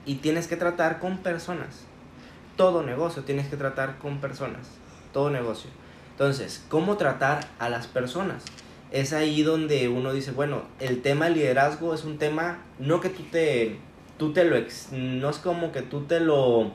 y 0.05 0.15
tienes 0.15 0.47
que 0.47 0.55
tratar 0.55 0.99
con 0.99 1.19
personas. 1.19 1.85
Todo 2.55 2.83
negocio 2.83 3.23
tienes 3.23 3.47
que 3.47 3.57
tratar 3.57 3.97
con 3.99 4.19
personas. 4.19 4.67
Todo 5.13 5.29
negocio. 5.29 5.69
Entonces, 6.19 6.61
¿cómo 6.67 6.97
tratar 6.97 7.47
a 7.59 7.69
las 7.69 7.87
personas? 7.87 8.43
Es 8.91 9.13
ahí 9.13 9.41
donde 9.41 9.87
uno 9.87 10.11
dice, 10.11 10.31
bueno, 10.31 10.63
el 10.81 11.01
tema 11.01 11.25
del 11.25 11.35
liderazgo 11.35 11.93
es 11.93 12.03
un 12.03 12.17
tema, 12.17 12.57
no 12.77 12.99
que 12.99 13.07
tú 13.07 13.23
te, 13.31 13.77
tú 14.17 14.33
te 14.33 14.43
lo, 14.43 14.57
ex, 14.57 14.89
no 14.91 15.29
es 15.29 15.37
como 15.37 15.71
que 15.71 15.81
tú 15.81 16.01
te 16.01 16.19
lo 16.19 16.73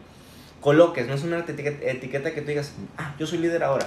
coloques, 0.63 1.07
no 1.07 1.13
es 1.13 1.25
una 1.25 1.41
etiqueta, 1.41 2.33
que 2.33 2.41
tú 2.41 2.47
digas, 2.47 2.73
ah, 2.97 3.15
yo 3.19 3.27
soy 3.27 3.37
líder 3.37 3.65
ahora. 3.65 3.87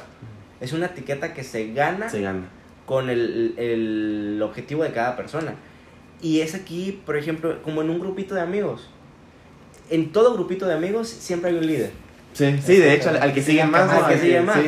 Es 0.61 0.73
una 0.73 0.85
etiqueta 0.85 1.33
que 1.33 1.43
se 1.43 1.73
gana, 1.73 2.07
se 2.07 2.21
gana. 2.21 2.49
con 2.85 3.09
el, 3.09 3.55
el 3.57 4.39
objetivo 4.43 4.83
de 4.83 4.91
cada 4.91 5.17
persona. 5.17 5.55
Y 6.21 6.41
es 6.41 6.53
aquí, 6.53 7.01
por 7.03 7.17
ejemplo, 7.17 7.63
como 7.63 7.81
en 7.81 7.89
un 7.89 7.99
grupito 7.99 8.35
de 8.35 8.41
amigos. 8.41 8.91
En 9.89 10.11
todo 10.11 10.35
grupito 10.35 10.67
de 10.67 10.75
amigos 10.75 11.07
siempre 11.07 11.49
hay 11.49 11.57
un 11.57 11.65
líder. 11.65 11.89
Sí, 12.33 12.59
sí, 12.63 12.75
de 12.75 12.93
hecho, 12.93 13.09
al, 13.09 13.33
que 13.33 13.41
sigue 13.41 13.65
más, 13.65 13.89
al 13.89 14.07
que 14.07 14.19
sigue 14.19 14.41
más 14.41 14.59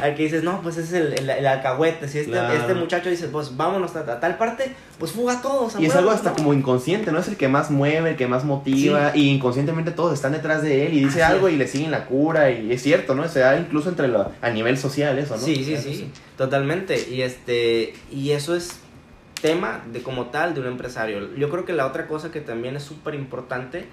al 0.00 0.14
que 0.14 0.24
dices, 0.24 0.42
no, 0.42 0.60
pues 0.62 0.76
ese 0.76 0.98
es 1.08 1.18
el, 1.20 1.30
el, 1.30 1.46
alcahuete. 1.46 2.08
Si 2.08 2.18
este, 2.18 2.38
este 2.56 2.74
muchacho 2.74 3.08
dice, 3.08 3.28
pues 3.28 3.56
vámonos 3.56 3.96
a, 3.96 4.20
tal 4.20 4.36
parte, 4.36 4.74
pues 4.98 5.12
fuga 5.12 5.40
todos. 5.40 5.78
y 5.78 5.86
es 5.86 5.94
algo 5.94 6.10
hasta 6.10 6.32
como 6.32 6.52
inconsciente, 6.52 7.12
¿no? 7.12 7.18
Es 7.18 7.28
el 7.28 7.36
que 7.36 7.48
más 7.48 7.70
mueve, 7.70 8.10
el 8.10 8.16
que 8.16 8.26
más 8.26 8.44
motiva. 8.44 9.12
Y 9.14 9.30
inconscientemente 9.30 9.90
todos 9.90 10.12
están 10.14 10.32
detrás 10.32 10.62
de 10.62 10.86
él 10.86 10.94
y 10.94 11.04
dice 11.04 11.22
algo 11.22 11.48
y 11.48 11.56
le 11.56 11.66
siguen 11.66 11.90
la 11.90 12.06
cura. 12.06 12.50
Y 12.50 12.72
es 12.72 12.82
cierto, 12.82 13.14
¿no? 13.14 13.26
Se 13.28 13.40
da 13.40 13.58
incluso 13.58 13.88
entre 13.88 14.08
lo, 14.08 14.30
a 14.40 14.50
nivel 14.50 14.78
social 14.78 15.18
eso, 15.18 15.36
¿no? 15.36 15.42
Sí, 15.42 15.64
sí, 15.64 15.76
sí, 15.76 16.10
totalmente. 16.36 17.08
Y, 17.10 17.22
este, 17.22 17.94
y 18.10 18.30
eso 18.32 18.54
es 18.54 18.80
tema 19.40 19.82
de 19.92 20.02
como 20.02 20.26
tal 20.26 20.54
de 20.54 20.60
un 20.60 20.66
empresario. 20.66 21.34
Yo 21.36 21.50
creo 21.50 21.64
que 21.64 21.72
la 21.72 21.86
otra 21.86 22.06
cosa 22.06 22.30
que 22.30 22.40
también 22.40 22.76
es 22.76 22.82
súper 22.82 23.14
importante 23.14 23.86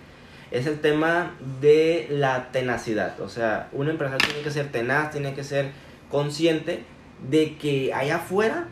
es 0.51 0.67
el 0.67 0.79
tema 0.79 1.35
de 1.61 2.07
la 2.11 2.51
tenacidad. 2.51 3.19
O 3.21 3.29
sea, 3.29 3.69
un 3.71 3.89
empresario 3.89 4.25
tiene 4.27 4.43
que 4.43 4.51
ser 4.51 4.71
tenaz, 4.71 5.11
tiene 5.11 5.33
que 5.33 5.43
ser 5.43 5.71
consciente 6.13 6.83
de 7.27 7.57
que 7.57 7.91
allá 7.91 8.17
afuera 8.17 8.67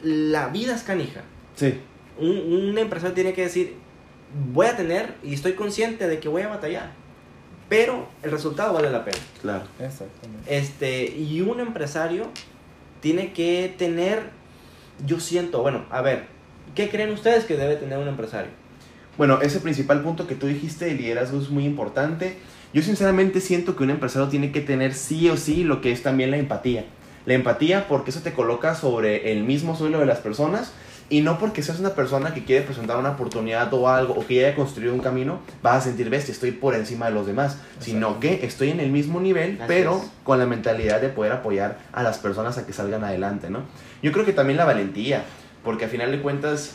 la 0.00 0.48
vida 0.48 0.76
es 0.76 0.84
canija. 0.84 1.22
Sí. 1.56 1.80
Un, 2.16 2.78
empresario 2.78 3.12
tiene 3.12 3.32
que 3.32 3.42
decir, 3.42 3.74
voy 4.52 4.66
a 4.66 4.76
tener 4.76 5.16
y 5.24 5.34
estoy 5.34 5.54
consciente 5.54 6.06
de 6.06 6.20
que 6.20 6.28
voy 6.28 6.42
a 6.42 6.48
batallar, 6.48 6.92
pero 7.68 8.06
el 8.22 8.30
resultado 8.30 8.72
vale 8.72 8.88
la 8.88 9.04
pena. 9.04 9.18
Claro. 9.42 9.64
Exactamente. 9.80 10.56
Este, 10.56 11.06
y 11.06 11.40
un 11.40 11.58
empresario 11.58 12.28
tiene 13.00 13.32
que 13.32 13.74
tener, 13.76 14.30
yo 15.04 15.18
siento, 15.18 15.62
bueno, 15.62 15.86
a 15.90 16.02
ver, 16.02 16.26
¿qué 16.76 16.88
creen 16.88 17.10
ustedes 17.10 17.46
que 17.46 17.56
debe 17.56 17.74
tener 17.74 17.98
un 17.98 18.06
empresario? 18.06 18.52
Bueno, 19.16 19.40
ese 19.42 19.58
principal 19.58 20.04
punto 20.04 20.28
que 20.28 20.36
tú 20.36 20.46
dijiste, 20.46 20.88
el 20.88 20.98
liderazgo 20.98 21.40
es 21.40 21.50
muy 21.50 21.64
importante. 21.64 22.36
Yo 22.74 22.82
sinceramente 22.82 23.40
siento 23.40 23.76
que 23.76 23.84
un 23.84 23.90
empresario 23.90 24.28
tiene 24.28 24.52
que 24.52 24.60
tener 24.60 24.92
sí 24.92 25.30
o 25.30 25.36
sí 25.38 25.64
lo 25.64 25.80
que 25.80 25.90
es 25.90 26.02
también 26.02 26.30
la 26.30 26.36
empatía. 26.36 26.84
La 27.24 27.34
empatía 27.34 27.88
porque 27.88 28.10
eso 28.10 28.20
te 28.20 28.32
coloca 28.32 28.74
sobre 28.74 29.32
el 29.32 29.44
mismo 29.44 29.74
suelo 29.74 30.00
de 30.00 30.06
las 30.06 30.18
personas 30.18 30.72
y 31.10 31.22
no 31.22 31.38
porque 31.38 31.62
seas 31.62 31.80
una 31.80 31.94
persona 31.94 32.34
que 32.34 32.44
quiere 32.44 32.66
presentar 32.66 32.98
una 32.98 33.12
oportunidad 33.12 33.72
o 33.72 33.88
algo 33.88 34.12
o 34.14 34.26
que 34.26 34.44
haya 34.44 34.54
construido 34.54 34.92
un 34.92 35.00
camino, 35.00 35.40
vas 35.62 35.76
a 35.76 35.80
sentir 35.88 36.10
bestia, 36.10 36.32
estoy 36.32 36.50
por 36.50 36.74
encima 36.74 37.06
de 37.06 37.12
los 37.12 37.26
demás, 37.26 37.56
sino 37.80 38.20
que 38.20 38.44
estoy 38.44 38.70
en 38.70 38.80
el 38.80 38.90
mismo 38.90 39.18
nivel, 39.18 39.58
pero 39.66 40.04
con 40.22 40.38
la 40.38 40.44
mentalidad 40.44 41.00
de 41.00 41.08
poder 41.08 41.32
apoyar 41.32 41.78
a 41.92 42.02
las 42.02 42.18
personas 42.18 42.58
a 42.58 42.66
que 42.66 42.74
salgan 42.74 43.04
adelante, 43.04 43.48
¿no? 43.48 43.62
Yo 44.02 44.12
creo 44.12 44.26
que 44.26 44.34
también 44.34 44.58
la 44.58 44.66
valentía, 44.66 45.24
porque 45.64 45.86
a 45.86 45.88
final 45.88 46.10
de 46.10 46.20
cuentas 46.20 46.74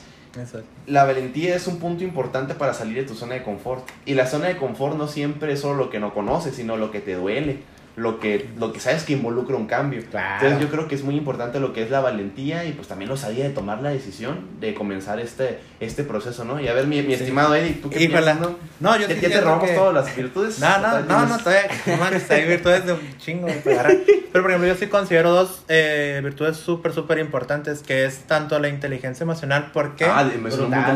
la 0.88 1.06
valentía 1.06 1.56
es 1.56 1.68
un 1.68 1.78
punto 1.78 2.04
importante 2.04 2.56
para 2.56 2.74
salir 2.74 2.96
de 2.96 3.04
tu 3.04 3.14
zona 3.14 3.36
de 3.36 3.44
confort. 3.44 3.88
Y 4.06 4.16
la 4.16 4.26
zona 4.26 4.48
de 4.48 4.58
confort 4.58 4.98
no 4.98 5.08
siempre 5.08 5.54
es 5.54 5.62
solo 5.62 5.76
lo 5.76 5.90
que 5.90 6.00
no 6.00 6.14
conoces, 6.14 6.56
sino 6.56 6.78
lo 6.78 6.92
que 6.92 7.00
te 7.00 7.14
duele 7.14 7.60
lo 7.96 8.20
que, 8.20 8.50
lo 8.58 8.74
que 8.74 8.80
sabes 8.80 9.04
que 9.04 9.14
involucra 9.14 9.56
un 9.56 9.68
cambio. 9.68 10.00
Entonces 10.00 10.60
yo 10.60 10.70
creo 10.70 10.88
que 10.88 10.96
es 10.96 11.04
muy 11.04 11.16
importante 11.16 11.60
lo 11.60 11.74
que 11.74 11.84
es 11.84 11.92
la 11.92 12.00
valentía 12.00 12.66
y 12.66 12.72
pues 12.72 12.88
también 12.88 13.10
lo 13.10 13.18
sabía 13.18 13.44
de 13.44 13.52
tomar 13.52 13.82
la 13.82 13.90
decisión 13.90 14.60
de 14.60 14.74
comenzar 14.74 15.20
este, 15.20 15.60
este 15.80 16.04
proceso, 16.04 16.44
¿no? 16.44 16.60
Y 16.60 16.68
a 16.68 16.74
ver, 16.74 16.88
mi, 16.88 17.02
mi 17.04 17.14
estimado 17.14 17.54
Eddie, 17.54 17.74
¿tú 17.74 17.90
qué 17.90 18.08
piensas, 18.08 18.40
no? 18.40 18.56
No, 18.80 18.98
yo 18.98 19.08
¿Ya 19.08 19.30
te 19.30 19.42
robamos 19.42 19.74
todas 19.76 19.94
las 19.94 20.16
virtudes? 20.16 20.60
No, 20.60 20.78
no, 20.80 21.00
no, 21.02 21.26
no, 21.28 21.38
todavía, 21.38 21.70
no 21.86 22.04
hay 22.04 22.46
virtudes 22.46 22.86
de 22.86 22.94
un 22.94 23.18
chingo. 23.18 23.48
Pero 23.64 24.44
por 24.44 24.50
ejemplo, 24.50 24.68
yo 24.68 24.76
sí 24.76 24.88
considero 24.88 25.32
dos 25.32 25.64
eh, 25.68 26.20
virtudes 26.24 26.58
súper, 26.58 26.94
súper 26.94 27.20
importantes, 27.20 27.84
que 27.84 28.06
es 28.06 28.24
tanto 28.24 28.58
la 28.58 28.70
inteligencia 28.70 29.24
emocional, 29.24 29.70
porque... 29.72 30.06
Ah, 30.06 30.28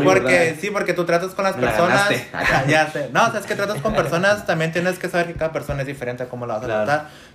porque, 0.04 0.58
sí, 0.60 0.72
porque 0.72 0.94
tú 0.94 1.06
tratas 1.06 1.36
con 1.36 1.44
las 1.44 1.56
personas... 1.56 2.10
ya 2.68 2.92
sé. 2.92 3.10
No, 3.14 3.28
o 3.28 3.32
sea, 3.32 3.40
es 3.40 3.46
que 3.46 3.56
tratas 3.56 3.80
con 3.82 3.94
personas, 3.94 4.48
también 4.48 4.72
tienes 4.72 4.98
que 4.98 5.08
saber 5.08 5.28
que 5.28 5.34
cada 5.34 5.52
persona 5.52 5.82
es 5.82 5.88
diferente 5.88 6.24
a 6.24 6.30
cómo 6.30 6.48
la 6.48 6.58
vas 6.58 6.64
a 6.64 6.87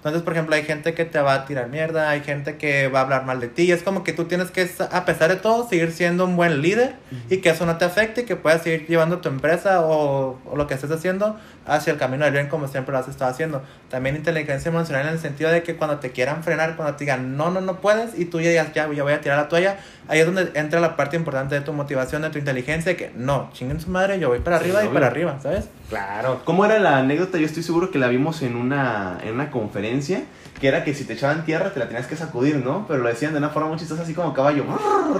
entonces, 0.03 0.23
por 0.23 0.33
ejemplo, 0.33 0.57
hay 0.57 0.65
gente 0.65 0.95
que 0.95 1.05
te 1.05 1.21
va 1.21 1.35
a 1.35 1.45
tirar 1.45 1.69
mierda, 1.69 2.11
hay 2.11 2.23
gente 2.23 2.57
que 2.57 2.89
va 2.89 2.99
a 2.99 3.03
hablar 3.03 3.25
mal 3.25 3.39
de 3.39 3.47
ti. 3.47 3.63
Y 3.63 3.71
es 3.71 3.85
como 3.85 4.03
que 4.03 4.13
tú 4.13 4.25
tienes 4.25 4.51
que, 4.51 4.69
a 4.91 5.05
pesar 5.05 5.31
de 5.31 5.37
todo, 5.37 5.69
seguir 5.69 5.93
siendo 5.93 6.25
un 6.25 6.35
buen 6.35 6.61
líder 6.61 6.97
y 7.31 7.37
que 7.37 7.51
eso 7.51 7.67
no 7.67 7.77
te 7.79 7.85
afecte 7.85 8.23
y 8.23 8.25
que 8.25 8.35
puedas 8.35 8.63
seguir 8.63 8.89
llevando 8.89 9.19
tu 9.19 9.29
empresa 9.29 9.81
o, 9.83 10.41
o 10.45 10.57
lo 10.57 10.67
que 10.67 10.75
estés 10.75 10.91
haciendo 10.91 11.39
hacia 11.67 11.93
el 11.93 11.99
camino 11.99 12.25
del 12.25 12.35
bien 12.35 12.49
como 12.49 12.67
siempre 12.69 12.93
lo 12.93 12.99
has 12.99 13.09
estado 13.09 13.31
haciendo. 13.31 13.63
También 13.89 14.17
inteligencia 14.17 14.71
emocional 14.71 15.07
en 15.07 15.13
el 15.13 15.19
sentido 15.19 15.51
de 15.51 15.63
que 15.63 15.77
cuando 15.77 15.99
te 15.99 16.11
quieran 16.11 16.43
frenar, 16.43 16.77
cuando 16.77 16.97
te 16.97 17.05
digan 17.05 17.37
no, 17.37 17.51
no, 17.51 17.61
no 17.61 17.81
puedes 17.81 18.19
y 18.19 18.25
tú 18.25 18.41
ya 18.41 18.51
digas 18.51 18.73
ya, 18.75 18.91
ya 18.93 19.03
voy 19.03 19.13
a 19.13 19.21
tirar 19.21 19.39
la 19.39 19.49
toalla, 19.49 19.77
ahí 20.09 20.21
es 20.21 20.27
donde 20.27 20.51
entra 20.55 20.81
la 20.81 20.97
parte 20.97 21.17
importante 21.17 21.55
de 21.55 21.61
tu 21.61 21.73
motivación, 21.73 22.23
de 22.23 22.31
tu 22.31 22.39
inteligencia, 22.39 22.93
de 22.93 22.97
que 22.97 23.13
no, 23.15 23.51
chinguen 23.53 23.81
su 23.81 23.91
madre, 23.91 24.19
yo 24.19 24.29
voy 24.29 24.41
para 24.41 24.57
arriba 24.57 24.85
y 24.85 24.89
para 24.89 25.07
arriba, 25.07 25.39
¿sabes? 25.43 25.69
Claro. 25.89 26.41
¿Cómo 26.45 26.65
era 26.65 26.79
la 26.79 26.99
anécdota? 26.99 27.39
Yo 27.39 27.47
estoy 27.47 27.63
seguro 27.63 27.91
que 27.91 27.99
la 27.99 28.09
vimos 28.09 28.43
en 28.43 28.57
una, 28.57 29.19
en 29.23 29.35
una 29.35 29.42
conferencia 29.51 30.23
que 30.61 30.69
era 30.69 30.85
que 30.85 30.95
si 30.95 31.05
te 31.05 31.15
echaban 31.15 31.45
tierra 31.45 31.73
te 31.73 31.81
la 31.81 31.87
tenías 31.87 32.07
que 32.07 32.15
sacudir, 32.17 32.57
¿no? 32.57 32.87
Pero 32.87 33.01
lo 33.03 33.09
decían 33.09 33.33
de 33.33 33.39
una 33.39 33.49
forma 33.49 33.69
muy 33.71 33.79
chistosa, 33.79 34.03
así 34.03 34.15
como 34.15 34.33
caballo. 34.33 34.65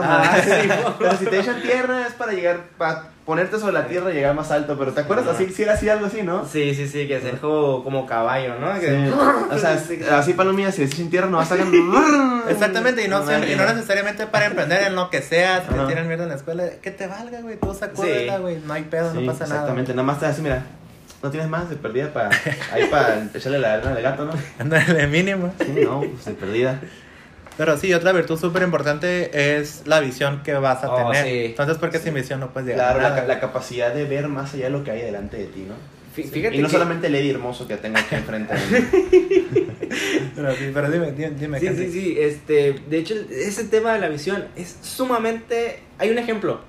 Ah, 0.01 0.37
Pero 0.99 1.17
si 1.17 1.25
te 1.27 1.41
echan 1.41 1.61
tierra 1.63 2.07
es 2.07 2.13
para 2.13 2.33
llegar, 2.33 2.61
para 2.79 3.09
ponerte 3.27 3.59
sobre 3.59 3.73
la 3.73 3.87
tierra 3.87 4.11
y 4.11 4.15
llegar 4.15 4.35
más 4.35 4.51
alto, 4.51 4.77
pero 4.79 4.93
¿te 4.93 5.01
acuerdas? 5.01 5.29
Así, 5.29 5.49
sí 5.53 5.63
era 5.63 5.75
así 5.75 5.89
algo 5.89 6.07
así, 6.07 6.23
¿no? 6.23 6.45
Sí, 6.45 6.75
sí, 6.75 6.89
sí, 6.89 7.07
que 7.07 7.21
se 7.21 7.33
dejó 7.33 7.83
como 7.85 8.05
caballo, 8.07 8.59
¿no? 8.59 8.75
Sí. 8.75 8.81
Que- 8.81 9.13
O 9.51 9.59
sea, 9.59 9.81
así 10.19 10.33
palomilla, 10.35 10.73
si 10.73 10.83
decís 10.83 11.01
en 11.01 11.11
tierra 11.11 11.29
no 11.29 11.37
vas 11.39 11.51
a. 11.53 11.57
Exactamente, 12.49 13.05
y 13.05 13.09
no, 13.09 13.21
y 13.23 13.55
no 13.57 13.65
necesariamente 13.75 14.27
para 14.27 14.47
emprender 14.47 14.83
en 14.89 14.97
lo 14.97 15.09
que 15.11 15.23
sea, 15.23 15.61
si 15.63 15.73
te 15.75 15.87
tiran 15.87 16.07
mierda 16.09 16.25
en 16.25 16.31
la 16.31 16.35
escuela, 16.37 16.65
que 16.83 16.91
te 16.91 17.07
valga, 17.07 17.41
güey, 17.41 17.57
tú 17.57 17.73
sacúdela, 17.75 18.39
güey, 18.39 18.59
no 18.67 18.73
hay 18.73 18.83
pedo, 18.83 19.15
no 19.15 19.25
pasa 19.27 19.45
nada. 19.45 19.55
exactamente, 19.61 19.93
nada 19.93 20.03
más 20.03 20.19
te 20.19 20.27
así, 20.27 20.43
mira, 20.43 20.65
no 21.23 21.31
tienes 21.31 21.49
más 21.49 21.71
de 21.71 21.77
perdida 21.77 22.13
para 22.13 22.31
ahí 22.73 22.85
para 22.91 23.29
echarle 23.35 23.59
la 23.59 23.75
arena 23.75 23.93
al 23.93 24.03
gato, 24.03 24.25
¿no? 24.25 24.33
Ándale, 24.59 25.07
mínimo. 25.07 25.53
Sí, 25.65 25.73
no, 25.85 26.01
pues 26.01 26.25
de 26.25 26.33
perdida. 26.33 26.81
Pero 27.57 27.77
sí, 27.77 27.93
otra 27.93 28.13
virtud 28.13 28.39
súper 28.41 28.63
importante 28.63 29.59
es 29.59 29.83
la 29.87 30.01
visión 30.01 30.43
que 30.43 30.55
vas 30.55 30.83
a 30.85 30.91
Oh, 30.93 31.11
tener. 31.13 31.25
sí. 31.25 31.45
Entonces, 31.47 31.77
porque 31.79 31.99
sin 31.99 32.15
visión 32.15 32.41
no 32.41 32.51
puedes 32.53 32.69
llegar 32.71 32.87
Claro, 32.95 33.01
a 33.01 33.03
la, 33.03 33.09
nada. 33.11 33.21
ca- 33.23 33.29
la 33.29 33.41
capacidad 33.41 33.93
de 33.95 34.05
ver 34.05 34.27
más 34.29 34.55
allá 34.55 34.65
de 34.65 34.71
lo 34.71 34.83
que 34.83 34.91
hay 34.91 35.03
delante 35.03 35.37
de 35.37 35.45
ti, 35.47 35.67
¿no? 35.69 35.75
Fí- 36.17 36.29
Fíjate 36.29 36.57
y 36.57 36.61
no 36.61 36.67
que- 36.69 36.73
solamente 36.73 37.07
el 37.09 37.15
Eddie 37.15 37.31
hermoso 37.33 37.69
que 37.69 37.77
tengo 37.77 37.99
aquí 37.99 38.15
enfrente. 38.15 38.55
Pero, 40.35 40.55
sí, 40.57 40.71
pero 40.73 40.91
dime, 40.91 41.13
dime, 41.13 41.31
dime 41.39 41.61
Sí, 41.61 41.69
sí, 41.77 41.93
sí, 41.93 42.17
este, 42.19 42.73
de 42.89 42.99
hecho, 42.99 43.15
ese 43.31 43.65
tema 43.65 43.93
de 43.93 43.99
la 44.01 44.09
visión 44.09 44.47
es 44.57 44.79
sumamente... 44.81 45.81
Hay 45.99 46.09
un 46.11 46.19
ejemplo, 46.19 46.61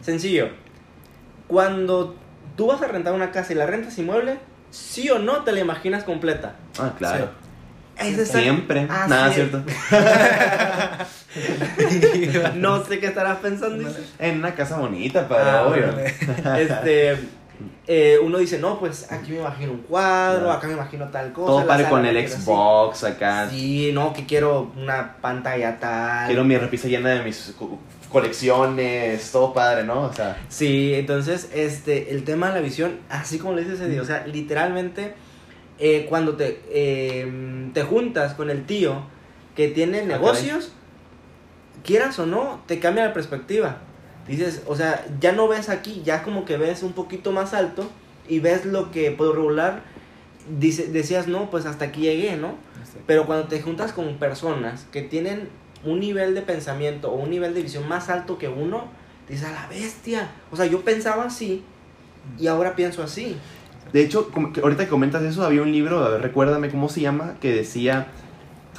sencillo. 0.00 0.48
Cuando 1.48 2.16
tú 2.56 2.66
vas 2.68 2.80
a 2.82 2.88
rentar 2.88 3.12
una 3.14 3.30
casa 3.30 3.52
y 3.52 3.56
la 3.56 3.66
rentas 3.66 3.96
inmueble, 3.98 4.38
sí 4.70 5.08
o 5.10 5.18
no 5.18 5.42
te 5.44 5.52
la 5.52 5.60
imaginas 5.60 6.04
completa. 6.04 6.54
Ah, 6.78 6.92
claro. 6.98 7.30
Es 7.96 8.18
exact- 8.18 8.42
Siempre. 8.42 8.86
Ah, 8.90 9.06
Nada, 9.08 9.28
sí. 9.28 9.34
cierto. 9.34 9.62
No 12.56 12.84
sé 12.84 12.98
qué 13.00 13.06
estarás 13.06 13.38
pensando. 13.38 13.88
dices. 13.88 14.12
En 14.18 14.38
una 14.38 14.54
casa 14.54 14.78
bonita, 14.78 15.28
padre, 15.28 15.50
Ah, 15.50 15.66
obvio. 15.66 16.54
Este, 16.56 17.18
eh, 17.86 18.18
uno 18.22 18.38
dice, 18.38 18.58
no, 18.58 18.78
pues 18.78 19.10
aquí 19.12 19.32
me 19.32 19.38
imagino 19.38 19.72
un 19.72 19.78
cuadro, 19.82 20.50
acá 20.50 20.66
me 20.66 20.74
imagino 20.74 21.08
tal 21.08 21.32
cosa. 21.32 21.46
Todo 21.46 21.66
sala 21.66 21.88
con 21.88 22.04
el 22.06 22.16
así. 22.16 22.28
Xbox 22.42 23.04
acá. 23.04 23.48
Sí, 23.50 23.90
no, 23.92 24.12
que 24.12 24.26
quiero 24.26 24.72
una 24.76 25.16
pantalla 25.20 25.78
tal. 25.78 26.26
Quiero 26.26 26.44
mi 26.44 26.56
repisa 26.56 26.88
llena 26.88 27.10
de 27.10 27.22
mis 27.22 27.54
colecciones, 28.14 29.32
todo 29.32 29.52
padre, 29.52 29.82
¿no? 29.82 30.02
O 30.02 30.12
sea, 30.12 30.40
Sí, 30.48 30.94
entonces, 30.94 31.50
este, 31.52 32.12
el 32.12 32.22
tema 32.22 32.48
de 32.48 32.54
la 32.54 32.60
visión, 32.60 33.00
así 33.10 33.38
como 33.38 33.54
le 33.54 33.62
dices 33.62 33.80
ese 33.80 33.90
día, 33.90 34.00
o 34.00 34.04
sea, 34.04 34.24
literalmente, 34.26 35.14
eh, 35.80 36.06
cuando 36.08 36.36
te, 36.36 36.60
eh, 36.70 37.70
te 37.74 37.82
juntas 37.82 38.34
con 38.34 38.50
el 38.50 38.66
tío 38.66 39.02
que 39.56 39.66
tiene 39.66 40.06
negocios, 40.06 40.72
quieras 41.82 42.16
o 42.20 42.26
no, 42.26 42.62
te 42.66 42.78
cambia 42.78 43.04
la 43.04 43.12
perspectiva. 43.12 43.78
Dices, 44.28 44.62
o 44.66 44.76
sea, 44.76 45.04
ya 45.20 45.32
no 45.32 45.48
ves 45.48 45.68
aquí, 45.68 46.00
ya 46.04 46.22
como 46.22 46.44
que 46.44 46.56
ves 46.56 46.84
un 46.84 46.92
poquito 46.92 47.32
más 47.32 47.52
alto 47.52 47.90
y 48.28 48.38
ves 48.38 48.64
lo 48.64 48.92
que 48.92 49.10
por 49.10 49.34
regular 49.34 49.82
dice, 50.58 50.86
decías, 50.86 51.26
no, 51.26 51.50
pues 51.50 51.66
hasta 51.66 51.86
aquí 51.86 52.02
llegué, 52.02 52.36
¿no? 52.36 52.54
Pero 53.08 53.26
cuando 53.26 53.48
te 53.48 53.60
juntas 53.60 53.92
con 53.92 54.18
personas 54.18 54.86
que 54.92 55.02
tienen 55.02 55.48
un 55.84 56.00
nivel 56.00 56.34
de 56.34 56.42
pensamiento 56.42 57.10
o 57.10 57.16
un 57.16 57.30
nivel 57.30 57.54
de 57.54 57.62
visión 57.62 57.86
más 57.88 58.08
alto 58.10 58.38
que 58.38 58.48
uno, 58.48 58.84
dices, 59.28 59.46
a 59.46 59.52
la 59.52 59.66
bestia. 59.68 60.28
O 60.50 60.56
sea, 60.56 60.66
yo 60.66 60.80
pensaba 60.82 61.24
así 61.24 61.62
y 62.38 62.46
ahora 62.46 62.74
pienso 62.74 63.02
así. 63.02 63.36
de 63.92 64.02
hecho, 64.02 64.30
ahorita 64.62 64.84
que 64.84 64.90
comentas 64.90 65.22
eso, 65.22 65.44
había 65.44 65.62
un 65.62 65.70
libro, 65.72 66.04
a 66.04 66.08
ver, 66.08 66.22
recuérdame 66.22 66.68
cómo 66.70 66.88
se 66.88 67.00
llama, 67.00 67.34
que 67.40 67.52
decía, 67.54 68.06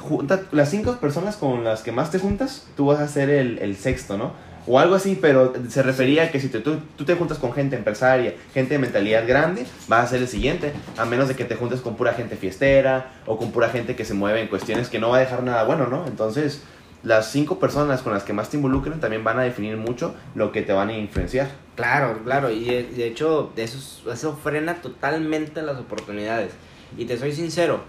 junta, 0.00 0.42
las 0.52 0.70
cinco 0.70 0.96
personas 0.96 1.36
con 1.36 1.64
las 1.64 1.82
que 1.82 1.92
más 1.92 2.10
te 2.10 2.18
juntas, 2.18 2.66
tú 2.76 2.86
vas 2.86 3.00
a 3.00 3.08
ser 3.08 3.30
el, 3.30 3.58
el 3.60 3.76
sexto, 3.76 4.18
¿no? 4.18 4.32
O 4.68 4.80
algo 4.80 4.96
así, 4.96 5.16
pero 5.20 5.52
se 5.68 5.80
refería 5.84 6.24
a 6.24 6.30
que 6.32 6.40
si 6.40 6.48
te- 6.48 6.58
tú, 6.58 6.78
tú 6.96 7.04
te 7.04 7.14
juntas 7.14 7.38
con 7.38 7.52
gente 7.52 7.76
empresaria, 7.76 8.34
gente 8.52 8.74
de 8.74 8.78
mentalidad 8.80 9.24
grande, 9.26 9.64
vas 9.86 10.04
a 10.04 10.08
ser 10.08 10.22
el 10.22 10.28
siguiente, 10.28 10.72
a 10.98 11.04
menos 11.04 11.28
de 11.28 11.36
que 11.36 11.44
te 11.44 11.54
juntes 11.54 11.80
con 11.80 11.94
pura 11.96 12.14
gente 12.14 12.34
fiestera 12.34 13.12
o 13.26 13.38
con 13.38 13.52
pura 13.52 13.68
gente 13.68 13.94
que 13.94 14.04
se 14.04 14.12
mueve 14.14 14.40
en 14.42 14.48
cuestiones 14.48 14.88
que 14.88 14.98
no 14.98 15.10
va 15.10 15.18
a 15.18 15.20
dejar 15.20 15.44
nada 15.44 15.62
bueno, 15.62 15.86
¿no? 15.86 16.04
Entonces, 16.08 16.62
las 17.06 17.30
cinco 17.30 17.60
personas 17.60 18.02
con 18.02 18.12
las 18.12 18.24
que 18.24 18.32
más 18.32 18.50
te 18.50 18.56
involucren 18.56 18.98
también 18.98 19.22
van 19.22 19.38
a 19.38 19.42
definir 19.42 19.76
mucho 19.76 20.16
lo 20.34 20.50
que 20.50 20.62
te 20.62 20.72
van 20.72 20.88
a 20.88 20.98
influenciar. 20.98 21.48
Claro, 21.76 22.18
claro. 22.24 22.50
Y 22.50 22.64
de, 22.64 23.06
hecho, 23.06 23.52
eso, 23.54 23.78
es- 23.78 24.02
eso 24.12 24.36
frena 24.42 24.82
totalmente 24.82 25.62
las 25.62 25.78
oportunidades. 25.78 26.50
Y 26.98 27.04
te 27.04 27.16
soy 27.16 27.32
sincero. 27.32 27.80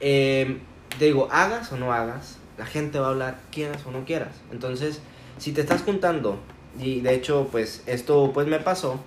eh, 0.00 0.58
te 0.98 1.06
digo, 1.06 1.28
hagas 1.32 1.72
o 1.72 1.76
no 1.76 1.92
hagas, 1.92 2.38
la 2.58 2.66
gente 2.66 2.98
va 3.00 3.06
a 3.06 3.10
hablar, 3.10 3.38
quieras 3.50 3.84
o 3.86 3.90
no 3.90 4.04
quieras. 4.04 4.30
Entonces, 4.52 5.00
si 5.38 5.50
te 5.52 5.60
estás 5.62 5.82
juntando, 5.82 6.38
y 6.78 7.00
de 7.00 7.14
hecho, 7.14 7.48
pues 7.50 7.82
esto 7.86 8.30
pues 8.34 8.46
me 8.46 8.58
pasó, 8.60 9.00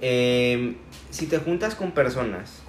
eh, 0.00 0.76
si 1.10 1.26
te 1.26 1.38
juntas 1.38 1.74
con 1.74 1.92
personas 1.92 2.60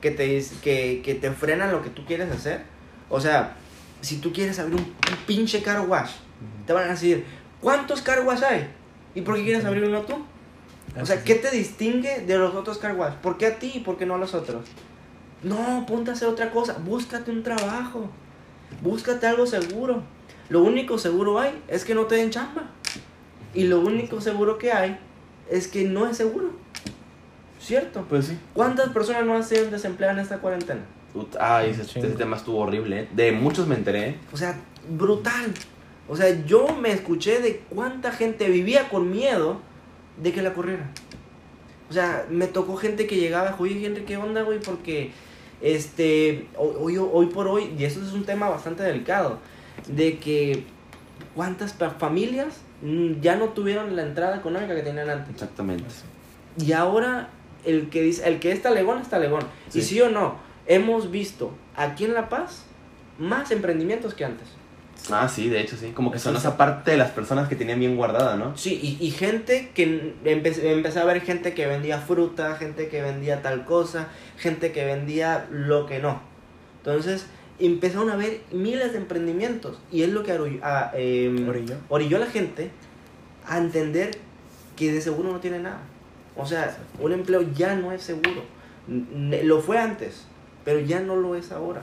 que 0.00 0.10
te, 0.10 0.44
que, 0.62 1.02
que 1.04 1.14
te 1.14 1.30
frenan 1.32 1.72
lo 1.72 1.82
que 1.82 1.90
tú 1.90 2.04
quieres 2.06 2.30
hacer, 2.30 2.62
o 3.08 3.20
sea, 3.20 3.56
si 4.04 4.18
tú 4.18 4.32
quieres 4.32 4.58
abrir 4.58 4.76
un, 4.76 4.82
un 4.82 5.16
pinche 5.26 5.62
car 5.62 5.88
wash, 5.88 6.10
te 6.66 6.72
van 6.72 6.84
a 6.84 6.92
decir, 6.92 7.24
¿cuántos 7.60 8.02
car 8.02 8.20
wash 8.26 8.42
hay? 8.42 8.68
¿Y 9.14 9.22
por 9.22 9.36
qué 9.36 9.44
quieres 9.44 9.64
abrir 9.64 9.84
uno 9.84 10.02
tú? 10.02 10.14
O 11.00 11.06
sea, 11.06 11.24
¿qué 11.24 11.34
te 11.34 11.50
distingue 11.50 12.20
de 12.20 12.38
los 12.38 12.54
otros 12.54 12.78
car 12.78 12.94
wash? 12.94 13.14
¿Por 13.14 13.38
qué 13.38 13.46
a 13.46 13.58
ti 13.58 13.72
y 13.74 13.80
por 13.80 13.96
qué 13.96 14.06
no 14.06 14.14
a 14.14 14.18
los 14.18 14.34
otros? 14.34 14.64
No, 15.42 15.84
ponte 15.86 16.10
a 16.10 16.14
hacer 16.14 16.28
otra 16.28 16.50
cosa. 16.50 16.74
Búscate 16.84 17.30
un 17.30 17.42
trabajo. 17.42 18.10
Búscate 18.80 19.26
algo 19.26 19.46
seguro. 19.46 20.02
Lo 20.48 20.62
único 20.62 20.98
seguro 20.98 21.38
hay 21.38 21.60
es 21.68 21.84
que 21.84 21.94
no 21.94 22.06
te 22.06 22.16
den 22.16 22.30
chamba. 22.30 22.70
Y 23.52 23.64
lo 23.64 23.80
único 23.80 24.20
seguro 24.20 24.58
que 24.58 24.72
hay 24.72 24.98
es 25.50 25.68
que 25.68 25.84
no 25.84 26.06
es 26.06 26.16
seguro. 26.16 26.50
¿Cierto? 27.60 28.04
Pues 28.08 28.26
sí. 28.26 28.38
¿Cuántas 28.52 28.90
personas 28.90 29.24
no 29.24 29.34
han 29.34 29.44
sido 29.44 29.70
desempleadas 29.70 30.18
en 30.18 30.22
esta 30.22 30.38
cuarentena? 30.38 30.82
Ut- 31.14 31.36
Ay, 31.40 31.70
ese, 31.70 32.00
tema 32.10 32.36
estuvo 32.36 32.58
horrible. 32.58 33.00
¿eh? 33.02 33.08
De 33.12 33.32
muchos 33.32 33.66
me 33.66 33.74
enteré. 33.76 34.08
¿eh? 34.08 34.16
O 34.32 34.36
sea, 34.36 34.56
brutal. 34.88 35.52
O 36.08 36.16
sea, 36.16 36.44
yo 36.44 36.68
me 36.80 36.90
escuché 36.92 37.40
de 37.40 37.62
cuánta 37.70 38.12
gente 38.12 38.48
vivía 38.48 38.88
con 38.88 39.10
miedo 39.10 39.60
de 40.22 40.32
que 40.32 40.42
la 40.42 40.52
corrieran. 40.52 40.90
O 41.88 41.92
sea, 41.92 42.26
me 42.30 42.46
tocó 42.46 42.76
gente 42.76 43.06
que 43.06 43.16
llegaba, 43.16 43.54
oye 43.58 43.86
Henry, 43.86 44.02
¿qué 44.04 44.16
onda, 44.16 44.42
güey? 44.42 44.58
Porque, 44.60 45.12
este, 45.60 46.48
hoy, 46.56 46.96
hoy, 46.98 47.26
por 47.26 47.46
hoy, 47.46 47.74
y 47.78 47.84
eso 47.84 48.02
es 48.02 48.12
un 48.12 48.24
tema 48.24 48.48
bastante 48.48 48.82
delicado, 48.82 49.38
de 49.86 50.18
que 50.18 50.64
cuántas 51.34 51.74
familias 51.98 52.60
mm, 52.82 53.20
ya 53.20 53.36
no 53.36 53.50
tuvieron 53.50 53.94
la 53.96 54.02
entrada 54.02 54.36
económica 54.36 54.74
que 54.74 54.82
tenían 54.82 55.08
antes. 55.10 55.30
Exactamente. 55.34 55.84
Y 56.58 56.72
ahora 56.72 57.28
el 57.64 57.88
que 57.88 58.02
dice, 58.02 58.26
el 58.28 58.40
que 58.40 58.52
está 58.52 58.70
legón 58.70 58.98
está 59.00 59.18
legón. 59.18 59.42
Sí. 59.68 59.78
Y 59.80 59.82
sí 59.82 60.00
o 60.00 60.10
no, 60.10 60.36
hemos 60.66 61.10
visto 61.10 61.52
aquí 61.76 62.04
en 62.04 62.14
La 62.14 62.28
Paz 62.28 62.64
más 63.18 63.50
emprendimientos 63.50 64.14
que 64.14 64.24
antes. 64.24 64.48
Ah, 65.10 65.28
sí, 65.28 65.48
de 65.50 65.60
hecho 65.60 65.76
sí. 65.76 65.90
Como 65.90 66.10
que 66.10 66.18
son 66.18 66.32
sí. 66.34 66.38
esa 66.38 66.56
parte 66.56 66.92
de 66.92 66.96
las 66.96 67.10
personas 67.10 67.48
que 67.48 67.56
tenían 67.56 67.78
bien 67.78 67.96
guardada, 67.96 68.36
¿no? 68.36 68.56
Sí, 68.56 68.78
y, 69.00 69.04
y 69.04 69.10
gente 69.10 69.70
que 69.74 70.14
empecé, 70.24 70.72
empecé 70.72 71.00
a 71.00 71.04
ver 71.04 71.20
gente 71.20 71.52
que 71.52 71.66
vendía 71.66 71.98
fruta, 71.98 72.56
gente 72.56 72.88
que 72.88 73.02
vendía 73.02 73.42
tal 73.42 73.64
cosa, 73.66 74.08
gente 74.38 74.72
que 74.72 74.84
vendía 74.84 75.46
lo 75.50 75.84
que 75.86 75.98
no. 75.98 76.20
Entonces 76.78 77.26
empezaron 77.58 78.10
a 78.10 78.16
ver 78.16 78.40
miles 78.50 78.92
de 78.92 78.98
emprendimientos 78.98 79.78
y 79.92 80.02
es 80.02 80.08
lo 80.08 80.22
que 80.22 80.32
a, 80.62 80.90
em, 80.94 81.48
Orilló. 81.48 81.76
orilló 81.88 82.16
a 82.16 82.20
la 82.20 82.26
gente 82.26 82.70
a 83.46 83.58
entender 83.58 84.10
que 84.76 84.90
de 84.92 85.00
seguro 85.00 85.30
no 85.32 85.38
tiene 85.40 85.58
nada. 85.58 85.80
O 86.36 86.46
sea, 86.46 86.76
un 86.98 87.12
empleo 87.12 87.42
ya 87.54 87.74
no 87.76 87.92
es 87.92 88.02
seguro. 88.02 88.42
N- 88.88 89.42
Lo 89.44 89.60
fue 89.60 89.78
antes, 89.78 90.24
pero 90.64 90.80
ya 90.80 91.00
no 91.00 91.16
lo 91.16 91.34
es 91.36 91.52
ahora. 91.52 91.80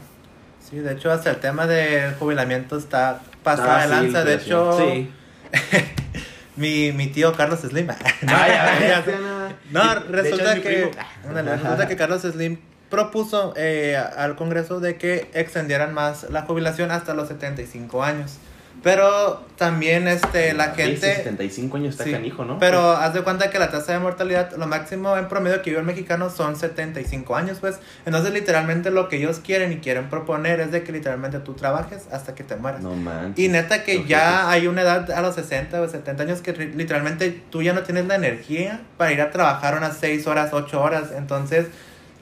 Sí, 0.69 0.77
de 0.79 0.93
hecho, 0.93 1.11
hasta 1.11 1.29
el 1.31 1.37
tema 1.37 1.67
de 1.67 2.13
jubilamiento 2.19 2.77
está 2.77 3.21
pasado 3.43 3.69
Ah, 3.71 3.77
de 3.79 3.83
sí, 3.85 3.89
lanza. 3.91 4.23
de 4.23 4.33
hecho, 4.35 4.77
Sí. 4.79 5.11
mi, 6.55 6.91
mi 6.91 7.07
tío 7.07 7.33
Carlos 7.33 7.59
Slim. 7.61 7.87
no, 7.87 7.93
Ay, 8.27 8.51
ya, 8.51 9.03
ya. 9.05 9.55
No, 9.71 9.93
resulta 10.09 10.53
hecho, 10.53 10.61
que, 10.63 10.91
ándale, 11.27 11.55
resulta 11.57 11.87
que 11.87 11.95
Carlos 11.95 12.21
Slim 12.21 12.59
propuso 12.89 13.53
eh, 13.55 13.97
al 14.17 14.35
Congreso 14.35 14.79
de 14.79 14.97
que 14.97 15.29
extendieran 15.33 15.93
más 15.93 16.29
la 16.29 16.41
jubilación 16.43 16.91
hasta 16.91 17.13
los 17.13 17.29
75 17.29 18.03
años. 18.03 18.37
Pero 18.83 19.45
también 19.57 20.07
este 20.07 20.53
la 20.53 20.71
gente 20.71 21.15
75 21.15 21.77
años 21.77 21.89
está 21.91 22.03
Sí, 22.03 22.11
canijo, 22.11 22.45
¿no? 22.45 22.57
Pero 22.57 22.91
haz 22.91 23.13
de 23.13 23.21
cuenta 23.21 23.51
que 23.51 23.59
la 23.59 23.69
tasa 23.69 23.93
de 23.93 23.99
mortalidad, 23.99 24.55
lo 24.57 24.65
máximo 24.65 25.15
en 25.17 25.27
promedio 25.27 25.61
que 25.61 25.69
vive 25.69 25.81
el 25.81 25.85
mexicano 25.85 26.31
son 26.31 26.55
75 26.55 27.35
años, 27.35 27.59
pues. 27.61 27.79
Entonces, 28.05 28.33
literalmente 28.33 28.89
lo 28.89 29.07
que 29.07 29.17
ellos 29.17 29.39
quieren 29.39 29.71
y 29.71 29.77
quieren 29.77 30.09
proponer 30.09 30.59
es 30.61 30.71
de 30.71 30.83
que 30.83 30.91
literalmente 30.91 31.39
tú 31.39 31.53
trabajes 31.53 32.07
hasta 32.11 32.33
que 32.33 32.43
te 32.43 32.55
mueras. 32.55 32.81
No 32.81 32.95
manches. 32.95 33.37
Y 33.37 33.49
neta 33.49 33.83
que 33.83 34.03
ya 34.05 34.49
hay 34.49 34.65
una 34.65 34.81
edad 34.81 35.11
a 35.11 35.21
los 35.21 35.35
60 35.35 35.79
o 35.79 35.87
70 35.87 36.23
años 36.23 36.41
que 36.41 36.53
literalmente 36.53 37.29
tú 37.51 37.61
ya 37.61 37.73
no 37.73 37.83
tienes 37.83 38.07
la 38.07 38.15
energía 38.15 38.81
para 38.97 39.11
ir 39.11 39.21
a 39.21 39.29
trabajar 39.29 39.77
unas 39.77 39.97
6 39.97 40.25
horas, 40.25 40.53
8 40.53 40.81
horas. 40.81 41.09
Entonces, 41.15 41.67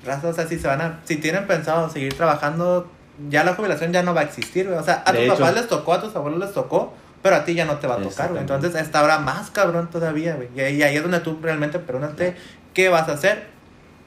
raza, 0.06 0.28
o 0.28 0.34
sea, 0.34 0.46
si 0.46 0.60
se 0.60 0.68
van 0.68 0.82
a, 0.82 1.00
si 1.06 1.16
tienen 1.16 1.48
pensado 1.48 1.90
seguir 1.90 2.14
trabajando, 2.16 2.92
ya 3.30 3.44
la 3.44 3.54
jubilación 3.56 3.92
ya 3.92 4.04
no 4.04 4.14
va 4.14 4.22
a 4.22 4.24
existir, 4.24 4.68
güey. 4.68 4.78
O 4.80 4.84
sea, 4.84 5.04
a 5.06 5.12
De 5.12 5.20
tus 5.20 5.28
hecho. 5.28 5.38
papás 5.38 5.56
les 5.56 5.68
tocó, 5.68 5.94
a 5.94 6.02
tus 6.02 6.16
abuelos 6.16 6.40
les 6.40 6.54
tocó, 6.54 6.94
pero 7.22 7.36
a 7.36 7.44
ti 7.44 7.54
ya 7.54 7.66
no 7.66 7.78
te 7.80 7.88
va 7.88 7.96
a 7.96 7.98
tocar, 8.02 8.30
güey. 8.30 8.42
Entonces, 8.42 8.76
esta 8.76 9.04
hora 9.04 9.20
más 9.20 9.52
cabrón 9.52 9.90
todavía, 9.90 10.36
güey. 10.36 10.48
Y, 10.56 10.76
y 10.78 10.84
ahí 10.84 10.96
es 10.96 11.02
donde 11.02 11.20
tú 11.20 11.38
realmente 11.42 11.80
pregúntate 11.80 12.36
qué 12.74 12.90
vas 12.90 13.10
a 13.10 13.14
hacer 13.14 13.48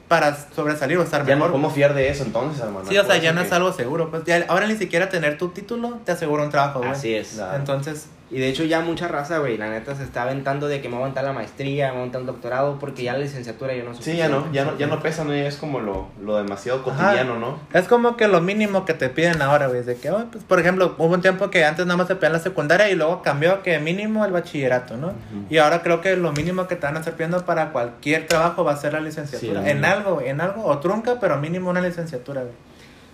para 0.07 0.35
sobresalir 0.55 0.97
o 0.97 1.03
estar 1.03 1.25
Ya 1.25 1.35
mejor. 1.35 1.51
podemos 1.51 1.73
fiar 1.73 1.93
de 1.93 2.09
eso 2.09 2.23
entonces, 2.23 2.61
hermano. 2.61 2.85
Sí, 2.89 2.97
o 2.97 3.05
sea, 3.05 3.17
ya 3.17 3.33
no 3.33 3.41
que- 3.41 3.47
es 3.47 3.53
algo 3.53 3.71
seguro. 3.73 4.09
Pues 4.11 4.23
ya, 4.25 4.45
ahora 4.47 4.67
ni 4.67 4.75
siquiera 4.75 5.09
tener 5.09 5.37
tu 5.37 5.49
título 5.49 5.99
te 6.05 6.11
asegura 6.11 6.43
un 6.43 6.49
trabajo, 6.49 6.79
güey. 6.79 6.91
Así 6.91 7.13
es. 7.15 7.39
Entonces, 7.55 8.07
Y 8.33 8.39
de 8.39 8.49
hecho 8.49 8.63
ya 8.63 8.81
mucha 8.81 9.07
raza, 9.07 9.37
güey, 9.37 9.57
la 9.57 9.69
neta 9.69 9.95
se 9.95 10.03
está 10.03 10.23
aventando 10.23 10.67
de 10.67 10.81
que 10.81 10.89
me 10.89 10.95
voy 10.95 11.03
a 11.03 11.05
aventar 11.05 11.23
la 11.23 11.33
maestría, 11.33 11.87
me 11.87 11.91
voy 11.91 11.97
a 11.97 12.01
aventar 12.01 12.21
el 12.21 12.27
doctorado, 12.27 12.79
porque 12.79 13.03
ya 13.03 13.13
la 13.13 13.19
licenciatura 13.19 13.75
yo 13.75 13.83
no 13.83 13.93
Sí, 13.93 14.17
ya 14.17 14.27
no, 14.27 14.51
ya 14.51 14.65
no, 14.65 14.75
ya 14.77 14.87
no 14.87 15.01
pesa, 15.01 15.23
no 15.23 15.33
es 15.33 15.57
como 15.57 15.79
lo, 15.79 16.07
lo 16.19 16.37
demasiado 16.37 16.79
Ajá. 16.79 17.09
cotidiano, 17.09 17.37
¿no? 17.37 17.59
es 17.71 17.87
como 17.87 18.17
que 18.17 18.27
lo 18.27 18.41
mínimo 18.41 18.85
que 18.85 18.95
te 18.95 19.09
piden 19.09 19.41
ahora, 19.43 19.67
güey. 19.67 19.83
De 19.83 19.95
que, 19.97 20.09
oh, 20.09 20.25
pues, 20.31 20.43
por 20.43 20.59
ejemplo, 20.59 20.95
hubo 20.97 21.13
un 21.13 21.21
tiempo 21.21 21.51
que 21.51 21.63
antes 21.63 21.85
nada 21.85 21.97
más 21.97 22.07
te 22.07 22.15
pedían 22.15 22.33
la 22.33 22.39
secundaria 22.39 22.89
y 22.89 22.95
luego 22.95 23.21
cambió 23.21 23.61
que 23.61 23.77
mínimo 23.77 24.25
el 24.25 24.31
bachillerato, 24.31 24.97
¿no? 24.97 25.13
Y 25.49 25.57
ahora 25.57 25.83
creo 25.83 26.01
que 26.01 26.15
lo 26.15 26.31
mínimo 26.31 26.67
que 26.67 26.75
te 26.75 26.87
van 26.87 26.95
a 26.95 26.99
estar 26.99 27.13
pidiendo 27.13 27.45
para 27.45 27.71
cualquier 27.71 28.25
trabajo 28.25 28.63
va 28.63 28.73
a 28.73 28.77
ser 28.77 28.93
la 28.93 28.99
licenciatura. 28.99 29.63
Sí, 29.63 29.69
en 29.69 29.85
algo, 29.85 30.15
güey, 30.15 30.29
en 30.29 30.41
algo, 30.41 30.65
o 30.65 30.79
trunca, 30.79 31.17
pero 31.19 31.37
mínimo 31.37 31.69
una 31.69 31.81
licenciatura, 31.81 32.41
güey. 32.41 32.53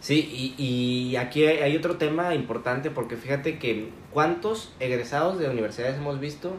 Sí, 0.01 0.53
y, 0.57 0.63
y 0.63 1.15
aquí 1.17 1.45
hay, 1.45 1.57
hay 1.59 1.75
otro 1.77 1.97
tema 1.97 2.33
importante 2.35 2.89
porque 2.89 3.17
fíjate 3.17 3.59
que 3.59 3.89
cuántos 4.11 4.73
egresados 4.79 5.37
de 5.39 5.49
universidades 5.49 5.97
hemos 5.97 6.19
visto 6.19 6.55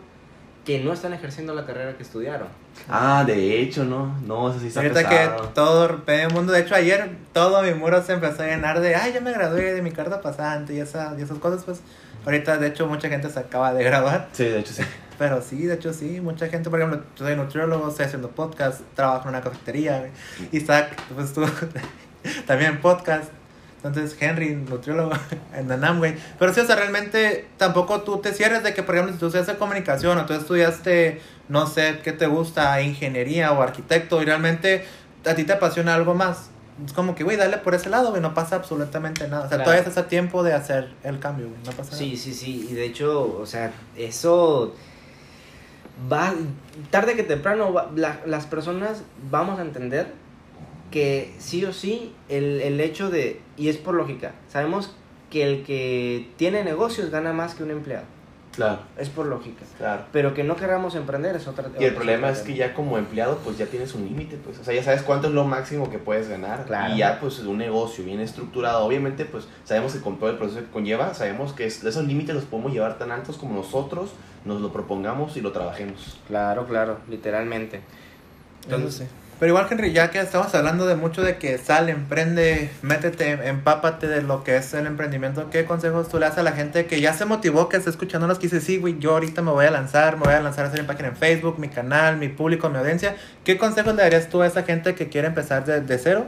que 0.64 0.78
no 0.78 0.92
están 0.92 1.14
ejerciendo 1.14 1.54
la 1.54 1.64
carrera 1.64 1.96
que 1.96 2.02
estudiaron. 2.02 2.48
Ah, 2.88 3.24
de 3.26 3.60
hecho, 3.62 3.84
no, 3.84 4.14
no, 4.26 4.50
eso 4.50 4.60
sí 4.60 4.66
está 4.68 4.80
Ahorita 4.80 5.08
pesado. 5.08 5.42
que 5.42 5.48
todo 5.54 6.00
el 6.06 6.32
mundo, 6.34 6.52
de 6.52 6.60
hecho 6.60 6.74
ayer 6.74 7.10
todo 7.32 7.62
mi 7.62 7.72
muro 7.72 8.02
se 8.02 8.12
empezó 8.12 8.42
a 8.42 8.46
llenar 8.46 8.80
de, 8.80 8.94
ay, 8.94 9.12
ya 9.14 9.20
me 9.22 9.32
gradué 9.32 9.72
de 9.72 9.80
mi 9.82 9.90
carta 9.90 10.20
pasante 10.20 10.74
y, 10.74 10.80
esa, 10.80 11.14
y 11.18 11.22
esas 11.22 11.38
cosas, 11.38 11.64
pues 11.64 11.80
ahorita 12.26 12.58
de 12.58 12.66
hecho 12.68 12.86
mucha 12.86 13.08
gente 13.08 13.30
se 13.30 13.38
acaba 13.40 13.72
de 13.72 13.82
graduar, 13.82 14.28
Sí, 14.32 14.44
de 14.44 14.58
hecho 14.60 14.74
sí. 14.74 14.82
pero 15.18 15.40
sí, 15.40 15.64
de 15.64 15.74
hecho 15.74 15.94
sí, 15.94 16.20
mucha 16.20 16.46
gente, 16.48 16.68
por 16.68 16.78
ejemplo, 16.78 17.02
yo 17.16 17.24
soy 17.24 17.36
nutriólogo, 17.36 17.88
estoy 17.88 18.04
haciendo 18.04 18.28
podcast, 18.30 18.82
trabajo 18.94 19.24
en 19.24 19.30
una 19.30 19.40
cafetería, 19.40 19.98
güey. 20.00 20.10
Isaac, 20.52 20.94
pues 21.14 21.32
tú 21.32 21.42
también 22.46 22.80
podcast. 22.80 23.30
Entonces, 23.82 24.14
Henry, 24.20 24.54
nutriólogo 24.56 25.12
en 25.54 25.66
Nanam, 25.68 25.98
güey. 25.98 26.14
Pero 26.38 26.52
sí, 26.52 26.60
o 26.60 26.66
sea, 26.66 26.76
realmente 26.76 27.46
tampoco 27.56 28.02
tú 28.02 28.18
te 28.18 28.34
cierres 28.34 28.62
de 28.62 28.74
que, 28.74 28.82
por 28.82 28.94
ejemplo, 28.94 29.14
si 29.14 29.18
tú 29.20 29.26
estudiaste 29.26 29.56
comunicación 29.56 30.18
o 30.18 30.26
tú 30.26 30.34
estudiaste, 30.34 31.20
no 31.48 31.66
sé, 31.66 32.00
qué 32.04 32.12
te 32.12 32.26
gusta, 32.26 32.80
ingeniería 32.82 33.52
o 33.52 33.62
arquitecto, 33.62 34.20
y 34.20 34.26
realmente 34.26 34.84
a 35.24 35.34
ti 35.34 35.44
te 35.44 35.54
apasiona 35.54 35.94
algo 35.94 36.14
más. 36.14 36.50
Es 36.84 36.92
como 36.92 37.14
que, 37.14 37.24
güey, 37.24 37.36
dale 37.38 37.56
por 37.58 37.74
ese 37.74 37.88
lado, 37.90 38.10
güey, 38.10 38.20
no 38.22 38.34
pasa 38.34 38.56
absolutamente 38.56 39.26
nada. 39.28 39.44
O 39.44 39.48
sea, 39.48 39.56
Claro. 39.56 39.64
todavía 39.64 39.80
estás 39.88 40.04
a 40.04 40.08
tiempo 40.08 40.42
de 40.42 40.52
hacer 40.54 40.92
el 41.02 41.18
cambio, 41.18 41.48
güey, 41.48 41.58
no 41.64 41.72
pasa 41.72 41.96
Sí, 41.96 42.16
sí, 42.18 42.34
sí, 42.34 42.68
y 42.70 42.74
de 42.74 42.84
hecho, 42.84 43.38
o 43.40 43.46
sea, 43.46 43.70
eso 43.96 44.74
va, 46.10 46.32
tarde 46.90 47.16
que 47.16 47.22
temprano, 47.22 47.72
va- 47.72 47.90
la- 47.94 48.20
las 48.26 48.46
personas 48.46 49.02
vamos 49.30 49.58
a 49.58 49.62
entender 49.62 50.12
que 50.90 51.34
sí 51.38 51.64
o 51.64 51.72
sí 51.72 52.12
el, 52.28 52.60
el 52.60 52.80
hecho 52.80 53.10
de, 53.10 53.40
y 53.56 53.68
es 53.68 53.76
por 53.76 53.94
lógica, 53.94 54.32
sabemos 54.48 54.94
que 55.30 55.44
el 55.44 55.62
que 55.64 56.28
tiene 56.36 56.64
negocios 56.64 57.10
gana 57.10 57.32
más 57.32 57.54
que 57.54 57.62
un 57.62 57.70
empleado, 57.70 58.04
Claro, 58.52 58.80
es 58.98 59.08
por 59.08 59.26
lógica, 59.26 59.62
claro. 59.78 60.02
pero 60.12 60.34
que 60.34 60.42
no 60.42 60.56
queramos 60.56 60.96
emprender 60.96 61.36
es 61.36 61.46
otra 61.46 61.68
Y 61.78 61.84
el 61.84 61.90
otra- 61.90 61.94
problema 61.94 62.30
es 62.30 62.40
que 62.40 62.54
ya 62.56 62.74
como 62.74 62.98
empleado, 62.98 63.38
pues 63.44 63.56
ya 63.56 63.66
tienes 63.66 63.94
un 63.94 64.04
límite, 64.06 64.36
pues. 64.44 64.58
O 64.58 64.64
sea, 64.64 64.74
ya 64.74 64.82
sabes 64.82 65.02
cuánto 65.02 65.28
es 65.28 65.34
lo 65.34 65.44
máximo 65.44 65.88
que 65.88 65.98
puedes 65.98 66.28
ganar. 66.28 66.64
Claro. 66.66 66.92
Y 66.92 66.98
ya, 66.98 67.20
pues, 67.20 67.38
un 67.38 67.58
negocio 67.58 68.04
bien 68.04 68.18
estructurado. 68.18 68.84
Obviamente, 68.84 69.24
pues, 69.24 69.46
sabemos 69.64 69.92
que 69.92 70.00
con 70.00 70.18
todo 70.18 70.30
el 70.30 70.36
proceso 70.36 70.60
que 70.62 70.66
conlleva, 70.72 71.14
sabemos 71.14 71.52
que 71.52 71.64
es- 71.66 71.84
esos 71.84 72.04
límites 72.06 72.34
los 72.34 72.44
podemos 72.44 72.72
llevar 72.72 72.98
tan 72.98 73.12
altos 73.12 73.36
como 73.36 73.54
nosotros 73.54 74.10
nos 74.44 74.60
lo 74.60 74.72
propongamos 74.72 75.36
y 75.36 75.40
lo 75.42 75.52
trabajemos. 75.52 76.18
Claro, 76.26 76.66
claro, 76.66 76.98
literalmente. 77.08 77.80
Entonces. 78.64 79.06
Pero 79.40 79.52
igual, 79.52 79.66
Henry, 79.70 79.92
ya 79.94 80.10
que 80.10 80.20
estamos 80.20 80.54
hablando 80.54 80.84
de 80.86 80.96
mucho 80.96 81.22
de 81.22 81.38
que 81.38 81.56
sal, 81.56 81.88
emprende, 81.88 82.68
métete, 82.82 83.30
empápate 83.48 84.06
de 84.06 84.20
lo 84.20 84.44
que 84.44 84.56
es 84.56 84.74
el 84.74 84.86
emprendimiento, 84.86 85.48
¿qué 85.48 85.64
consejos 85.64 86.10
tú 86.10 86.18
le 86.18 86.26
das 86.26 86.36
a 86.36 86.42
la 86.42 86.52
gente 86.52 86.84
que 86.84 87.00
ya 87.00 87.14
se 87.14 87.24
motivó, 87.24 87.70
que 87.70 87.78
está 87.78 87.88
escuchándonos, 87.88 88.38
que 88.38 88.48
dice, 88.48 88.60
sí, 88.60 88.76
güey, 88.76 88.98
yo 88.98 89.12
ahorita 89.12 89.40
me 89.40 89.50
voy 89.50 89.64
a 89.64 89.70
lanzar, 89.70 90.18
me 90.18 90.24
voy 90.24 90.34
a 90.34 90.42
lanzar 90.42 90.66
a 90.66 90.68
hacer 90.68 90.82
mi 90.82 90.86
página 90.86 91.08
en 91.08 91.16
Facebook, 91.16 91.58
mi 91.58 91.68
canal, 91.68 92.18
mi 92.18 92.28
público, 92.28 92.68
mi 92.68 92.76
audiencia? 92.76 93.16
¿Qué 93.42 93.56
consejos 93.56 93.94
le 93.94 94.02
darías 94.02 94.28
tú 94.28 94.42
a 94.42 94.46
esa 94.46 94.62
gente 94.62 94.94
que 94.94 95.08
quiere 95.08 95.28
empezar 95.28 95.64
de, 95.64 95.80
de 95.80 95.96
cero? 95.96 96.26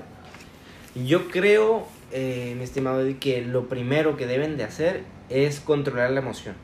Yo 0.95 1.29
creo, 1.29 1.87
eh, 2.13 2.55
mi 2.57 2.65
estimado 2.65 3.03
Eddie, 3.03 3.19
que 3.19 3.43
lo 3.43 3.69
primero 3.69 4.17
que 4.17 4.27
deben 4.27 4.57
de 4.57 4.65
hacer 4.65 5.03
es 5.29 5.61
controlar 5.61 6.13
la 6.13 6.21
emoción. 6.21 6.55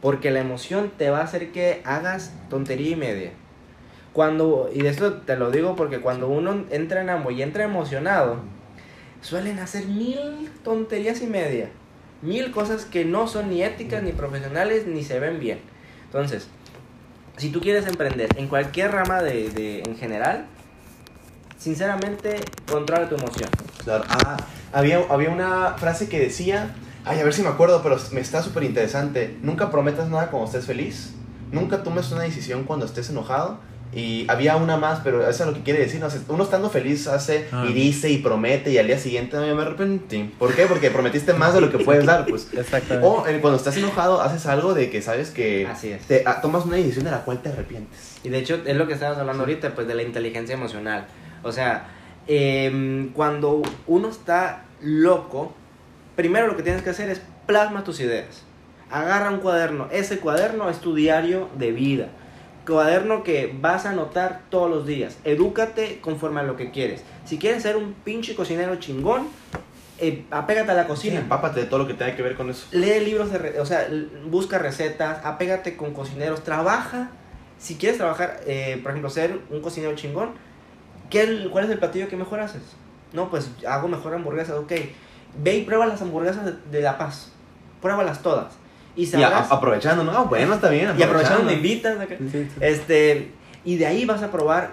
Porque 0.00 0.32
la 0.32 0.40
emoción 0.40 0.90
te 0.98 1.10
va 1.10 1.20
a 1.20 1.22
hacer 1.22 1.52
que 1.52 1.80
hagas 1.84 2.32
tontería 2.50 2.90
y 2.90 2.96
media. 2.96 3.30
Cuando, 4.14 4.70
y 4.72 4.80
de 4.80 4.88
esto 4.88 5.14
te 5.14 5.36
lo 5.36 5.50
digo 5.50 5.74
porque 5.76 6.00
cuando 6.00 6.28
uno 6.28 6.64
entra 6.70 7.02
en 7.02 7.10
amo 7.10 7.30
y 7.32 7.42
entra 7.42 7.64
emocionado, 7.64 8.38
suelen 9.20 9.58
hacer 9.58 9.86
mil 9.86 10.48
tonterías 10.62 11.20
y 11.20 11.26
media. 11.26 11.70
Mil 12.22 12.52
cosas 12.52 12.84
que 12.86 13.04
no 13.04 13.26
son 13.26 13.50
ni 13.50 13.62
éticas, 13.62 14.02
ni 14.02 14.12
profesionales, 14.12 14.86
ni 14.86 15.02
se 15.02 15.18
ven 15.18 15.40
bien. 15.40 15.58
Entonces, 16.06 16.48
si 17.36 17.50
tú 17.50 17.60
quieres 17.60 17.88
emprender 17.88 18.30
en 18.36 18.46
cualquier 18.46 18.92
rama 18.92 19.20
de, 19.20 19.50
de 19.50 19.80
en 19.80 19.96
general, 19.96 20.46
sinceramente, 21.58 22.36
controla 22.70 23.08
tu 23.08 23.16
emoción. 23.16 23.50
Claro. 23.82 24.04
Ah, 24.08 24.36
había, 24.72 25.00
había 25.10 25.30
una 25.30 25.74
frase 25.76 26.08
que 26.08 26.20
decía, 26.20 26.76
ay, 27.04 27.18
a 27.18 27.24
ver 27.24 27.34
si 27.34 27.42
me 27.42 27.48
acuerdo, 27.48 27.82
pero 27.82 27.96
me 28.12 28.20
está 28.20 28.42
súper 28.42 28.62
interesante. 28.62 29.36
Nunca 29.42 29.72
prometas 29.72 30.08
nada 30.08 30.30
cuando 30.30 30.46
estés 30.46 30.66
feliz. 30.66 31.14
Nunca 31.50 31.82
tomes 31.82 32.12
una 32.12 32.22
decisión 32.22 32.62
cuando 32.62 32.86
estés 32.86 33.10
enojado. 33.10 33.58
Y 33.92 34.26
había 34.28 34.56
una 34.56 34.76
más, 34.76 35.00
pero 35.04 35.28
eso 35.28 35.44
es 35.44 35.48
lo 35.50 35.54
que 35.54 35.62
quiere 35.62 35.78
decir. 35.80 36.00
¿no? 36.00 36.08
Uno 36.28 36.42
estando 36.44 36.68
feliz 36.68 37.06
hace 37.06 37.46
Ah. 37.52 37.64
y 37.68 37.72
dice 37.72 38.10
y 38.10 38.18
promete 38.18 38.72
y 38.72 38.78
al 38.78 38.88
día 38.88 38.98
siguiente 38.98 39.36
"Ay, 39.36 39.54
me 39.54 39.62
arrepentí. 39.62 40.32
¿Por 40.38 40.52
qué? 40.54 40.66
Porque 40.66 40.90
prometiste 40.90 41.32
más 41.32 41.54
de 41.54 41.60
lo 41.60 41.70
que 41.70 41.78
puedes 41.78 42.04
dar, 42.04 42.26
pues. 42.26 42.48
Exactamente. 42.56 43.06
O 43.06 43.24
eh, 43.28 43.38
cuando 43.40 43.56
estás 43.56 43.76
enojado 43.76 44.20
haces 44.20 44.46
algo 44.46 44.74
de 44.74 44.90
que 44.90 45.00
sabes 45.00 45.30
que 45.30 45.66
Así 45.68 45.90
es. 45.90 46.02
te, 46.06 46.24
ah, 46.26 46.40
tomas 46.40 46.64
una 46.64 46.76
decisión 46.76 47.04
de 47.04 47.12
la 47.12 47.24
cual 47.24 47.40
te 47.40 47.50
arrepientes. 47.50 48.18
Y 48.24 48.30
de 48.30 48.38
hecho, 48.38 48.60
es 48.66 48.76
lo 48.76 48.86
que 48.88 48.94
estabas 48.94 49.18
hablando 49.18 49.44
ahorita, 49.44 49.74
pues 49.76 49.86
de 49.86 49.94
la 49.94 50.02
inteligencia 50.02 50.54
emocional. 50.54 51.06
O 51.44 51.52
sea, 51.52 51.86
em, 52.26 53.10
cuando 53.12 53.62
uno 53.86 54.08
está 54.08 54.64
loco, 54.82 55.54
primero 56.16 56.46
lo 56.48 56.56
que 56.56 56.62
tienes 56.64 56.82
que 56.82 56.90
hacer 56.90 57.10
es 57.10 57.20
plasma 57.46 57.84
tus 57.84 58.00
ideas. 58.00 58.42
Agarra 58.90 59.30
un 59.30 59.38
cuaderno. 59.38 59.88
Ese 59.92 60.18
cuaderno 60.18 60.68
es 60.70 60.78
tu 60.80 60.94
diario 60.94 61.48
de 61.58 61.70
vida. 61.72 62.08
Cuaderno 62.66 63.22
que 63.24 63.54
vas 63.60 63.84
a 63.86 63.90
anotar 63.90 64.42
todos 64.48 64.70
los 64.70 64.86
días. 64.86 65.18
Edúcate 65.24 66.00
conforme 66.00 66.40
a 66.40 66.42
lo 66.44 66.56
que 66.56 66.70
quieres. 66.70 67.02
Si 67.24 67.38
quieres 67.38 67.62
ser 67.62 67.76
un 67.76 67.92
pinche 67.92 68.34
cocinero 68.34 68.76
chingón, 68.76 69.28
eh, 69.98 70.24
apégate 70.30 70.70
a 70.70 70.74
la 70.74 70.82
Sí, 70.82 70.88
cocina. 70.88 71.20
empápate 71.20 71.60
de 71.60 71.66
todo 71.66 71.80
lo 71.80 71.86
que 71.86 71.94
tenga 71.94 72.16
que 72.16 72.22
ver 72.22 72.36
con 72.36 72.48
eso. 72.50 72.66
Lee 72.72 73.00
libros 73.04 73.30
de, 73.30 73.38
re- 73.38 73.60
o 73.60 73.66
sea, 73.66 73.86
busca 74.26 74.58
recetas, 74.58 75.24
apégate 75.24 75.76
con 75.76 75.92
cocineros, 75.92 76.42
trabaja. 76.42 77.10
Si 77.58 77.76
quieres 77.76 77.98
trabajar, 77.98 78.40
eh, 78.46 78.80
por 78.82 78.92
ejemplo, 78.92 79.10
ser 79.10 79.38
un 79.50 79.60
cocinero 79.60 79.94
chingón, 79.94 80.30
¿qué, 81.10 81.48
¿cuál 81.52 81.64
es 81.66 81.70
el 81.70 81.78
platillo 81.78 82.08
que 82.08 82.16
mejor 82.16 82.40
haces? 82.40 82.62
No, 83.12 83.30
pues 83.30 83.50
hago 83.68 83.88
mejor 83.88 84.14
hamburguesas, 84.14 84.56
ok. 84.56 84.72
Ve 85.38 85.56
y 85.58 85.64
prueba 85.64 85.86
las 85.86 86.00
hamburguesas 86.02 86.44
de, 86.46 86.52
de 86.70 86.80
La 86.82 86.98
Paz. 86.98 87.30
Pruébalas 87.80 88.22
todas. 88.22 88.54
Y 88.96 89.10
aprovechando, 89.22 90.04
¿no? 90.04 90.26
Bueno, 90.26 90.54
está 90.54 90.68
bien. 90.70 90.90
y 90.98 91.02
aprovechando, 91.02 91.44
me 91.44 91.54
invitas. 91.54 91.98
acá. 92.00 92.14
Sí, 92.18 92.28
sí. 92.32 92.48
Este, 92.60 93.32
y 93.64 93.76
de 93.76 93.86
ahí 93.86 94.04
vas 94.04 94.22
a 94.22 94.30
probar 94.30 94.72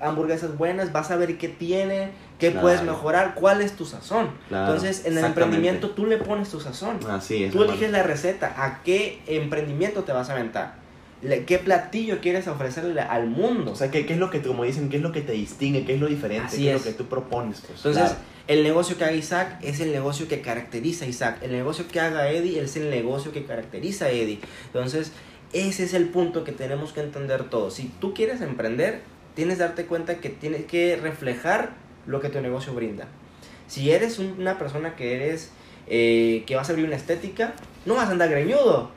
hamburguesas 0.00 0.56
buenas, 0.56 0.92
vas 0.92 1.10
a 1.10 1.16
ver 1.16 1.36
qué 1.38 1.48
tiene, 1.48 2.10
qué 2.38 2.48
Claro. 2.50 2.62
puedes 2.62 2.82
mejorar, 2.82 3.34
cuál 3.34 3.60
es 3.60 3.72
tu 3.76 3.84
sazón. 3.84 4.30
Claro, 4.48 4.72
Entonces, 4.72 5.04
en 5.06 5.18
el 5.18 5.24
emprendimiento 5.24 5.90
tú 5.90 6.06
le 6.06 6.16
pones 6.16 6.48
tu 6.48 6.60
sazón. 6.60 6.98
Así 7.10 7.44
es. 7.44 7.52
Tú 7.52 7.62
eliges 7.62 7.90
la 7.90 8.02
receta, 8.02 8.54
a 8.56 8.82
qué 8.82 9.20
emprendimiento 9.26 10.04
te 10.04 10.12
vas 10.12 10.30
a 10.30 10.32
aventar, 10.32 10.74
qué 11.46 11.58
platillo 11.58 12.20
quieres 12.20 12.46
ofrecerle 12.48 13.00
al 13.00 13.26
mundo. 13.26 13.72
O 13.72 13.76
sea, 13.76 13.90
¿qué, 13.90 14.06
qué 14.06 14.12
es 14.14 14.18
lo 14.18 14.30
que, 14.30 14.40
como 14.42 14.64
dicen, 14.64 14.88
qué 14.88 14.96
es 14.98 15.02
lo 15.02 15.12
que 15.12 15.20
te 15.22 15.32
distingue, 15.32 15.84
qué 15.84 15.94
es 15.94 16.00
lo 16.00 16.06
diferente, 16.06 16.46
Así 16.46 16.62
qué 16.64 16.70
es. 16.74 16.80
es. 16.80 16.86
lo 16.86 16.92
que 16.92 16.98
tú 16.98 17.06
propones? 17.08 17.60
Pues, 17.60 17.78
Entonces, 17.78 18.02
claro. 18.04 18.18
el 18.46 18.62
negocio 18.62 18.96
que 18.96 19.04
haga 19.04 19.12
Isaac 19.14 19.58
es 19.62 19.80
el 19.80 19.92
negocio 19.92 20.28
que 20.28 20.40
caracteriza 20.40 21.04
a 21.04 21.08
Isaac. 21.08 21.38
El 21.42 21.52
negocio 21.52 21.86
que 21.90 22.00
haga 22.00 22.30
Eddie 22.30 22.60
es 22.60 22.76
el 22.76 22.90
negocio 22.90 23.32
que 23.32 23.44
caracteriza 23.44 24.06
a 24.06 24.10
Eddie. 24.10 24.38
Entonces, 24.66 25.12
ese 25.52 25.84
es 25.84 25.94
el 25.94 26.08
punto 26.08 26.44
que 26.44 26.52
tenemos 26.52 26.92
que 26.92 27.00
entender 27.00 27.44
todos. 27.50 27.74
Si 27.74 27.90
tú 28.00 28.14
quieres 28.14 28.40
emprender, 28.40 29.00
tienes 29.34 29.56
que 29.56 29.62
darte 29.64 29.86
cuenta 29.86 30.16
que 30.18 30.28
tienes 30.28 30.66
que 30.66 30.96
reflejar 30.96 31.70
lo 32.06 32.20
que 32.20 32.28
tu 32.28 32.40
negocio 32.40 32.74
brinda. 32.74 33.06
Si 33.66 33.90
eres 33.90 34.18
un- 34.18 34.36
una 34.38 34.58
persona 34.58 34.94
que 34.96 35.14
eres, 35.14 35.50
eh, 35.88 36.44
que 36.46 36.54
vas 36.56 36.68
a 36.68 36.72
abrir 36.72 36.86
una 36.86 36.96
estética, 36.96 37.54
no 37.86 37.94
vas 37.94 38.08
a 38.08 38.12
andar 38.12 38.28
greñudo. 38.30 38.90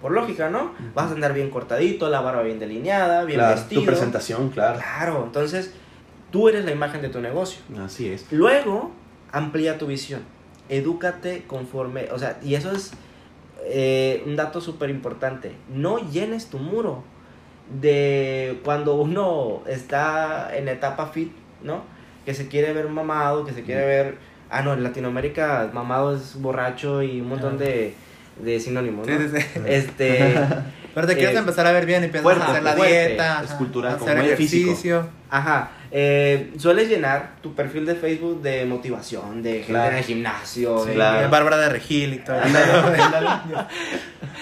Por 0.00 0.12
lógica, 0.12 0.48
¿no? 0.48 0.72
Vas 0.94 1.10
a 1.10 1.14
andar 1.14 1.34
bien 1.34 1.50
cortadito, 1.50 2.08
la 2.08 2.20
barba 2.20 2.42
bien 2.42 2.58
delineada, 2.58 3.24
bien 3.24 3.38
Claro, 3.40 3.56
vestido. 3.56 3.82
tu 3.82 3.86
presentación, 3.86 4.50
claro. 4.50 4.78
Claro, 4.78 5.22
entonces 5.24 5.72
tú 6.30 6.48
eres 6.48 6.64
la 6.64 6.70
imagen 6.70 7.02
de 7.02 7.08
tu 7.08 7.20
negocio. 7.20 7.60
Así 7.84 8.08
es. 8.08 8.26
Luego, 8.30 8.92
amplía 9.32 9.76
tu 9.78 9.86
visión. 9.86 10.22
Edúcate 10.68 11.44
conforme, 11.46 12.08
o 12.12 12.18
sea, 12.18 12.38
y 12.42 12.54
eso 12.54 12.70
es 12.70 12.92
eh, 13.64 14.22
un 14.26 14.36
dato 14.36 14.60
súper 14.60 14.90
importante, 14.90 15.52
no 15.68 15.98
llenes 16.10 16.46
tu 16.46 16.58
muro 16.58 17.02
de 17.80 18.60
cuando 18.64 18.94
uno 18.94 19.62
está 19.66 20.56
en 20.56 20.68
etapa 20.68 21.06
fit, 21.06 21.32
¿no? 21.62 21.82
Que 22.24 22.34
se 22.34 22.48
quiere 22.48 22.72
ver 22.72 22.88
mamado, 22.88 23.44
que 23.44 23.52
se 23.52 23.62
quiere 23.62 23.84
ver... 23.84 24.18
Ah, 24.50 24.62
no, 24.62 24.72
en 24.72 24.82
Latinoamérica 24.82 25.68
mamado 25.74 26.14
es 26.16 26.40
borracho 26.40 27.02
y 27.02 27.20
un 27.20 27.28
montón 27.28 27.58
de, 27.58 27.94
de 28.42 28.60
sinónimos, 28.60 29.06
¿no? 29.06 29.18
Sí, 29.18 29.28
sí, 29.34 29.40
sí. 29.40 29.60
Este... 29.66 30.34
Pero 30.94 31.06
te 31.06 31.16
quieres 31.16 31.36
Eh, 31.36 31.38
empezar 31.38 31.64
a 31.66 31.70
ver 31.72 31.86
bien 31.86 32.02
y 32.02 32.08
piensas 32.08 32.22
fuerte, 32.22 32.42
hacer 32.42 32.62
la 32.64 32.72
fuerte. 32.72 33.06
dieta, 33.08 33.44
como 33.98 34.10
hacer 34.10 34.16
muy 34.18 34.34
físico. 34.36 34.64
ejercicio. 34.70 35.08
Ajá, 35.30 35.70
eh, 35.92 36.50
sueles 36.58 36.88
llenar 36.88 37.36
tu 37.40 37.54
perfil 37.54 37.86
de 37.86 37.94
Facebook 37.94 38.42
de 38.42 38.64
motivación, 38.64 39.40
de 39.42 39.52
gente 39.52 39.66
Claro. 39.68 39.92
en 39.92 39.98
el 39.98 40.04
gimnasio, 40.04 40.80
Sí, 40.82 40.88
de- 40.88 40.94
claro. 40.94 41.30
Bárbara 41.30 41.58
de 41.58 41.68
Regil 41.68 42.14
y 42.14 42.18
todo. 42.18 42.36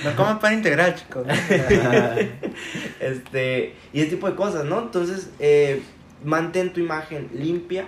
No 0.04 0.10
coman 0.16 0.38
pan 0.38 0.54
integral, 0.54 0.94
chicos. 0.94 1.26
este, 3.00 3.74
y 3.92 4.00
ese 4.00 4.10
tipo 4.10 4.28
de 4.30 4.36
cosas, 4.36 4.64
¿no? 4.64 4.80
Entonces, 4.80 5.30
eh, 5.38 5.82
mantén 6.24 6.72
tu 6.72 6.80
imagen 6.80 7.28
limpia, 7.34 7.84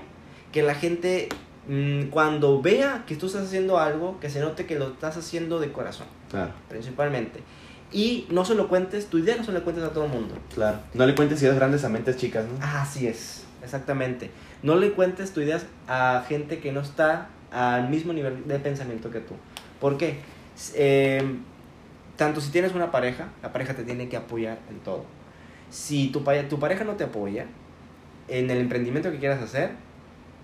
que 0.52 0.62
la 0.62 0.74
gente 0.74 1.28
mm, 1.68 2.08
cuando 2.10 2.60
vea 2.60 3.04
que 3.06 3.16
tú 3.16 3.26
estás 3.26 3.44
haciendo 3.44 3.78
algo, 3.78 4.18
que 4.20 4.30
se 4.30 4.40
note 4.40 4.66
que 4.66 4.78
lo 4.78 4.88
estás 4.88 5.16
haciendo 5.16 5.60
de 5.60 5.70
corazón, 5.72 6.06
Claro, 6.30 6.52
principalmente. 6.68 7.40
Y 7.90 8.26
no 8.30 8.44
se 8.44 8.54
lo 8.54 8.68
cuentes, 8.68 9.06
tu 9.06 9.18
idea 9.18 9.36
no 9.36 9.44
se 9.44 9.52
lo 9.52 9.62
cuentes 9.64 9.84
a 9.84 9.90
todo 9.90 10.04
el 10.04 10.10
mundo. 10.10 10.34
claro. 10.54 10.78
No 10.94 11.06
le 11.06 11.14
cuentes 11.14 11.40
ideas 11.42 11.56
grandes 11.56 11.84
a 11.84 11.88
mentes 11.88 12.16
chicas, 12.16 12.44
¿no? 12.46 12.64
Así 12.64 13.06
es, 13.06 13.44
exactamente. 13.62 14.30
No 14.62 14.76
le 14.76 14.92
cuentes 14.92 15.32
tu 15.32 15.40
ideas 15.40 15.64
a 15.86 16.24
gente 16.28 16.58
que 16.58 16.72
no 16.72 16.80
está 16.80 17.28
al 17.50 17.88
mismo 17.88 18.12
nivel 18.12 18.46
de 18.46 18.58
pensamiento 18.58 19.10
que 19.10 19.20
tú. 19.20 19.34
¿Por 19.80 19.96
qué? 19.96 20.18
Eh, 20.74 21.22
tanto 22.16 22.40
si 22.40 22.50
tienes 22.50 22.74
una 22.74 22.90
pareja, 22.90 23.28
la 23.42 23.52
pareja 23.52 23.74
te 23.74 23.84
tiene 23.84 24.08
que 24.08 24.16
apoyar 24.16 24.58
en 24.68 24.80
todo. 24.80 25.04
Si 25.70 26.08
tu, 26.08 26.22
tu 26.48 26.58
pareja 26.58 26.84
no 26.84 26.94
te 26.94 27.04
apoya 27.04 27.46
en 28.26 28.50
el 28.50 28.58
emprendimiento 28.58 29.10
que 29.10 29.18
quieras 29.18 29.40
hacer, 29.42 29.70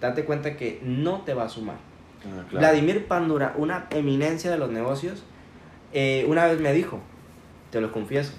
date 0.04 0.24
cuenta 0.24 0.56
que 0.56 0.80
no 0.82 1.22
te 1.22 1.34
va 1.34 1.44
a 1.44 1.48
sumar. 1.48 1.76
Ah, 2.20 2.44
claro. 2.48 2.58
Vladimir 2.58 3.06
Pandura, 3.06 3.54
una 3.56 3.86
eminencia 3.90 4.50
de 4.50 4.58
los 4.58 4.70
negocios, 4.70 5.22
eh, 5.92 6.24
una 6.28 6.46
vez 6.46 6.60
me 6.60 6.72
dijo, 6.72 7.00
te 7.70 7.80
lo 7.80 7.92
confieso, 7.92 8.32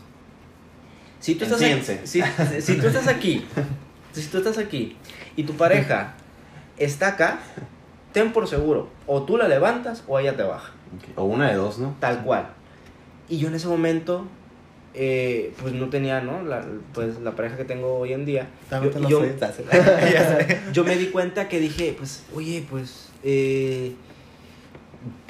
si 1.19 1.35
tú 1.35 1.45
estás 1.45 1.61
aquí, 1.61 1.81
si, 2.03 2.21
si 2.61 2.77
tú 2.77 2.87
estás 2.87 3.07
aquí, 3.07 3.45
si 4.11 4.27
tú 4.27 4.37
estás 4.37 4.57
aquí 4.57 4.95
y 5.35 5.43
tu 5.43 5.53
pareja 5.53 6.13
está 6.77 7.09
acá, 7.09 7.39
ten 8.11 8.31
por 8.31 8.47
seguro, 8.47 8.89
o 9.07 9.23
tú 9.23 9.37
la 9.37 9.47
levantas 9.47 10.03
o 10.07 10.19
ella 10.19 10.35
te 10.35 10.43
baja. 10.43 10.71
O 11.15 11.23
una 11.23 11.49
de 11.49 11.55
dos, 11.55 11.79
¿no? 11.79 11.95
tal 11.99 12.23
cual. 12.23 12.49
Y 13.27 13.39
yo 13.39 13.47
en 13.47 13.55
ese 13.55 13.67
momento, 13.67 14.27
eh, 14.97 15.53
pues 15.61 15.73
no 15.73 15.89
tenía, 15.89 16.21
¿no? 16.21 16.41
La, 16.43 16.65
pues 16.93 17.19
la 17.19 17.31
pareja 17.35 17.57
que 17.57 17.65
tengo 17.65 17.97
hoy 17.99 18.13
en 18.13 18.25
día. 18.25 18.47
Te 18.69 18.75
Yo- 19.09 19.21
lo 19.21 19.25
me 20.85 20.95
di 20.95 21.07
cuenta 21.07 21.49
que 21.49 21.59
dije, 21.59 21.93
pues, 21.97 22.23
oye, 22.33 22.65
pues, 22.69 23.09
eh, 23.23 23.93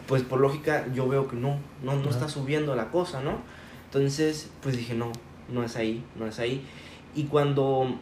pues 0.08 0.22
por 0.22 0.40
lógica 0.40 0.86
yo 0.94 1.08
veo 1.08 1.28
que 1.28 1.36
no, 1.36 1.60
no, 1.84 1.96
no 1.96 2.10
está 2.10 2.30
subiendo 2.30 2.76
la 2.76 2.92
cosa, 2.92 3.22
¿no? 3.22 3.40
Entonces, 3.86 4.50
pues 4.62 4.78
dije, 4.78 4.94
no, 4.94 5.12
no 5.50 5.64
es 5.64 5.76
ahí, 5.76 6.04
no 6.16 6.28
es 6.28 6.38
ahí. 6.38 6.64
Y 7.16 7.24
cuando 7.24 7.98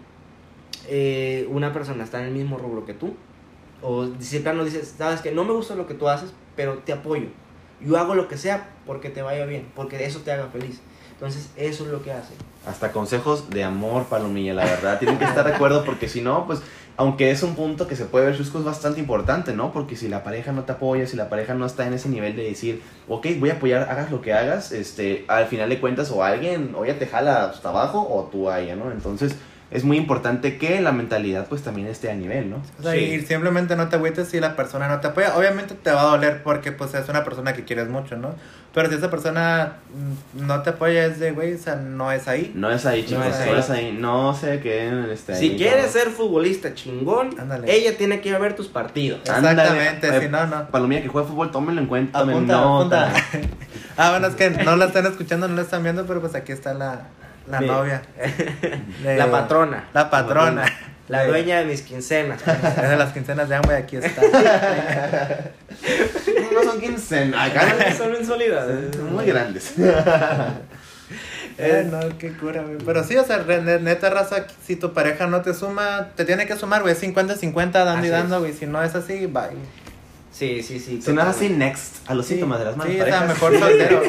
eh, 0.88 1.48
una 1.50 1.72
persona 1.72 2.04
está 2.04 2.20
en 2.20 2.28
el 2.28 2.34
mismo 2.34 2.58
rubro 2.58 2.86
que 2.86 2.94
tú, 2.94 3.16
o 3.82 4.10
si 4.20 4.40
plano 4.40 4.66
dices, 4.66 4.96
sabes 4.98 5.22
que 5.22 5.32
no 5.32 5.46
me 5.46 5.54
gusta 5.54 5.76
lo 5.76 5.88
que 5.88 5.94
tú 5.94 6.10
haces, 6.10 6.34
pero 6.58 6.80
te 6.80 6.92
apoyo. 6.92 7.28
Yo 7.80 7.98
hago 7.98 8.16
lo 8.16 8.28
que 8.28 8.38
sea 8.38 8.70
porque 8.86 9.10
te 9.10 9.22
vaya 9.22 9.46
bien, 9.46 9.68
porque 9.76 10.04
eso 10.06 10.20
te 10.22 10.32
haga 10.32 10.48
feliz. 10.48 10.82
Entonces, 11.24 11.52
eso 11.56 11.86
es 11.86 11.90
lo 11.90 12.04
que 12.04 12.12
hace. 12.12 12.34
Hasta 12.68 12.92
consejos 12.92 13.50
de 13.50 13.64
amor, 13.64 14.08
Palomilla, 14.08 14.54
la 14.54 14.66
verdad. 14.66 15.00
Tienen 15.00 15.18
que 15.18 15.24
estar 15.24 15.46
de 15.46 15.54
acuerdo 15.54 15.86
porque 15.86 16.10
si 16.10 16.20
no, 16.20 16.46
pues, 16.46 16.60
aunque 16.98 17.32
es 17.32 17.44
un 17.44 17.56
punto 17.56 17.88
que 17.88 17.96
se 17.96 18.04
puede 18.04 18.26
ver 18.26 18.36
chusco, 18.36 18.60
es 18.60 18.66
bastante 18.66 19.00
importante, 19.00 19.54
¿no? 19.54 19.72
Porque 19.72 19.96
si 19.96 20.10
la 20.10 20.22
pareja 20.26 20.52
no 20.52 20.64
te 20.64 20.74
apoya, 20.74 21.08
si 21.08 21.16
la 21.16 21.30
pareja 21.30 21.54
no 21.54 21.66
está 21.66 21.88
en 21.88 21.94
ese 21.94 22.10
nivel 22.10 22.36
de 22.36 22.44
decir, 22.44 22.82
ok, 23.08 23.26
voy 23.40 23.52
a 23.52 23.54
apoyar, 23.54 23.90
hagas 23.90 24.12
lo 24.12 24.20
que 24.20 24.34
hagas, 24.34 24.74
este, 24.74 25.24
al 25.30 25.48
final 25.48 25.70
de 25.70 25.80
cuentas, 25.80 26.12
o 26.12 26.26
alguien, 26.26 26.76
o 26.76 26.84
ella 26.84 27.00
te 27.00 27.08
jala 27.08 27.46
hasta 27.46 27.70
abajo, 27.70 28.06
o 28.06 28.24
tú 28.30 28.50
a 28.50 28.60
ella, 28.60 28.76
¿no? 28.76 28.92
Entonces, 28.92 29.34
es 29.74 29.84
muy 29.84 29.98
importante 29.98 30.58
que 30.58 30.80
la 30.82 30.92
mentalidad, 30.92 31.48
pues, 31.48 31.64
también 31.64 31.88
esté 31.88 32.10
a 32.12 32.14
nivel, 32.14 32.50
¿no? 32.52 32.62
O 32.80 32.84
sea, 32.84 32.94
Sí. 32.94 33.00
y 33.00 33.22
simplemente 33.22 33.76
no 33.76 33.90
te 33.90 33.96
agüites 33.96 34.28
si 34.30 34.40
la 34.40 34.56
persona 34.56 34.88
no 34.88 35.00
te 35.00 35.08
apoya. 35.08 35.36
Obviamente 35.36 35.74
te 35.74 35.92
va 35.92 36.02
a 36.02 36.06
doler 36.06 36.44
porque 36.44 36.72
pues 36.72 36.94
es 36.94 37.10
una 37.10 37.24
persona 37.24 37.54
que 37.54 37.64
quieres 37.66 37.90
mucho, 37.90 38.16
¿no? 38.16 38.36
Pero 38.74 38.90
si 38.90 38.96
esa 38.96 39.10
persona 39.12 39.74
no 40.34 40.62
te 40.64 40.72
apoya 40.72 41.06
es 41.06 41.20
de, 41.20 41.32
güey, 41.32 41.54
o 41.54 41.58
sea, 41.58 41.76
no 41.76 42.12
es 42.12 42.28
ahí. 42.28 42.52
No 42.56 42.72
es 42.72 42.86
ahí, 42.88 43.04
chicos, 43.04 43.20
no 43.26 43.30
es 43.30 43.36
es 43.36 43.70
ahí. 43.70 43.86
ahí. 43.86 43.98
No 44.00 44.34
se 44.36 44.60
queden 44.62 45.10
este, 45.12 45.36
Si 45.36 45.50
ahí, 45.52 45.58
quieres 45.58 45.86
no. 45.88 45.92
ser 45.92 46.10
futbolista 46.10 46.74
chingón, 46.74 47.40
Ándale. 47.40 47.72
ella 47.76 47.96
tiene 47.98 48.20
que 48.22 48.30
ir 48.30 48.36
a 48.36 48.40
ver 48.40 48.56
tus 48.56 48.68
partidos. 48.68 49.28
Ándale, 49.30 49.62
Exactamente, 49.62 50.08
eh, 50.18 50.22
si 50.22 50.28
no, 50.30 50.48
no. 50.48 50.68
Palomilla 50.70 51.02
que 51.04 51.08
juega 51.08 51.28
fútbol, 51.28 51.52
tómenlo 51.52 51.82
en 51.82 51.88
cuenta, 51.88 52.20
Apunta, 52.20 52.60
apunta. 52.64 53.14
ah, 53.98 54.10
bueno, 54.12 54.28
es 54.28 54.36
que 54.36 54.50
no 54.50 54.76
la 54.76 54.86
están 54.86 55.06
escuchando, 55.06 55.48
no 55.48 55.56
la 55.56 55.62
están 55.64 55.84
viendo, 55.84 56.06
pero 56.08 56.20
pues 56.22 56.34
aquí 56.36 56.52
está 56.52 56.74
la, 56.74 57.08
la 57.50 57.60
novia. 57.62 58.02
De- 59.04 59.18
La 59.18 59.30
patrona. 59.32 59.86
La 59.94 60.10
patrona. 60.10 60.66
La 61.10 61.26
dueña 61.26 61.60
de 61.60 61.66
mis 61.66 61.82
quincenas. 61.82 62.42
Es 62.48 62.90
de 62.90 62.96
las 62.96 63.12
quincenas 63.14 63.50
de 63.50 63.56
hambre, 63.56 63.76
aquí 63.78 63.98
está. 63.98 64.22
No 66.54 66.64
son 66.64 66.80
quincenas, 66.80 67.50
acá 67.50 67.94
Son 67.98 68.12
mensualidades. 68.12 68.96
son 68.96 69.14
muy 69.14 69.26
grandes. 69.26 69.74
Eh, 71.58 71.88
no, 71.92 72.00
qué 72.18 72.32
cura, 72.34 72.62
güey. 72.62 72.78
Pero 72.84 73.04
sí, 73.04 73.16
o 73.18 73.24
sea, 73.26 73.40
neta 73.40 74.10
raza, 74.10 74.46
si 74.66 74.76
tu 74.76 74.94
pareja 74.94 75.28
no 75.28 75.42
te 75.42 75.54
suma, 75.54 76.10
te 76.16 76.26
tiene 76.26 76.46
que 76.48 76.56
sumar, 76.56 76.82
güey. 76.84 76.96
50-50 76.96 77.72
dando 77.72 77.92
Así 77.92 78.04
y 78.04 78.06
es. 78.06 78.12
dando, 78.12 78.40
güey. 78.40 78.54
Si 78.54 78.66
no 78.66 78.82
es 78.84 78.96
así, 78.96 79.26
bye. 79.28 79.50
Sí, 80.32 80.64
sí, 80.64 80.80
sí. 80.80 81.02
Si 81.02 81.12
no 81.14 81.22
es 81.22 81.28
así, 81.28 81.50
next. 81.50 82.10
A 82.10 82.14
los 82.16 82.26
síntomas 82.26 82.60
de 82.60 82.66
las 82.66 82.78
malas 82.78 82.94
Sí, 82.94 83.00
parejas. 83.00 83.28
mejor 83.28 83.60
soltero. 83.60 84.02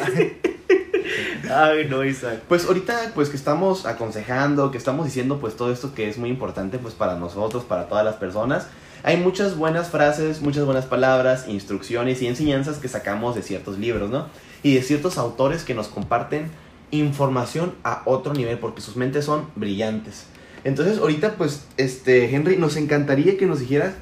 Ay, 1.49 1.87
no, 1.89 2.03
Isaac. 2.03 2.41
Pues 2.47 2.65
ahorita, 2.65 3.11
pues 3.13 3.29
que 3.29 3.37
estamos 3.37 3.85
aconsejando, 3.85 4.71
que 4.71 4.77
estamos 4.77 5.05
diciendo, 5.05 5.39
pues 5.39 5.55
todo 5.55 5.71
esto 5.71 5.93
que 5.93 6.09
es 6.09 6.17
muy 6.17 6.29
importante, 6.29 6.77
pues 6.77 6.93
para 6.93 7.15
nosotros, 7.15 7.63
para 7.63 7.87
todas 7.87 8.05
las 8.05 8.15
personas. 8.15 8.67
Hay 9.03 9.17
muchas 9.17 9.55
buenas 9.55 9.89
frases, 9.89 10.41
muchas 10.41 10.65
buenas 10.65 10.85
palabras, 10.85 11.47
instrucciones 11.47 12.21
y 12.21 12.27
enseñanzas 12.27 12.77
que 12.79 12.87
sacamos 12.87 13.35
de 13.35 13.43
ciertos 13.43 13.77
libros, 13.77 14.09
¿no? 14.09 14.27
Y 14.63 14.73
de 14.73 14.81
ciertos 14.81 15.17
autores 15.17 15.63
que 15.63 15.75
nos 15.75 15.87
comparten 15.87 16.49
información 16.89 17.75
a 17.83 18.01
otro 18.05 18.33
nivel, 18.33 18.57
porque 18.57 18.81
sus 18.81 18.95
mentes 18.95 19.25
son 19.25 19.47
brillantes. 19.55 20.25
Entonces, 20.63 20.97
ahorita, 20.97 21.35
pues, 21.35 21.65
este, 21.77 22.33
Henry, 22.33 22.57
nos 22.57 22.75
encantaría 22.77 23.37
que 23.37 23.45
nos 23.45 23.59
dijeras 23.59 23.93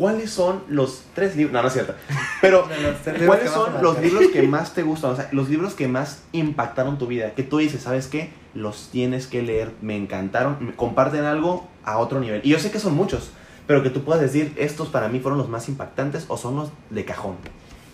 cuáles 0.00 0.30
son 0.30 0.62
los 0.68 1.02
tres 1.14 1.36
libros. 1.36 1.52
No, 1.52 1.60
no 1.60 1.68
es 1.68 1.74
cierto. 1.74 1.94
Pero, 2.40 2.66
¿cuáles 3.26 3.50
son 3.50 3.82
los 3.82 4.00
libros 4.00 4.28
que 4.32 4.42
más 4.44 4.72
te 4.72 4.82
gustan? 4.82 5.10
O 5.10 5.16
sea, 5.16 5.28
los 5.30 5.50
libros 5.50 5.74
que 5.74 5.88
más 5.88 6.22
impactaron 6.32 6.96
tu 6.96 7.06
vida. 7.06 7.34
Que 7.34 7.42
tú 7.42 7.58
dices, 7.58 7.82
¿sabes 7.82 8.06
qué? 8.06 8.30
Los 8.54 8.88
tienes 8.90 9.26
que 9.26 9.42
leer. 9.42 9.72
Me 9.82 9.98
encantaron. 9.98 10.56
me 10.58 10.72
comparten 10.72 11.24
algo 11.24 11.68
a 11.84 11.98
otro 11.98 12.18
nivel. 12.18 12.40
Y 12.44 12.48
yo 12.48 12.58
sé 12.58 12.70
que 12.70 12.78
son 12.78 12.94
muchos. 12.94 13.30
Pero 13.66 13.82
que 13.82 13.90
tú 13.90 14.02
puedas 14.02 14.22
decir, 14.22 14.54
estos 14.56 14.88
para 14.88 15.08
mí 15.08 15.20
fueron 15.20 15.38
los 15.38 15.50
más 15.50 15.68
impactantes 15.68 16.24
o 16.28 16.38
son 16.38 16.56
los 16.56 16.70
de 16.88 17.04
cajón. 17.04 17.36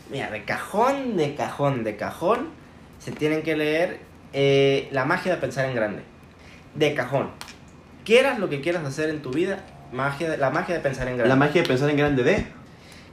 Mira, 0.09 0.31
de 0.31 0.45
cajón, 0.45 1.17
de 1.17 1.35
cajón, 1.35 1.83
de 1.83 1.97
cajón, 1.97 2.51
se 3.01 3.11
tienen 3.11 3.43
que 3.43 3.57
leer 3.57 3.99
eh, 4.33 4.89
La 4.93 5.05
magia 5.05 5.35
de 5.35 5.41
pensar 5.41 5.65
en 5.69 5.75
grande. 5.75 6.03
De 6.77 6.95
cajón. 6.95 7.31
Quieras 8.05 8.39
lo 8.39 8.49
que 8.49 8.61
quieras 8.61 8.85
hacer 8.85 9.11
en 9.11 9.23
tu 9.23 9.33
vida, 9.33 9.65
magia 9.93 10.31
de- 10.31 10.37
la 10.39 10.51
magia 10.51 10.75
de 10.77 10.81
pensar 10.81 11.07
en 11.09 11.17
grande. 11.17 11.29
La 11.29 11.37
magia 11.37 11.63
de 11.63 11.69
pensar 11.69 11.91
en 11.91 11.97
grande 11.97 12.23
de. 12.23 12.47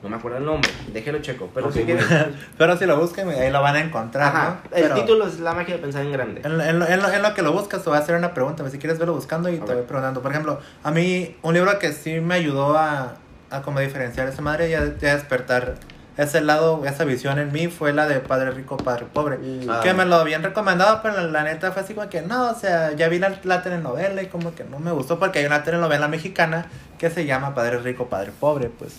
No 0.01 0.09
me 0.09 0.17
acuerdo 0.17 0.37
el 0.39 0.43
nombre, 0.45 0.69
déjelo 0.91 1.19
checo. 1.19 1.49
Pero 1.53 1.67
Ok, 1.67 1.73
si 1.73 1.83
quieres. 1.83 2.05
Pero 2.57 2.77
si 2.77 2.85
lo 2.85 2.97
buscan, 2.99 3.29
ahí 3.29 3.49
lo 3.49 3.61
van 3.61 3.77
a 3.77 3.79
encontrar, 3.79 4.27
Ajá, 4.35 4.59
¿no? 4.69 4.75
el 4.77 4.83
Pero 4.83 4.95
título 4.95 5.27
es 5.27 5.39
La 5.39 5.53
magia 5.53 5.75
de 5.75 5.81
pensar 5.81 6.01
en 6.03 6.11
grande. 6.11 6.41
En, 6.43 6.57
lo- 6.57 6.63
en 6.63 6.77
lo, 6.79 6.85
en 6.87 7.01
lo- 7.01 7.09
en 7.09 7.21
lo 7.21 7.33
que 7.33 7.41
lo 7.41 7.53
buscas, 7.53 7.83
te 7.83 7.89
voy 7.89 7.97
a 7.97 8.01
hacer 8.01 8.15
una 8.15 8.33
pregunta. 8.33 8.63
güey, 8.63 8.71
Si 8.73 8.79
quieres 8.79 8.99
verlo 8.99 9.13
buscando 9.13 9.47
y 9.49 9.55
A 9.55 9.59
te 9.61 9.65
ver. 9.67 9.75
voy 9.77 9.85
preguntando. 9.85 10.21
Por 10.21 10.31
ejemplo, 10.31 10.59
a 10.83 10.91
mí, 10.91 11.37
un 11.41 11.53
libro 11.53 11.79
que 11.79 11.93
sí 11.93 12.19
me 12.19 12.35
ayudó 12.35 12.77
a, 12.77 13.15
a 13.49 13.61
como 13.61 13.79
diferenciar 13.79 14.27
esa 14.27 14.41
madre 14.41 14.69
y 14.69 14.73
a, 14.73 14.79
a 14.79 14.83
despertar 14.83 15.75
ese 16.17 16.41
lado, 16.41 16.85
esa 16.85 17.05
visión 17.05 17.39
en 17.39 17.51
mí 17.51 17.67
fue 17.67 17.91
la 17.91 18.07
de 18.07 18.19
Padre 18.19 18.51
Rico, 18.51 18.77
Padre 18.77 19.07
Pobre. 19.11 19.39
Ah. 19.67 19.79
Que 19.81 19.93
me 19.93 20.05
lo 20.05 20.15
habían 20.15 20.43
recomendado, 20.43 20.99
pero 21.01 21.27
la, 21.27 21.43
neta 21.43 21.71
fue 21.71 21.81
así 21.81 21.93
como 21.93 22.07
que 22.09 22.21
no, 22.21 22.51
o 22.51 22.55
sea, 22.55 22.93
ya 22.93 23.07
vi 23.09 23.17
la, 23.17 23.39
la 23.43 23.63
telenovela 23.63 24.21
y 24.21 24.27
como 24.27 24.53
que 24.53 24.63
no 24.63 24.79
me 24.79 24.91
gustó 24.91 25.17
porque 25.17 25.39
hay 25.39 25.45
una 25.45 25.63
telenovela 25.63 26.07
mexicana 26.07 26.67
que 26.99 27.09
se 27.09 27.25
llama 27.25 27.55
Padre 27.55 27.79
Rico, 27.79 28.07
Padre 28.07 28.31
Pobre, 28.39 28.69
pues. 28.69 28.93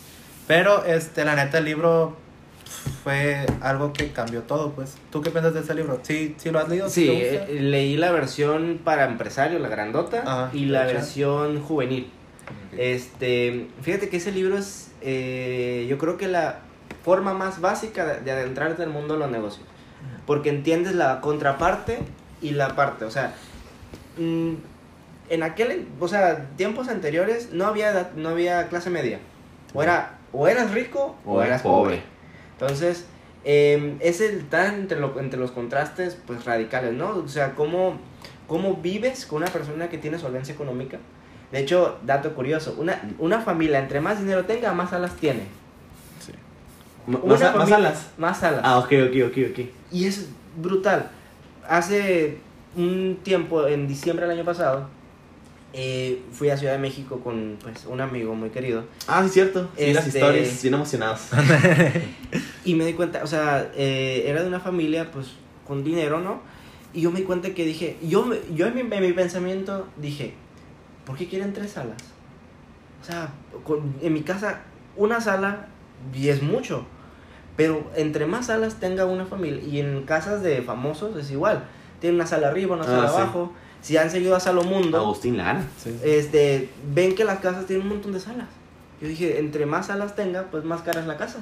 Pero, 0.47 0.85
este, 0.85 1.25
la 1.25 1.37
neta, 1.37 1.59
el 1.59 1.65
libro 1.67 2.17
fue 3.03 3.47
algo 3.61 3.93
que 3.93 4.11
cambió 4.13 4.43
todo, 4.43 4.73
pues. 4.73 4.97
¿Tú 5.11 5.21
qué 5.23 5.31
piensas 5.31 5.55
de 5.55 5.61
ese 5.61 5.75
libro? 5.75 6.01
¿Sí, 6.03 6.35
sí 6.37 6.51
lo 6.51 6.59
has 6.59 6.69
leído? 6.69 6.89
Sí, 6.89 7.09
eh, 7.11 7.59
leí 7.61 7.97
la 7.97 8.11
versión 8.11 8.81
para 8.83 9.05
empresario, 9.05 9.59
la 9.61 9.69
grandota, 9.69 10.23
Ajá, 10.27 10.51
y 10.53 10.67
la 10.67 10.85
hecho. 10.85 10.95
versión 10.95 11.63
juvenil. 11.63 12.11
Este, 12.77 13.69
fíjate 13.83 14.09
que 14.09 14.17
ese 14.17 14.33
libro 14.33 14.59
es, 14.59 14.91
eh, 15.01 15.87
yo 15.89 15.97
creo 15.97 16.17
que 16.17 16.27
la 16.27 16.59
forma 17.05 17.35
más 17.35 17.61
básica 17.61 18.05
de, 18.07 18.21
de 18.23 18.31
adentrarte 18.33 18.83
al 18.83 18.91
mundo 18.91 19.15
de 19.15 19.21
los 19.21 19.31
negocios. 19.31 19.67
porque 20.27 20.49
entiendes 20.51 20.95
la 20.95 21.21
contraparte 21.21 21.99
y 22.41 22.51
la 22.53 22.75
parte, 22.77 23.05
o 23.05 23.11
sea, 23.11 23.35
mm, 24.19 24.53
en 25.31 25.43
aquel, 25.43 25.87
o 26.01 26.09
sea, 26.09 26.47
tiempos 26.57 26.89
anteriores 26.89 27.51
no 27.53 27.67
había 27.67 27.91
edad- 27.91 28.13
no 28.17 28.31
había 28.31 28.69
clase 28.69 28.91
media. 28.91 29.19
O 29.75 29.83
era 29.83 30.19
o 30.33 30.49
eras 30.49 30.71
rico 30.73 31.17
o, 31.25 31.43
eras 31.43 31.63
pobre. 31.63 32.03
Entonces, 32.53 33.07
eh, 33.45 33.97
es 34.01 34.21
el 34.21 34.39
estar 34.41 34.73
entre, 34.75 34.99
lo- 35.01 35.19
entre 35.21 35.39
los 35.39 35.51
contrastes 35.51 36.17
pues 36.27 36.45
radicales, 36.45 36.93
¿no? 36.95 37.11
O 37.19 37.29
sea, 37.29 37.55
cómo, 37.55 37.99
cómo 38.47 38.77
vives 38.77 39.27
con 39.27 39.43
una 39.43 39.51
persona 39.51 39.89
que 39.89 39.99
tiene 39.99 40.19
solvencia 40.19 40.55
económica. 40.55 40.99
De 41.53 41.61
hecho, 41.61 41.99
dato 42.03 42.35
curioso, 42.35 42.75
una, 42.79 43.01
una 43.19 43.41
familia 43.41 43.79
entre 43.79 44.01
más 44.01 44.19
dinero 44.19 44.45
tenga, 44.45 44.73
más 44.73 44.93
alas 44.93 45.15
tiene. 45.17 45.43
¿Más, 47.07 47.43
a- 47.43 47.53
más 47.57 47.71
alas? 47.73 48.07
Más 48.19 48.43
alas. 48.43 48.61
Ah, 48.65 48.79
ok, 48.79 48.93
ok, 49.09 49.17
ok, 49.29 49.39
ok. 49.51 49.59
Y 49.93 50.07
es 50.07 50.29
brutal. 50.57 51.11
Hace 51.69 52.39
un 52.77 53.19
tiempo, 53.23 53.67
en 53.67 53.87
diciembre 53.89 54.27
del 54.27 54.37
año 54.37 54.45
pasado, 54.45 54.89
eh, 55.73 56.23
fui 56.33 56.51
a 56.51 56.57
Ciudad 56.57 56.73
de 56.75 56.79
México 56.79 57.21
con 57.21 57.59
pues, 57.63 57.85
un 57.87 58.01
amigo 58.01 58.35
muy 58.35 58.51
querido. 58.51 58.85
Ah, 59.09 59.23
sí, 59.25 59.31
cierto. 59.31 59.69
Sí, 59.77 59.93
las 59.93 60.07
Este- 60.07 60.19
historias, 60.21 60.63
bien 60.63 60.75
emocionados. 60.75 61.21
Y 62.65 62.75
me 62.75 62.87
di 62.87 62.95
cuenta, 62.95 63.23
o 63.23 63.27
sea, 63.27 63.71
eh, 63.77 64.25
era 64.27 64.41
de 64.43 64.49
una 64.49 64.61
familia 64.61 65.11
pues 65.11 65.33
con 65.67 65.85
dinero, 65.85 66.21
¿no? 66.21 66.41
Y 66.95 67.03
yo 67.03 67.11
me 67.11 67.19
di 67.21 67.27
cuenta 67.27 67.53
que 67.53 67.65
dije, 67.67 67.97
yo, 68.03 68.31
yo 68.55 68.67
en, 68.67 68.75
mi, 68.75 68.81
en 68.97 69.03
mi 69.03 69.13
pensamiento 69.13 69.87
dije, 69.99 70.33
¿por 71.05 71.17
qué 71.17 71.27
quieren 71.29 71.53
tres 71.53 71.73
salas? 71.73 71.99
O 73.03 73.05
sea, 73.05 73.29
con- 73.65 73.95
en 74.01 74.13
mi 74.15 74.23
casa 74.23 74.61
una 74.97 75.21
sala 75.21 75.67
y 76.15 76.29
es 76.29 76.43
mucho. 76.43 76.87
Pero 77.57 77.91
entre 77.95 78.27
más 78.27 78.47
salas 78.47 78.81
tenga 78.81 79.05
una 79.05 79.27
familia, 79.27 79.63
y 79.63 79.79
en 79.81 80.03
casas 80.05 80.43
de 80.43 80.61
famosos 80.63 81.17
es 81.17 81.31
igual. 81.31 81.65
Tienen 82.01 82.17
una 82.17 82.27
sala 82.27 82.49
arriba, 82.49 82.75
una 82.75 82.85
Ah, 82.85 82.87
sala 82.87 83.09
sí. 83.09 83.15
abajo. 83.17 83.53
Si 83.81 83.97
han 83.97 84.11
seguido 84.11 84.35
a 84.35 84.41
Salomundo, 84.41 84.99
Agustín 84.99 85.37
Lara. 85.37 85.63
Sí. 85.83 85.95
este, 86.03 86.71
ven 86.95 87.15
que 87.15 87.25
las 87.25 87.39
casas 87.41 87.67
tienen 87.67 87.87
un 87.87 87.93
montón 87.95 88.13
de 88.13 88.21
salas. 88.21 88.49
Yo 89.01 89.09
dije, 89.09 89.39
entre 89.39 89.67
más 89.67 89.87
salas 89.89 90.15
tenga, 90.17 90.45
pues 90.51 90.65
más 90.65 90.81
cara 90.83 91.01
es 91.01 91.07
la 91.07 91.17
casa. 91.19 91.39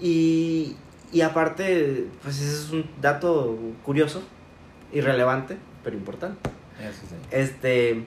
Y, 0.00 0.76
y 1.12 1.22
aparte, 1.22 2.06
pues 2.22 2.38
ese 2.40 2.52
es 2.52 2.70
un 2.70 2.88
dato 3.00 3.58
curioso, 3.84 4.22
irrelevante, 4.92 5.56
pero 5.82 5.96
importante. 5.96 6.50
Eso 6.80 7.00
sí. 7.08 7.14
Este, 7.30 8.04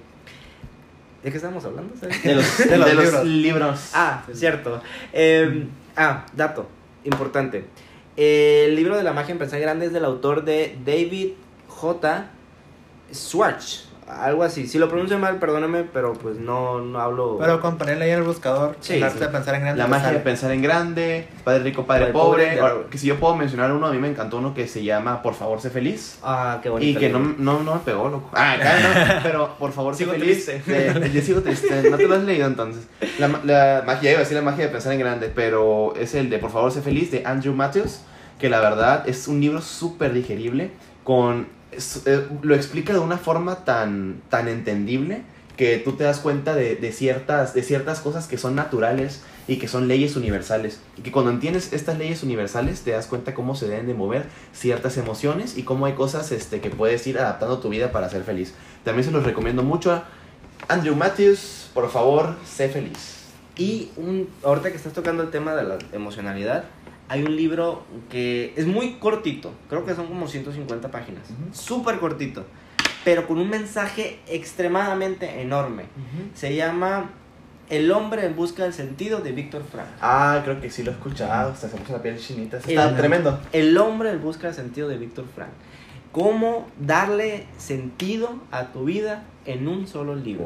¿de 1.23 1.31
qué 1.31 1.35
estamos 1.35 1.65
hablando? 1.65 1.93
¿sabes? 1.99 2.23
De 2.23 2.35
los, 2.35 2.57
De 2.57 2.65
de 2.65 2.77
los 2.77 2.87
los 2.87 3.03
libros. 3.03 3.25
libros. 3.25 3.89
Ah, 3.93 4.23
cierto. 4.33 4.81
Eh, 5.13 5.67
ah, 5.97 6.25
dato 6.35 6.67
importante. 7.03 7.65
El 8.17 8.75
libro 8.75 8.97
de 8.97 9.03
la 9.03 9.13
magia 9.13 9.31
en 9.31 9.39
pensar 9.39 9.59
grande 9.59 9.85
es 9.87 9.93
del 9.93 10.05
autor 10.05 10.43
de 10.43 10.77
David 10.85 11.31
J. 11.67 12.25
Schwartz. 13.13 13.90
Algo 14.19 14.43
así. 14.43 14.67
Si 14.67 14.77
lo 14.77 14.89
pronuncio 14.89 15.17
mal, 15.17 15.37
perdóname, 15.37 15.83
pero 15.83 16.13
pues 16.13 16.37
no, 16.37 16.81
no 16.81 16.99
hablo. 16.99 17.37
Pero 17.39 17.61
con 17.61 17.77
ponerle 17.77 18.05
ahí 18.05 18.11
el 18.11 18.23
buscador, 18.23 18.75
Sí, 18.81 18.95
el 18.95 19.03
arte 19.03 19.19
sí. 19.19 19.23
de 19.25 19.29
pensar 19.31 19.55
en 19.55 19.61
grande. 19.61 19.77
La 19.79 19.85
te 19.85 19.89
magia 19.91 20.11
de 20.11 20.19
pensar 20.19 20.51
en 20.51 20.61
grande, 20.61 21.27
Padre 21.43 21.63
rico, 21.63 21.85
Padre, 21.85 22.01
Padre 22.07 22.13
pobre. 22.13 22.43
pobre, 22.43 22.55
de- 22.55 22.59
Ahora, 22.61 22.75
que 22.89 22.97
si 22.97 23.07
yo 23.07 23.19
puedo 23.19 23.35
mencionar 23.35 23.71
uno, 23.71 23.87
a 23.87 23.91
mí 23.91 23.97
me 23.99 24.09
encantó 24.09 24.37
uno 24.39 24.53
que 24.53 24.67
se 24.67 24.83
llama 24.83 25.21
Por 25.21 25.33
favor, 25.33 25.61
sé 25.61 25.69
feliz. 25.69 26.19
Ah, 26.23 26.59
qué 26.61 26.69
bonito. 26.69 26.99
Y 26.99 27.01
que 27.01 27.09
no, 27.09 27.19
no, 27.19 27.63
no 27.63 27.73
me 27.75 27.79
pegó, 27.81 28.09
loco. 28.09 28.29
Ah, 28.33 28.55
claro, 28.59 29.15
no, 29.15 29.19
pero 29.23 29.55
por 29.57 29.71
favor, 29.71 29.95
sé 29.95 30.03
Sigo 30.03 30.11
feliz. 30.13 30.45
yo 31.13 31.21
sigo 31.21 31.41
triste. 31.41 31.89
No 31.89 31.97
te 31.97 32.07
lo 32.07 32.15
has 32.15 32.23
leído 32.23 32.47
entonces. 32.47 32.87
La, 33.17 33.27
la 33.43 33.83
magia, 33.85 34.11
iba 34.11 34.17
a 34.19 34.23
decir 34.23 34.35
la 34.35 34.43
magia 34.43 34.65
de 34.65 34.71
pensar 34.71 34.91
en 34.93 34.99
grande, 34.99 35.31
pero 35.33 35.93
es 35.95 36.13
el 36.15 36.29
de 36.29 36.37
Por 36.37 36.51
favor, 36.51 36.71
sé 36.71 36.81
feliz 36.81 37.11
de 37.11 37.23
Andrew 37.25 37.53
Matthews, 37.53 38.01
que 38.39 38.49
la 38.49 38.59
verdad 38.59 39.07
es 39.07 39.27
un 39.27 39.39
libro 39.39 39.61
súper 39.61 40.11
digerible. 40.13 40.71
Con, 41.03 41.47
eh, 41.71 42.27
lo 42.41 42.55
explica 42.55 42.93
de 42.93 42.99
una 42.99 43.17
forma 43.17 43.63
tan, 43.63 44.21
tan 44.29 44.47
entendible 44.47 45.23
que 45.57 45.77
tú 45.77 45.93
te 45.93 46.03
das 46.03 46.19
cuenta 46.19 46.55
de, 46.55 46.75
de 46.75 46.91
ciertas, 46.91 47.53
de 47.53 47.63
ciertas 47.63 47.99
cosas 47.99 48.27
que 48.27 48.37
son 48.37 48.55
naturales 48.55 49.21
y 49.47 49.57
que 49.57 49.67
son 49.67 49.87
leyes 49.87 50.15
universales. 50.15 50.79
Y 50.97 51.01
que 51.01 51.11
cuando 51.11 51.31
entiendes 51.31 51.73
estas 51.73 51.97
leyes 51.97 52.23
universales 52.23 52.81
te 52.81 52.91
das 52.91 53.07
cuenta 53.07 53.33
cómo 53.33 53.55
se 53.55 53.67
deben 53.67 53.87
de 53.87 53.93
mover 53.93 54.25
ciertas 54.53 54.97
emociones 54.97 55.57
y 55.57 55.63
cómo 55.63 55.85
hay 55.85 55.93
cosas 55.93 56.31
este, 56.31 56.61
que 56.61 56.69
puedes 56.69 57.05
ir 57.07 57.19
adaptando 57.19 57.55
a 57.55 57.61
tu 57.61 57.69
vida 57.69 57.91
para 57.91 58.09
ser 58.09 58.23
feliz. 58.23 58.53
También 58.83 59.05
se 59.05 59.11
los 59.11 59.23
recomiendo 59.23 59.63
mucho. 59.63 60.01
Andrew 60.67 60.95
Matthews, 60.95 61.69
por 61.73 61.89
favor, 61.89 62.35
sé 62.45 62.69
feliz. 62.69 63.17
Y 63.57 63.91
un, 63.97 64.29
ahorita 64.43 64.71
que 64.71 64.77
estás 64.77 64.93
tocando 64.93 65.23
el 65.23 65.29
tema 65.29 65.53
de 65.55 65.63
la 65.63 65.77
emocionalidad, 65.91 66.63
hay 67.11 67.23
un 67.23 67.35
libro 67.35 67.83
que 68.09 68.53
es 68.55 68.65
muy 68.65 68.93
cortito, 68.93 69.51
creo 69.69 69.83
que 69.85 69.93
son 69.95 70.07
como 70.07 70.29
150 70.29 70.89
páginas, 70.91 71.23
Ujú. 71.29 71.53
súper 71.53 71.99
cortito, 71.99 72.45
pero 73.03 73.27
con 73.27 73.37
un 73.37 73.49
mensaje 73.49 74.19
extremadamente 74.27 75.41
enorme. 75.41 75.83
Se 76.33 76.55
llama 76.55 77.09
El 77.69 77.91
hombre 77.91 78.25
en 78.25 78.35
busca 78.35 78.63
del 78.63 78.73
sentido 78.73 79.19
de 79.19 79.33
Víctor 79.33 79.63
Frank. 79.69 79.87
Ah, 80.01 80.39
creo 80.45 80.61
que 80.61 80.69
sí 80.69 80.83
lo 80.83 80.91
he 80.91 80.93
escuchado. 80.93 81.51
Hasta 81.51 81.67
se 81.69 81.75
puso 81.77 81.93
la 81.93 82.01
piel 82.01 82.17
chinita. 82.17 82.57
El- 82.57 82.69
Está 82.69 82.95
tremendo. 82.95 83.39
El 83.51 83.77
hombre 83.77 84.11
en 84.11 84.21
busca 84.21 84.47
del 84.47 84.55
sentido 84.55 84.87
de 84.87 84.97
Víctor 84.97 85.25
Frank. 85.35 85.49
Cómo 86.11 86.67
darle 86.79 87.45
sentido 87.57 88.39
a 88.51 88.71
tu 88.73 88.85
vida 88.85 89.23
en 89.45 89.67
un 89.67 89.87
solo 89.87 90.15
libro. 90.15 90.45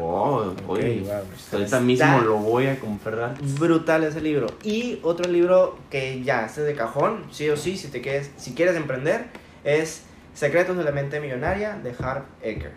Oye, 0.67 1.01
wow. 1.01 1.21
ahorita 1.53 1.79
mismo 1.81 2.19
lo 2.21 2.37
voy 2.37 2.67
a 2.67 2.79
comprar. 2.79 3.35
Brutal 3.59 4.03
ese 4.03 4.21
libro. 4.21 4.47
Y 4.63 4.99
otro 5.01 5.29
libro 5.29 5.77
que 5.89 6.23
ya 6.23 6.45
este 6.45 6.61
es 6.61 6.67
de 6.67 6.75
cajón, 6.75 7.23
sí 7.31 7.49
o 7.49 7.57
sí, 7.57 7.77
si 7.77 7.87
te 7.87 8.01
quieres, 8.01 8.31
si 8.37 8.53
quieres 8.53 8.75
emprender, 8.75 9.25
es 9.63 10.03
Secretos 10.35 10.75
de 10.75 10.83
la 10.83 10.91
mente 10.91 11.21
millonaria 11.21 11.79
de 11.81 11.95
Harv 11.97 12.25
Eker. 12.41 12.73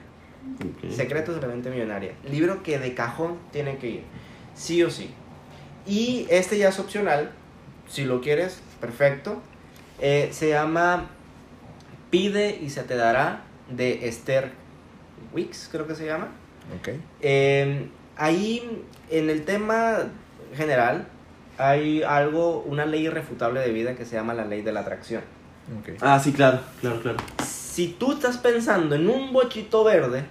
Ok. 0.65 0.93
Secretos 0.93 1.35
de 1.35 1.41
la 1.41 1.49
mente 1.49 1.71
millonaria. 1.71 2.13
Libro 2.31 2.63
que 2.63 2.79
de 2.79 2.95
cajón 2.95 3.37
tiene 3.51 3.79
que 3.79 3.89
ir. 3.89 4.03
Sí 4.55 4.83
o 4.85 4.91
sí. 4.91 5.11
Y 5.85 6.27
este 6.31 6.57
ya 6.57 6.69
es 6.69 6.79
opcional. 6.79 7.33
Si 7.89 8.05
lo 8.05 8.21
quieres, 8.21 8.61
perfecto. 8.81 9.43
Eh, 10.01 10.29
se 10.31 10.51
llama 10.51 11.09
Pide 12.11 12.59
y 12.61 12.71
se 12.71 12.83
te 12.83 12.97
dará 12.97 13.45
de 13.71 14.09
Esther 14.09 14.53
Wicks, 15.33 15.69
creo 15.71 15.87
que 15.87 15.95
se 15.95 16.07
llama. 16.07 16.29
Eh, 17.21 17.89
ahí, 18.17 18.83
en 19.11 19.31
el 19.31 19.45
tema 19.45 19.99
general, 20.55 21.07
hay 21.59 22.03
algo, 22.03 22.61
una 22.61 22.87
ley 22.87 23.07
irrefutable 23.07 23.61
de 23.61 23.73
vida 23.73 23.95
que 23.95 24.05
se 24.05 24.17
llama 24.17 24.35
la 24.35 24.45
ley 24.45 24.63
de 24.63 24.73
la 24.73 24.81
atracción. 24.81 25.23
Ah, 26.01 26.19
sí, 26.19 26.33
claro, 26.33 26.61
claro, 26.81 27.01
claro. 27.01 27.19
Si 27.45 27.89
tú 27.89 28.13
estás 28.13 28.39
pensando 28.39 28.95
en 28.95 29.09
un 29.09 29.33
bochito 29.33 29.85
verde, 29.85 30.25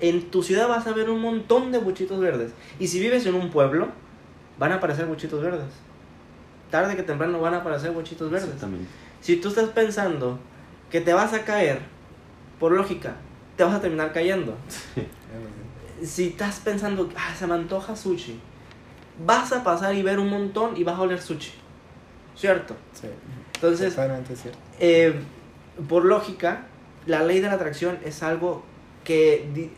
en 0.00 0.30
tu 0.30 0.42
ciudad 0.42 0.68
vas 0.68 0.86
a 0.86 0.92
ver 0.92 1.10
un 1.10 1.20
montón 1.20 1.72
de 1.72 1.78
bochitos 1.78 2.20
verdes. 2.20 2.52
Y 2.78 2.88
si 2.88 3.00
vives 3.00 3.26
en 3.26 3.34
un 3.34 3.50
pueblo, 3.50 3.88
van 4.58 4.72
a 4.72 4.76
aparecer 4.76 5.06
bochitos 5.06 5.42
verdes. 5.42 5.66
Tarde 6.70 6.96
que 6.96 7.02
temprano 7.02 7.40
van 7.40 7.54
a 7.54 7.58
aparecer 7.58 7.90
bochitos 7.92 8.30
verdes. 8.30 8.48
Exactamente. 8.48 8.88
Si 9.20 9.36
tú 9.36 9.48
estás 9.48 9.70
pensando 9.70 10.38
que 10.90 11.00
te 11.00 11.12
vas 11.12 11.32
a 11.32 11.44
caer, 11.44 11.80
por 12.60 12.72
lógica, 12.72 13.16
te 13.56 13.64
vas 13.64 13.74
a 13.74 13.80
terminar 13.80 14.12
cayendo. 14.12 14.54
Si 16.02 16.28
estás 16.28 16.60
pensando, 16.60 17.08
ah, 17.16 17.34
se 17.38 17.46
me 17.46 17.54
antoja 17.54 17.96
sushi, 17.96 18.38
vas 19.24 19.52
a 19.52 19.64
pasar 19.64 19.94
y 19.94 20.02
ver 20.02 20.18
un 20.18 20.28
montón 20.28 20.76
y 20.76 20.84
vas 20.84 20.96
a 20.98 21.02
oler 21.02 21.20
sushi. 21.20 21.52
¿Cierto? 22.34 22.74
Sí. 22.92 23.08
Entonces, 23.54 23.94
Totalmente 23.94 24.36
cierto. 24.36 24.58
eh, 24.78 25.14
por 25.88 26.04
lógica, 26.04 26.66
la 27.06 27.22
ley 27.22 27.40
de 27.40 27.48
la 27.48 27.54
atracción 27.54 27.98
es 28.04 28.22
algo 28.22 28.62
que 29.04 29.48
di- 29.54 29.70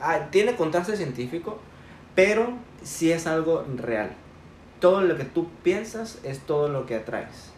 ah, 0.00 0.28
tiene 0.30 0.54
contraste 0.54 0.96
científico, 0.96 1.58
pero 2.14 2.52
sí 2.84 3.10
es 3.10 3.26
algo 3.26 3.64
real. 3.76 4.10
Todo 4.78 5.00
lo 5.02 5.16
que 5.16 5.24
tú 5.24 5.48
piensas 5.64 6.18
es 6.22 6.38
todo 6.38 6.68
lo 6.68 6.86
que 6.86 6.94
atraes. 6.94 7.52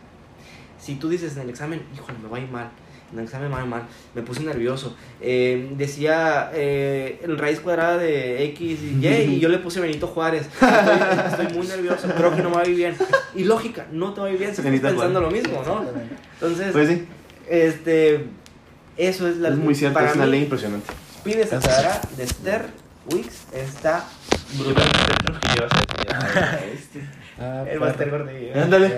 Si 0.81 0.95
tú 0.97 1.09
dices 1.09 1.37
en 1.37 1.43
el 1.43 1.51
examen, 1.51 1.83
híjole, 1.95 2.19
me 2.23 2.29
va 2.29 2.39
a 2.39 2.41
ir 2.41 2.49
mal, 2.49 2.71
en 3.13 3.19
el 3.19 3.25
examen 3.25 3.49
me 3.49 3.55
va 3.55 3.61
a 3.61 3.65
ir 3.65 3.71
mal, 3.71 3.83
me 4.15 4.23
puse 4.23 4.43
nervioso, 4.43 4.97
eh, 5.21 5.73
decía 5.77 6.51
eh, 6.55 7.21
en 7.23 7.37
raíz 7.39 7.61
cuadrada 7.61 7.99
de 7.99 8.45
X 8.45 8.79
y 8.83 9.07
Y 9.07 9.09
y 9.09 9.41
yo 9.41 9.49
le 9.49 9.59
puse 9.59 9.81
Benito 9.81 10.07
Juárez, 10.07 10.47
estoy, 10.47 10.99
estoy 11.45 11.59
muy 11.59 11.67
nervioso, 11.67 12.09
creo 12.17 12.35
que 12.35 12.43
no 12.43 12.51
me 12.51 12.57
va 12.57 12.63
a 12.63 12.69
ir 12.69 12.77
bien. 12.77 12.97
Y 13.35 13.45
lógica, 13.45 13.87
no 13.93 14.15
te 14.15 14.21
va 14.21 14.29
a 14.29 14.31
ir 14.31 14.39
bien 14.39 14.55
si 14.55 14.63
estás 14.63 14.93
pensando 14.93 15.21
Juárez. 15.21 15.45
lo 15.45 15.51
mismo, 15.51 15.63
¿no? 15.67 15.85
Entonces, 16.35 16.73
Pues 16.73 16.89
sí, 16.89 17.07
este, 17.49 18.25
eso 18.97 19.29
es 19.29 19.37
la 19.39 19.49
es 19.51 19.57
muy 19.57 19.75
cierto, 19.75 19.99
es 20.01 20.15
una 20.15 20.27
ley 20.27 20.43
impresionante. 20.43 20.93
Pide 21.25 21.45
se 21.47 21.59
te 21.59 21.69
dará 21.69 22.01
de 22.17 22.23
Esther 22.25 22.67
Wicks 23.13 23.47
está 23.53 24.05
brutal. 24.57 24.85
Ah, 27.43 27.65
El. 27.67 27.81
Master 27.81 28.11
Gordillo. 28.11 28.53
Ándale. 28.55 28.95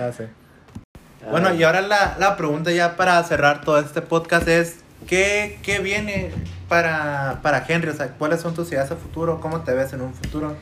Sé. 1.23 1.29
Bueno, 1.29 1.53
y 1.53 1.63
ahora 1.63 1.81
la, 1.81 2.15
la 2.19 2.35
pregunta 2.35 2.71
ya 2.71 2.95
para 2.95 3.23
cerrar 3.23 3.61
todo 3.61 3.79
este 3.79 4.01
podcast 4.01 4.47
es, 4.47 4.77
¿qué, 5.07 5.59
qué 5.63 5.79
viene 5.79 6.31
para, 6.67 7.39
para 7.41 7.63
Henry? 7.67 7.89
O 7.89 7.93
sea, 7.93 8.09
¿cuáles 8.09 8.41
son 8.41 8.53
tus 8.53 8.71
ideas 8.71 8.91
a 8.91 8.95
futuro? 8.95 9.39
¿Cómo 9.39 9.61
te 9.61 9.73
ves 9.73 9.93
en 9.93 10.01
un 10.01 10.13
futuro? 10.13 10.55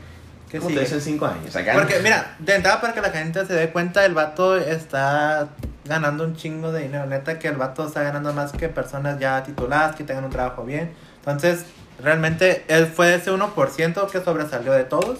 ¿Qué 0.50 0.58
¿Cómo 0.58 0.68
te 0.68 0.74
sigue? 0.74 0.84
ves 0.84 0.92
en 0.92 1.00
cinco 1.00 1.26
años? 1.26 1.56
Acá. 1.56 1.72
Porque, 1.74 1.98
mira, 2.00 2.36
de 2.38 2.54
entrada 2.54 2.80
para 2.80 2.92
que 2.92 3.00
la 3.00 3.10
gente 3.10 3.44
se 3.46 3.54
dé 3.54 3.70
cuenta, 3.70 4.04
el 4.04 4.14
vato 4.14 4.56
está 4.56 5.48
ganando 5.84 6.24
un 6.24 6.36
chingo 6.36 6.70
de 6.72 6.82
dinero. 6.82 7.06
Neta 7.06 7.38
que 7.38 7.48
el 7.48 7.56
vato 7.56 7.86
está 7.86 8.02
ganando 8.02 8.32
más 8.32 8.52
que 8.52 8.68
personas 8.68 9.18
ya 9.18 9.42
tituladas, 9.42 9.96
que 9.96 10.04
tengan 10.04 10.24
un 10.24 10.30
trabajo 10.30 10.64
bien. 10.64 10.92
Entonces, 11.16 11.64
realmente 12.02 12.64
él 12.68 12.86
fue 12.86 13.14
ese 13.14 13.32
1% 13.32 14.10
que 14.10 14.20
sobresalió 14.20 14.72
de 14.72 14.84
todos, 14.84 15.18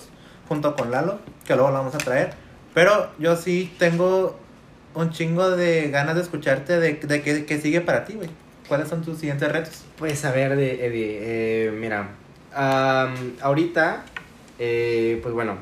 junto 0.49 0.77
con 0.77 0.91
Lalo, 0.91 1.19
que 1.47 1.55
luego 1.55 1.71
lo 1.71 1.79
vamos 1.79 1.95
a 1.95 1.99
traer. 1.99 2.35
Pero 2.75 3.11
yo 3.19 3.37
sí 3.37 3.75
tengo 3.79 4.39
un 4.95 5.11
chingo 5.11 5.51
de 5.51 5.91
ganas 5.91 6.15
de 6.17 6.23
escucharte 6.23 6.79
de, 6.79 6.95
de 6.95 7.23
que, 7.23 7.45
que 7.45 7.59
sigue 7.61 7.81
para 7.81 8.05
ti, 8.05 8.15
güey. 8.15 8.29
¿Cuáles 8.69 8.89
son 8.89 9.03
tus 9.03 9.19
siguientes 9.19 9.51
retos? 9.51 9.85
Pues 9.99 10.25
a 10.25 10.33
ver, 10.33 10.57
de- 10.57 10.87
Eddie, 10.87 11.19
eh, 11.21 11.71
mira, 11.73 12.11
am, 12.55 13.15
ahorita, 13.41 14.05
eh, 14.59 15.19
pues 15.23 15.35
bueno, 15.35 15.57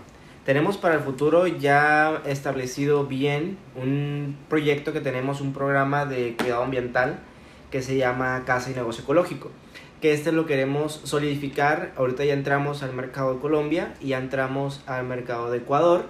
tenemos 0.44 0.76
para 0.76 0.94
el 0.94 1.00
futuro 1.00 1.46
ya 1.46 2.22
establecido 2.26 3.06
bien 3.06 3.58
un 3.76 4.36
proyecto 4.48 4.92
que 4.92 5.00
tenemos, 5.00 5.40
un 5.40 5.52
programa 5.52 6.06
de 6.06 6.36
cuidado 6.36 6.62
ambiental 6.62 7.18
que 7.70 7.82
se 7.82 7.96
llama 7.96 8.42
Casa 8.46 8.70
y 8.70 8.74
Negocio 8.74 9.04
Ecológico. 9.04 9.50
Que 10.00 10.12
este 10.14 10.32
lo 10.32 10.46
queremos 10.46 11.00
solidificar. 11.04 11.92
Ahorita 11.96 12.24
ya 12.24 12.32
entramos 12.32 12.82
al 12.82 12.94
mercado 12.94 13.34
de 13.34 13.40
Colombia 13.40 13.94
y 14.00 14.08
ya 14.08 14.18
entramos 14.18 14.80
al 14.86 15.04
mercado 15.04 15.50
de 15.50 15.58
Ecuador. 15.58 16.06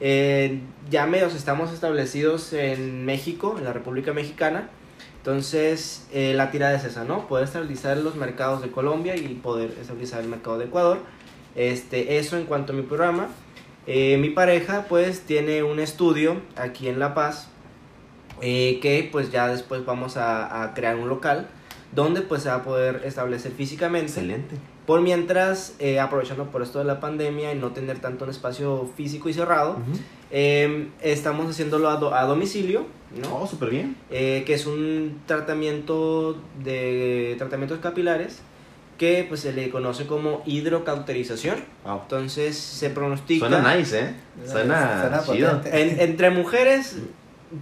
Ya 0.00 1.06
medios 1.06 1.34
estamos 1.34 1.72
establecidos 1.72 2.52
en 2.52 3.04
México, 3.04 3.56
en 3.58 3.64
la 3.64 3.72
República 3.72 4.12
Mexicana. 4.12 4.70
Entonces, 5.18 6.06
eh, 6.12 6.32
la 6.34 6.50
tirada 6.50 6.74
es 6.74 6.84
esa, 6.84 7.04
¿no? 7.04 7.28
Poder 7.28 7.44
estabilizar 7.44 7.98
los 7.98 8.16
mercados 8.16 8.62
de 8.62 8.70
Colombia 8.70 9.14
y 9.16 9.28
poder 9.34 9.76
estabilizar 9.78 10.22
el 10.22 10.28
mercado 10.28 10.56
de 10.58 10.64
Ecuador. 10.64 11.00
Este, 11.54 12.16
eso 12.16 12.38
en 12.38 12.46
cuanto 12.46 12.72
a 12.72 12.76
mi 12.76 12.82
programa. 12.82 13.28
Eh, 13.86 14.16
mi 14.16 14.30
pareja, 14.30 14.86
pues, 14.88 15.20
tiene 15.20 15.62
un 15.62 15.78
estudio 15.78 16.40
aquí 16.56 16.88
en 16.88 16.98
La 16.98 17.12
Paz. 17.14 17.48
eh, 18.40 18.78
que, 18.80 19.06
pues, 19.12 19.30
ya 19.30 19.48
después 19.48 19.84
vamos 19.84 20.16
a, 20.16 20.62
a 20.62 20.72
crear 20.72 20.96
un 20.96 21.10
local. 21.10 21.48
Donde, 21.92 22.22
pues, 22.22 22.42
se 22.44 22.48
va 22.48 22.54
a 22.56 22.62
poder 22.62 23.02
establecer 23.04 23.52
físicamente. 23.52 24.06
Excelente. 24.06 24.56
Por 24.90 25.02
mientras, 25.02 25.74
eh, 25.78 26.00
aprovechando 26.00 26.46
por 26.50 26.62
esto 26.62 26.80
de 26.80 26.84
la 26.84 26.98
pandemia 26.98 27.52
y 27.54 27.56
no 27.56 27.70
tener 27.70 28.00
tanto 28.00 28.24
un 28.24 28.30
espacio 28.32 28.90
físico 28.96 29.28
y 29.28 29.32
cerrado, 29.32 29.76
eh, 30.32 30.88
estamos 31.00 31.48
haciéndolo 31.48 31.88
a, 31.88 31.94
do- 31.94 32.12
a 32.12 32.24
domicilio, 32.24 32.86
¿no? 33.22 33.36
Oh, 33.36 33.46
súper 33.46 33.70
bien. 33.70 33.94
Eh, 34.10 34.42
que 34.44 34.54
es 34.54 34.66
un 34.66 35.20
tratamiento 35.26 36.36
de 36.64 37.36
tratamientos 37.38 37.78
capilares 37.78 38.40
que 38.98 39.24
pues 39.28 39.38
se 39.42 39.52
le 39.52 39.70
conoce 39.70 40.06
como 40.08 40.42
hidrocauterización. 40.44 41.58
Wow. 41.84 42.00
Entonces 42.02 42.56
se 42.58 42.90
pronostica 42.90 43.48
Suena 43.48 43.76
nice, 43.76 43.96
¿eh? 43.96 44.14
Suena, 44.44 45.02
Suena 45.02 45.22
chido. 45.22 45.60
entre 45.72 46.30
mujeres 46.30 46.96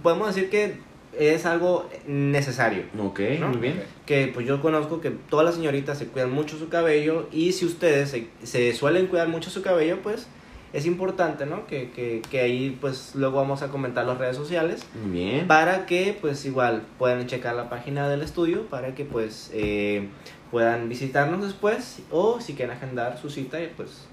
podemos 0.01 0.33
decir 0.33 0.49
que 0.49 0.79
es 1.17 1.45
algo 1.45 1.89
necesario. 2.07 2.83
Ok, 2.99 3.19
¿No? 3.39 3.49
muy 3.49 3.57
bien. 3.57 3.83
Que 4.05 4.29
pues 4.33 4.45
yo 4.47 4.61
conozco 4.61 5.01
que 5.01 5.09
todas 5.11 5.45
las 5.45 5.55
señoritas 5.55 5.97
se 5.97 6.07
cuidan 6.07 6.31
mucho 6.31 6.57
su 6.57 6.69
cabello 6.69 7.27
y 7.31 7.51
si 7.53 7.65
ustedes 7.65 8.09
se, 8.09 8.27
se 8.43 8.73
suelen 8.73 9.07
cuidar 9.07 9.27
mucho 9.27 9.49
su 9.49 9.61
cabello 9.61 9.99
pues 10.01 10.27
es 10.71 10.85
importante, 10.85 11.47
¿no? 11.47 11.65
Que, 11.65 11.89
que, 11.89 12.21
que 12.29 12.41
ahí 12.41 12.77
pues 12.79 13.15
luego 13.15 13.37
vamos 13.37 13.63
a 13.63 13.69
comentar 13.69 14.05
las 14.05 14.19
redes 14.19 14.37
sociales 14.37 14.85
Muy 15.03 15.11
bien. 15.19 15.47
para 15.47 15.87
que 15.87 16.15
pues 16.21 16.45
igual 16.45 16.83
puedan 16.99 17.25
checar 17.25 17.55
la 17.55 17.69
página 17.69 18.07
del 18.07 18.21
estudio 18.21 18.67
para 18.67 18.93
que 18.93 19.03
pues 19.03 19.49
eh, 19.53 20.09
puedan 20.51 20.87
visitarnos 20.87 21.43
después 21.43 21.99
o 22.11 22.39
si 22.39 22.53
quieren 22.53 22.75
agendar 22.77 23.17
su 23.17 23.31
cita 23.31 23.57
pues 23.75 24.05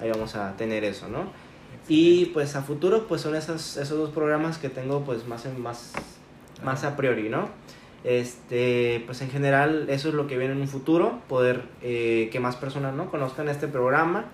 ahí 0.00 0.08
vamos 0.08 0.36
a 0.36 0.56
tener 0.56 0.84
eso 0.84 1.08
no 1.08 1.32
y 1.88 2.26
pues 2.26 2.54
a 2.54 2.62
futuro 2.62 3.06
pues 3.08 3.20
son 3.20 3.34
esos, 3.34 3.76
esos 3.76 3.98
dos 3.98 4.10
programas 4.10 4.58
que 4.58 4.68
tengo 4.68 5.00
pues 5.04 5.26
más 5.26 5.44
en, 5.46 5.60
más 5.60 5.92
más 6.64 6.84
a 6.84 6.96
priori 6.96 7.28
no 7.28 7.48
este 8.04 9.02
pues 9.06 9.22
en 9.22 9.30
general 9.30 9.86
eso 9.88 10.08
es 10.08 10.14
lo 10.14 10.26
que 10.26 10.36
viene 10.36 10.54
en 10.54 10.60
un 10.60 10.68
futuro 10.68 11.20
poder 11.28 11.62
eh, 11.82 12.28
que 12.32 12.40
más 12.40 12.56
personas 12.56 12.94
no 12.94 13.10
conozcan 13.10 13.48
este 13.48 13.68
programa 13.68 14.26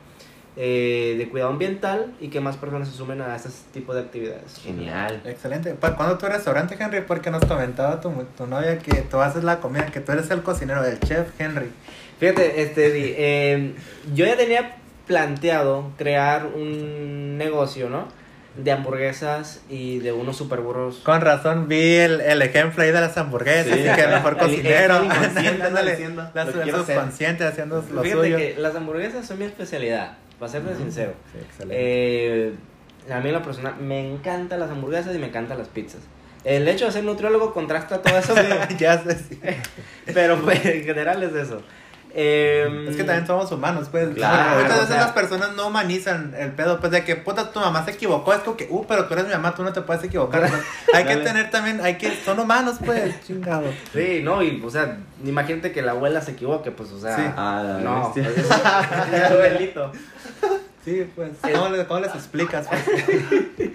eh, 0.57 1.14
de 1.16 1.28
cuidado 1.28 1.53
ambiental 1.53 2.12
y 2.20 2.28
que 2.28 2.41
más 2.41 2.57
personas 2.57 2.89
se 2.89 2.97
sumen 2.97 3.22
a 3.22 3.37
este 3.37 3.51
tipo 3.72 3.95
de 3.95 4.01
actividades 4.01 4.59
Genial. 4.61 5.22
Excelente. 5.24 5.74
¿Para 5.74 5.95
cuándo 5.95 6.18
tu 6.18 6.26
restaurante, 6.26 6.76
Henry? 6.78 7.03
Porque 7.03 7.31
nos 7.31 7.45
comentaba 7.45 8.01
tu, 8.01 8.11
tu 8.37 8.49
novia 8.49 8.78
que 8.81 9.03
tú 9.03 9.20
haces 9.20 9.45
la 9.45 9.61
comida, 9.61 9.87
que 9.87 10.01
tú 10.01 10.11
eres 10.11 10.28
el 10.33 10.43
cocinero, 10.43 10.85
el 10.85 10.99
chef 10.99 11.41
Henry. 11.41 11.70
Fíjate, 12.18 12.62
este, 12.62 12.91
Di, 12.91 13.14
eh, 13.16 13.74
yo 14.12 14.26
ya 14.26 14.37
tenía 14.37 14.76
planteado 15.07 15.93
crear 15.97 16.47
un 16.47 17.39
negocio, 17.39 17.89
¿no? 17.89 18.09
De 18.64 18.72
hamburguesas 18.72 19.61
y 19.68 19.98
de 20.00 20.12
unos 20.12 20.36
superburros. 20.36 20.96
Con 20.98 21.20
razón 21.20 21.68
vi 21.68 21.94
el, 21.96 22.20
el 22.20 22.42
ejemplo 22.42 22.82
ahí 22.82 22.90
de 22.90 23.00
las 23.00 23.16
hamburguesas 23.16 23.72
Sí. 23.74 23.80
y 23.80 23.94
que 23.94 24.02
el 24.02 24.11
mejor 24.11 24.36
cocinero. 24.38 24.98
el 25.02 25.58
las- 25.58 26.54
lo 26.66 26.78
subconsciente 26.84 27.44
haciendo 27.44 27.76
lo 27.92 28.02
Fíjate 28.02 28.20
suyo. 28.22 28.36
que 28.36 28.54
las 28.58 28.74
hamburguesas 28.74 29.26
son 29.26 29.38
mi 29.38 29.44
especialidad, 29.44 30.18
para 30.38 30.50
serte 30.52 30.76
sincero. 30.76 31.12
Sí, 31.32 31.38
excelente. 31.38 31.74
Eh, 31.78 32.52
a 33.11 33.20
mí 33.20 33.28
en 33.28 33.34
la 33.34 33.42
persona 33.42 33.74
me 33.80 34.06
encantan 34.12 34.61
las 34.61 34.70
hamburguesas 34.70 35.14
y 35.14 35.18
me 35.18 35.26
encantan 35.28 35.58
las 35.58 35.68
pizzas. 35.68 36.00
El 36.44 36.66
hecho 36.68 36.86
de 36.86 36.92
ser 36.92 37.04
nutriólogo 37.04 37.52
contrasta 37.52 38.00
todo 38.02 38.16
eso, 38.18 38.34
ya 38.78 39.02
sé, 39.02 39.18
pero 40.14 40.40
pues, 40.40 40.64
en 40.64 40.84
general 40.84 41.22
es 41.22 41.34
eso. 41.34 41.62
Eh, 42.12 42.86
Es 42.88 42.96
que 42.96 43.04
también 43.04 43.26
somos 43.26 43.50
humanos, 43.52 43.88
pues. 43.90 44.08
Claro, 44.14 44.56
Muchas 44.62 44.70
o 44.72 44.80
veces 44.80 44.88
sea- 44.88 45.00
las 45.04 45.12
personas 45.12 45.52
no 45.54 45.68
humanizan 45.68 46.34
el 46.36 46.50
pedo, 46.52 46.80
pues 46.80 46.90
de 46.92 47.04
que 47.04 47.16
puta 47.16 47.52
tu 47.52 47.61
mamá 47.61 47.84
se 47.84 47.92
equivocó. 47.92 48.32
Es 48.34 48.40
como 48.40 48.56
que, 48.56 48.66
uh, 48.68 48.84
pero 48.86 49.06
tú 49.06 49.14
eres 49.14 49.26
mi 49.26 49.32
mamá, 49.32 49.54
tú 49.54 49.62
no 49.62 49.72
te 49.72 49.80
puedes 49.82 50.02
equivocar. 50.04 50.40
pues. 50.48 50.62
hay 50.94 51.04
que 51.04 51.16
tener 51.18 51.50
también, 51.50 51.80
hay 51.80 51.96
que, 51.98 52.14
son 52.24 52.38
humanos, 52.40 52.76
pues, 52.84 53.14
chingado. 53.26 53.64
Sí, 53.92 54.20
no, 54.24 54.42
y 54.42 54.61
o 54.64 54.70
sea, 54.70 54.98
imagínate 55.24 55.72
que 55.72 55.82
la 55.82 55.92
abuela 55.92 56.20
se 56.20 56.32
equivoque, 56.32 56.70
pues, 56.70 56.90
o 56.92 57.00
sea, 57.00 57.16
Sí. 57.16 57.22
Ah, 57.36 57.78
no, 57.82 58.11
pues, 58.12 58.26
eso- 58.38 59.36
delito. 59.38 59.92
Sí, 60.84 61.06
pues. 61.14 61.30
¿Cómo 61.42 61.68
les, 61.68 61.86
cómo 61.86 62.00
les 62.00 62.14
explicas? 62.14 62.66
Pues? 62.66 63.70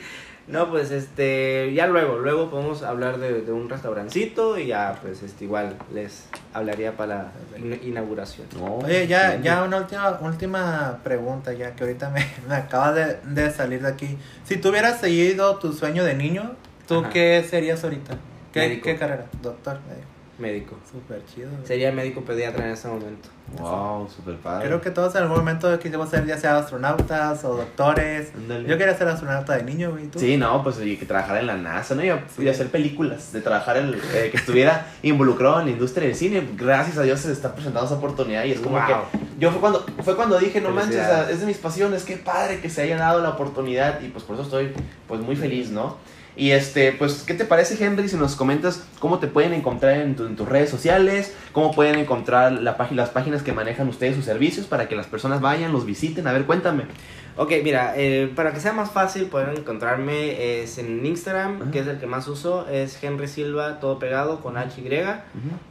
No, 0.48 0.70
pues 0.70 0.92
este, 0.92 1.74
ya 1.74 1.88
luego, 1.88 2.20
luego 2.20 2.52
podemos 2.52 2.84
hablar 2.84 3.18
de, 3.18 3.42
de 3.42 3.52
un 3.52 3.68
restaurancito 3.68 4.60
y 4.60 4.68
ya, 4.68 5.00
pues 5.02 5.24
este, 5.24 5.46
igual 5.46 5.76
les 5.92 6.28
hablaría 6.54 6.96
para 6.96 7.32
la 7.52 7.58
in- 7.58 7.80
inauguración. 7.84 8.48
No, 8.56 8.78
Oye, 8.78 9.08
ya, 9.08 9.42
ya 9.42 9.64
una 9.64 9.78
última, 9.78 10.20
última 10.22 11.00
pregunta, 11.04 11.52
ya 11.54 11.76
que 11.76 11.84
ahorita 11.84 12.12
me, 12.12 12.24
me 12.48 12.56
acaba 12.56 12.92
de, 12.94 13.18
de 13.24 13.50
salir 13.52 13.82
de 13.82 13.88
aquí. 13.90 14.18
Si 14.44 14.58
tú 14.58 14.70
hubieras 14.70 15.00
seguido 15.00 15.56
tu 15.58 15.74
sueño 15.74 16.04
de 16.04 16.14
niño, 16.14 16.52
¿tú 16.88 17.00
Ajá. 17.00 17.10
qué 17.10 17.44
serías 17.50 17.84
ahorita? 17.84 18.16
¿Qué, 18.54 18.60
Médico. 18.60 18.84
¿Qué 18.86 18.98
carrera? 18.98 19.26
Doctor, 19.42 19.80
médico. 19.90 20.08
Médico. 20.38 20.76
Súper 20.92 21.24
chido. 21.26 21.50
güey. 21.50 21.66
Sería 21.66 21.92
médico 21.92 22.22
pediatra 22.22 22.66
en 22.66 22.72
este 22.74 22.88
momento. 22.90 23.30
Wow, 23.58 24.10
super 24.10 24.36
padre. 24.38 24.68
Creo 24.68 24.82
que 24.82 24.90
todos 24.92 25.16
en 25.16 25.22
algún 25.24 25.38
momento 25.38 25.80
quisimos 25.80 26.10
ser 26.10 26.26
ya 26.26 26.38
sea 26.38 26.58
astronautas 26.58 27.46
o 27.46 27.56
doctores. 27.56 28.32
Yo 28.68 28.78
quería 28.78 28.98
ser 28.98 29.08
astronauta 29.08 29.56
de 29.56 29.64
niño, 29.64 29.92
güey. 29.92 30.08
¿tú? 30.08 30.20
Sí, 30.20 30.36
no, 30.36 30.62
pues 30.64 30.78
oye, 30.78 30.98
que 30.98 31.06
trabajara 31.06 31.40
en 31.40 31.48
la 31.48 31.56
NASA, 31.56 31.96
¿no? 31.96 32.04
Y, 32.04 32.10
y 32.40 32.50
hacer 32.50 32.68
películas, 32.70 33.32
de 33.32 33.42
trabajar 33.42 33.78
en, 33.78 33.94
eh, 34.14 34.30
que 34.32 34.38
estuviera 34.38 34.88
involucrado 35.04 35.60
en 35.62 35.68
la 35.68 35.72
industria 35.72 36.08
del 36.08 36.16
cine. 36.16 36.46
Gracias 36.58 36.98
a 36.98 37.04
Dios 37.04 37.20
se 37.22 37.32
está 37.32 37.54
presentando 37.54 37.86
esa 37.86 37.96
oportunidad 37.96 38.44
y 38.46 38.52
es 38.52 38.60
como 38.60 38.76
Wow. 38.78 38.86
que 38.88 39.18
yo 39.40 39.52
fue 39.52 39.60
cuando 39.62 39.86
fue 40.04 40.16
cuando 40.16 40.38
dije, 40.40 40.60
no 40.60 40.72
manches, 40.72 41.08
es 41.30 41.40
de 41.40 41.46
mis 41.46 41.58
pasiones, 41.58 42.04
qué 42.04 42.18
padre 42.18 42.60
que 42.60 42.70
se 42.70 42.82
haya 42.82 42.98
dado 42.98 43.22
la 43.22 43.30
oportunidad 43.30 44.02
y 44.02 44.10
pues 44.10 44.24
por 44.26 44.36
eso 44.36 44.44
estoy 44.44 44.74
pues 45.08 45.22
muy 45.22 45.36
feliz, 45.36 45.70
¿no? 45.72 45.98
Y 46.38 46.52
este, 46.52 46.92
pues, 46.92 47.24
¿qué 47.26 47.34
te 47.34 47.46
parece, 47.46 47.82
Henry, 47.84 48.10
si 48.10 48.18
nos 48.18 48.36
comentas 48.36 48.84
cómo 49.00 49.20
te 49.20 49.28
pueden 49.28 49.54
encontrar 49.54 49.98
en, 50.02 50.16
tu- 50.16 50.26
en 50.26 50.36
tus 50.36 50.48
redes 50.50 50.70
sociales? 50.70 51.34
¿Cómo 51.54 51.72
pueden 51.72 51.96
encontrar 51.98 52.52
la 52.52 52.76
las 52.92 53.10
páginas 53.10 53.42
que 53.42 53.54
manejan 53.54 53.88
ustedes 53.88 54.16
sus 54.16 54.26
servicios 54.26 54.66
para 54.68 54.90
que 54.90 54.96
las 54.98 55.08
personas 55.08 55.40
vayan, 55.40 55.72
los 55.72 55.86
visiten? 55.86 56.28
A 56.28 56.34
ver, 56.34 56.44
cuéntame. 56.46 56.84
Ok, 57.38 57.52
mira, 57.64 57.94
eh, 57.98 58.32
para 58.36 58.54
que 58.54 58.60
sea 58.62 58.72
más 58.74 58.92
fácil 58.92 59.26
poder 59.26 59.58
encontrarme 59.58 60.62
es 60.62 60.78
en 60.78 61.06
Instagram, 61.06 61.62
Ajá. 61.64 61.72
que 61.72 61.80
es 61.80 61.88
el 61.88 62.00
que 62.00 62.08
más 62.08 62.28
uso, 62.30 62.68
es 62.70 63.02
Henry 63.04 63.28
Silva, 63.28 63.80
todo 63.80 64.00
pegado 64.00 64.40
con 64.42 64.56
HY, 64.58 65.04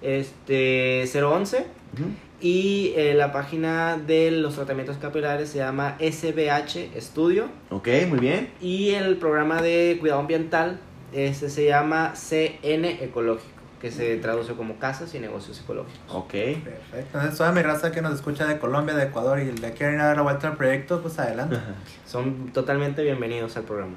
este 0.02 1.04
011. 1.12 1.58
Ujú. 1.94 2.04
Y 2.45 2.92
eh, 2.95 3.14
la 3.14 3.32
página 3.32 3.97
de 3.97 4.30
los 4.30 4.57
tratamientos 4.57 4.99
capilares 4.99 5.49
se 5.49 5.59
llama 5.59 5.97
SBH 5.99 7.01
Studio. 7.01 7.47
Ok, 7.70 7.88
muy 8.07 8.18
bien. 8.18 8.51
Y 8.61 8.90
el 8.90 9.16
programa 9.16 9.62
de 9.62 9.97
cuidado 9.99 10.20
ambiental 10.20 10.78
este 11.14 11.49
se 11.49 11.64
llama 11.64 12.12
CN 12.14 13.03
Ecológico, 13.03 13.49
que 13.80 13.90
se 13.90 14.16
traduce 14.16 14.53
como 14.53 14.78
Casas 14.78 15.14
y 15.14 15.20
Negocios 15.20 15.59
Ecológicos. 15.59 15.99
Ok. 16.14 16.32
Perfecto. 16.32 16.99
Entonces, 16.99 17.38
toda 17.38 17.53
mi 17.53 17.62
raza 17.62 17.92
que 17.92 18.03
nos 18.03 18.14
escucha 18.14 18.47
de 18.47 18.59
Colombia, 18.59 18.95
de 18.95 19.05
Ecuador 19.05 19.40
y 19.40 19.51
le 19.51 19.72
quieren 19.72 19.97
dar 19.97 20.14
la 20.14 20.22
vuelta 20.22 20.49
al 20.49 20.59
proyecto, 20.59 21.01
pues 21.01 21.18
adelante. 21.18 21.57
Son 22.05 22.49
totalmente 22.53 23.03
bienvenidos 23.03 23.57
al 23.57 23.62
programa. 23.62 23.95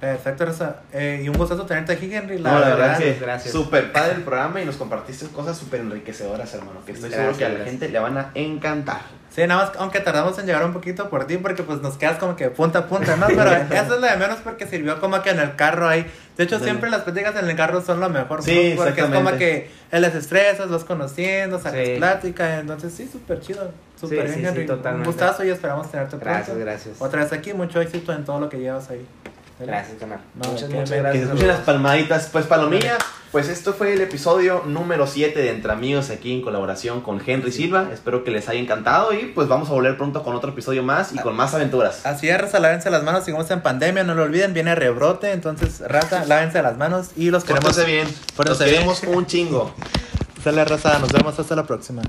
Perfecto, 0.00 0.46
raza. 0.46 0.76
Eh, 0.92 1.20
y 1.24 1.28
un 1.28 1.36
gustazo 1.36 1.66
tenerte 1.66 1.92
aquí, 1.92 2.12
Henry. 2.12 2.38
No, 2.38 2.44
la 2.58 2.68
verdad 2.70 2.76
gracias, 2.78 3.14
que 3.18 3.20
gracias. 3.24 3.52
súper 3.52 3.92
padre 3.92 4.12
el 4.14 4.22
programa 4.22 4.60
y 4.60 4.64
nos 4.64 4.76
compartiste 4.76 5.26
cosas 5.28 5.58
súper 5.58 5.80
enriquecedoras, 5.80 6.52
hermano. 6.54 6.80
Que 6.86 6.92
estoy 6.92 7.10
seguro 7.10 7.36
que 7.36 7.44
a 7.44 7.48
la 7.48 7.54
gracias. 7.56 7.70
gente 7.70 7.88
le 7.90 7.98
van 7.98 8.16
a 8.16 8.30
encantar. 8.34 9.02
Sí, 9.28 9.46
nada 9.46 9.66
más, 9.66 9.72
aunque 9.78 10.00
tardamos 10.00 10.36
en 10.40 10.46
llegar 10.46 10.64
un 10.64 10.72
poquito 10.72 11.08
por 11.08 11.26
ti, 11.26 11.36
porque 11.36 11.62
pues 11.62 11.80
nos 11.82 11.96
quedas 11.96 12.18
como 12.18 12.34
que 12.34 12.48
punta 12.50 12.80
a 12.80 12.86
punta, 12.86 13.14
¿no? 13.16 13.26
Pero 13.28 13.52
eso 13.70 13.94
es 13.94 14.00
lo 14.00 14.06
de 14.06 14.16
menos 14.16 14.38
porque 14.42 14.66
sirvió 14.66 14.98
como 15.00 15.22
que 15.22 15.30
en 15.30 15.38
el 15.38 15.54
carro 15.54 15.86
ahí 15.86 16.04
De 16.36 16.44
hecho, 16.44 16.58
siempre 16.58 16.90
las 16.90 17.02
pláticas 17.02 17.36
en 17.36 17.48
el 17.48 17.54
carro 17.54 17.80
son 17.82 18.00
lo 18.00 18.08
mejor. 18.08 18.42
Sí, 18.42 18.74
¿no? 18.76 18.82
Porque 18.82 19.02
es 19.02 19.06
como 19.06 19.30
que 19.32 19.70
él 19.92 20.02
les 20.02 20.14
estresas, 20.14 20.68
los 20.70 20.84
conociendo, 20.84 21.58
sacas 21.58 21.84
Sí. 21.86 21.94
plática. 21.98 22.58
Entonces, 22.58 22.92
sí, 22.94 23.06
súper 23.06 23.40
chido. 23.40 23.70
Súper 24.00 24.20
Sí, 24.20 24.24
bien, 24.24 24.34
sí, 24.34 24.40
sí, 24.40 24.46
Henry. 24.46 24.66
totalmente. 24.66 25.08
Un 25.08 25.14
gustazo 25.14 25.44
y 25.44 25.50
esperamos 25.50 25.90
tenerte 25.90 26.16
pronto. 26.16 26.24
Gracias, 26.34 26.56
gracias. 26.58 26.96
Otra 27.00 27.22
vez 27.22 27.32
aquí, 27.34 27.52
mucho 27.52 27.80
éxito 27.82 28.12
en 28.14 28.24
todo 28.24 28.40
lo 28.40 28.48
que 28.48 28.58
llevas 28.58 28.88
ahí. 28.90 29.06
Gracias, 29.60 29.98
canal. 29.98 30.20
No, 30.34 30.48
muchas, 30.50 30.68
que 30.68 30.74
muchas 30.74 30.90
me- 30.90 30.96
Que 30.96 31.02
gracias. 31.02 31.22
se 31.22 31.28
escuchen 31.28 31.48
las 31.48 31.60
palmaditas. 31.60 32.28
Pues 32.32 32.46
Palomilla, 32.46 32.96
pues 33.30 33.48
esto 33.48 33.72
fue 33.74 33.92
el 33.92 34.00
episodio 34.00 34.62
número 34.66 35.06
7 35.06 35.38
de 35.38 35.50
Entre 35.50 35.70
Amigos 35.70 36.08
aquí 36.10 36.32
en 36.32 36.42
colaboración 36.42 37.00
con 37.02 37.20
Henry 37.24 37.52
Silva. 37.52 37.88
Espero 37.92 38.24
que 38.24 38.30
les 38.30 38.48
haya 38.48 38.58
encantado 38.58 39.12
y 39.12 39.26
pues 39.34 39.48
vamos 39.48 39.68
a 39.68 39.72
volver 39.72 39.96
pronto 39.96 40.22
con 40.22 40.34
otro 40.34 40.50
episodio 40.50 40.82
más 40.82 41.12
y 41.12 41.18
con 41.18 41.36
más 41.36 41.52
aventuras. 41.54 42.06
Así 42.06 42.28
es, 42.28 42.40
raza, 42.40 42.58
lávense 42.58 42.90
las 42.90 43.02
manos. 43.02 43.24
Sigamos 43.24 43.50
en 43.50 43.60
pandemia, 43.60 44.02
no 44.04 44.14
lo 44.14 44.22
olviden, 44.22 44.54
viene 44.54 44.74
rebrote. 44.74 45.32
Entonces, 45.32 45.80
raza, 45.86 46.24
lávense 46.24 46.62
las 46.62 46.76
manos 46.78 47.10
y 47.16 47.30
los 47.30 47.44
queremos. 47.44 47.64
Pórtense 47.66 47.90
bien. 47.90 48.06
Los 48.06 48.32
Pórtense 48.36 48.64
bien. 48.64 48.74
queremos 48.76 49.02
un 49.04 49.26
chingo. 49.26 49.74
Sale, 50.42 50.64
raza, 50.64 50.98
nos 50.98 51.12
vemos 51.12 51.38
hasta 51.38 51.54
la 51.54 51.64
próxima. 51.64 52.00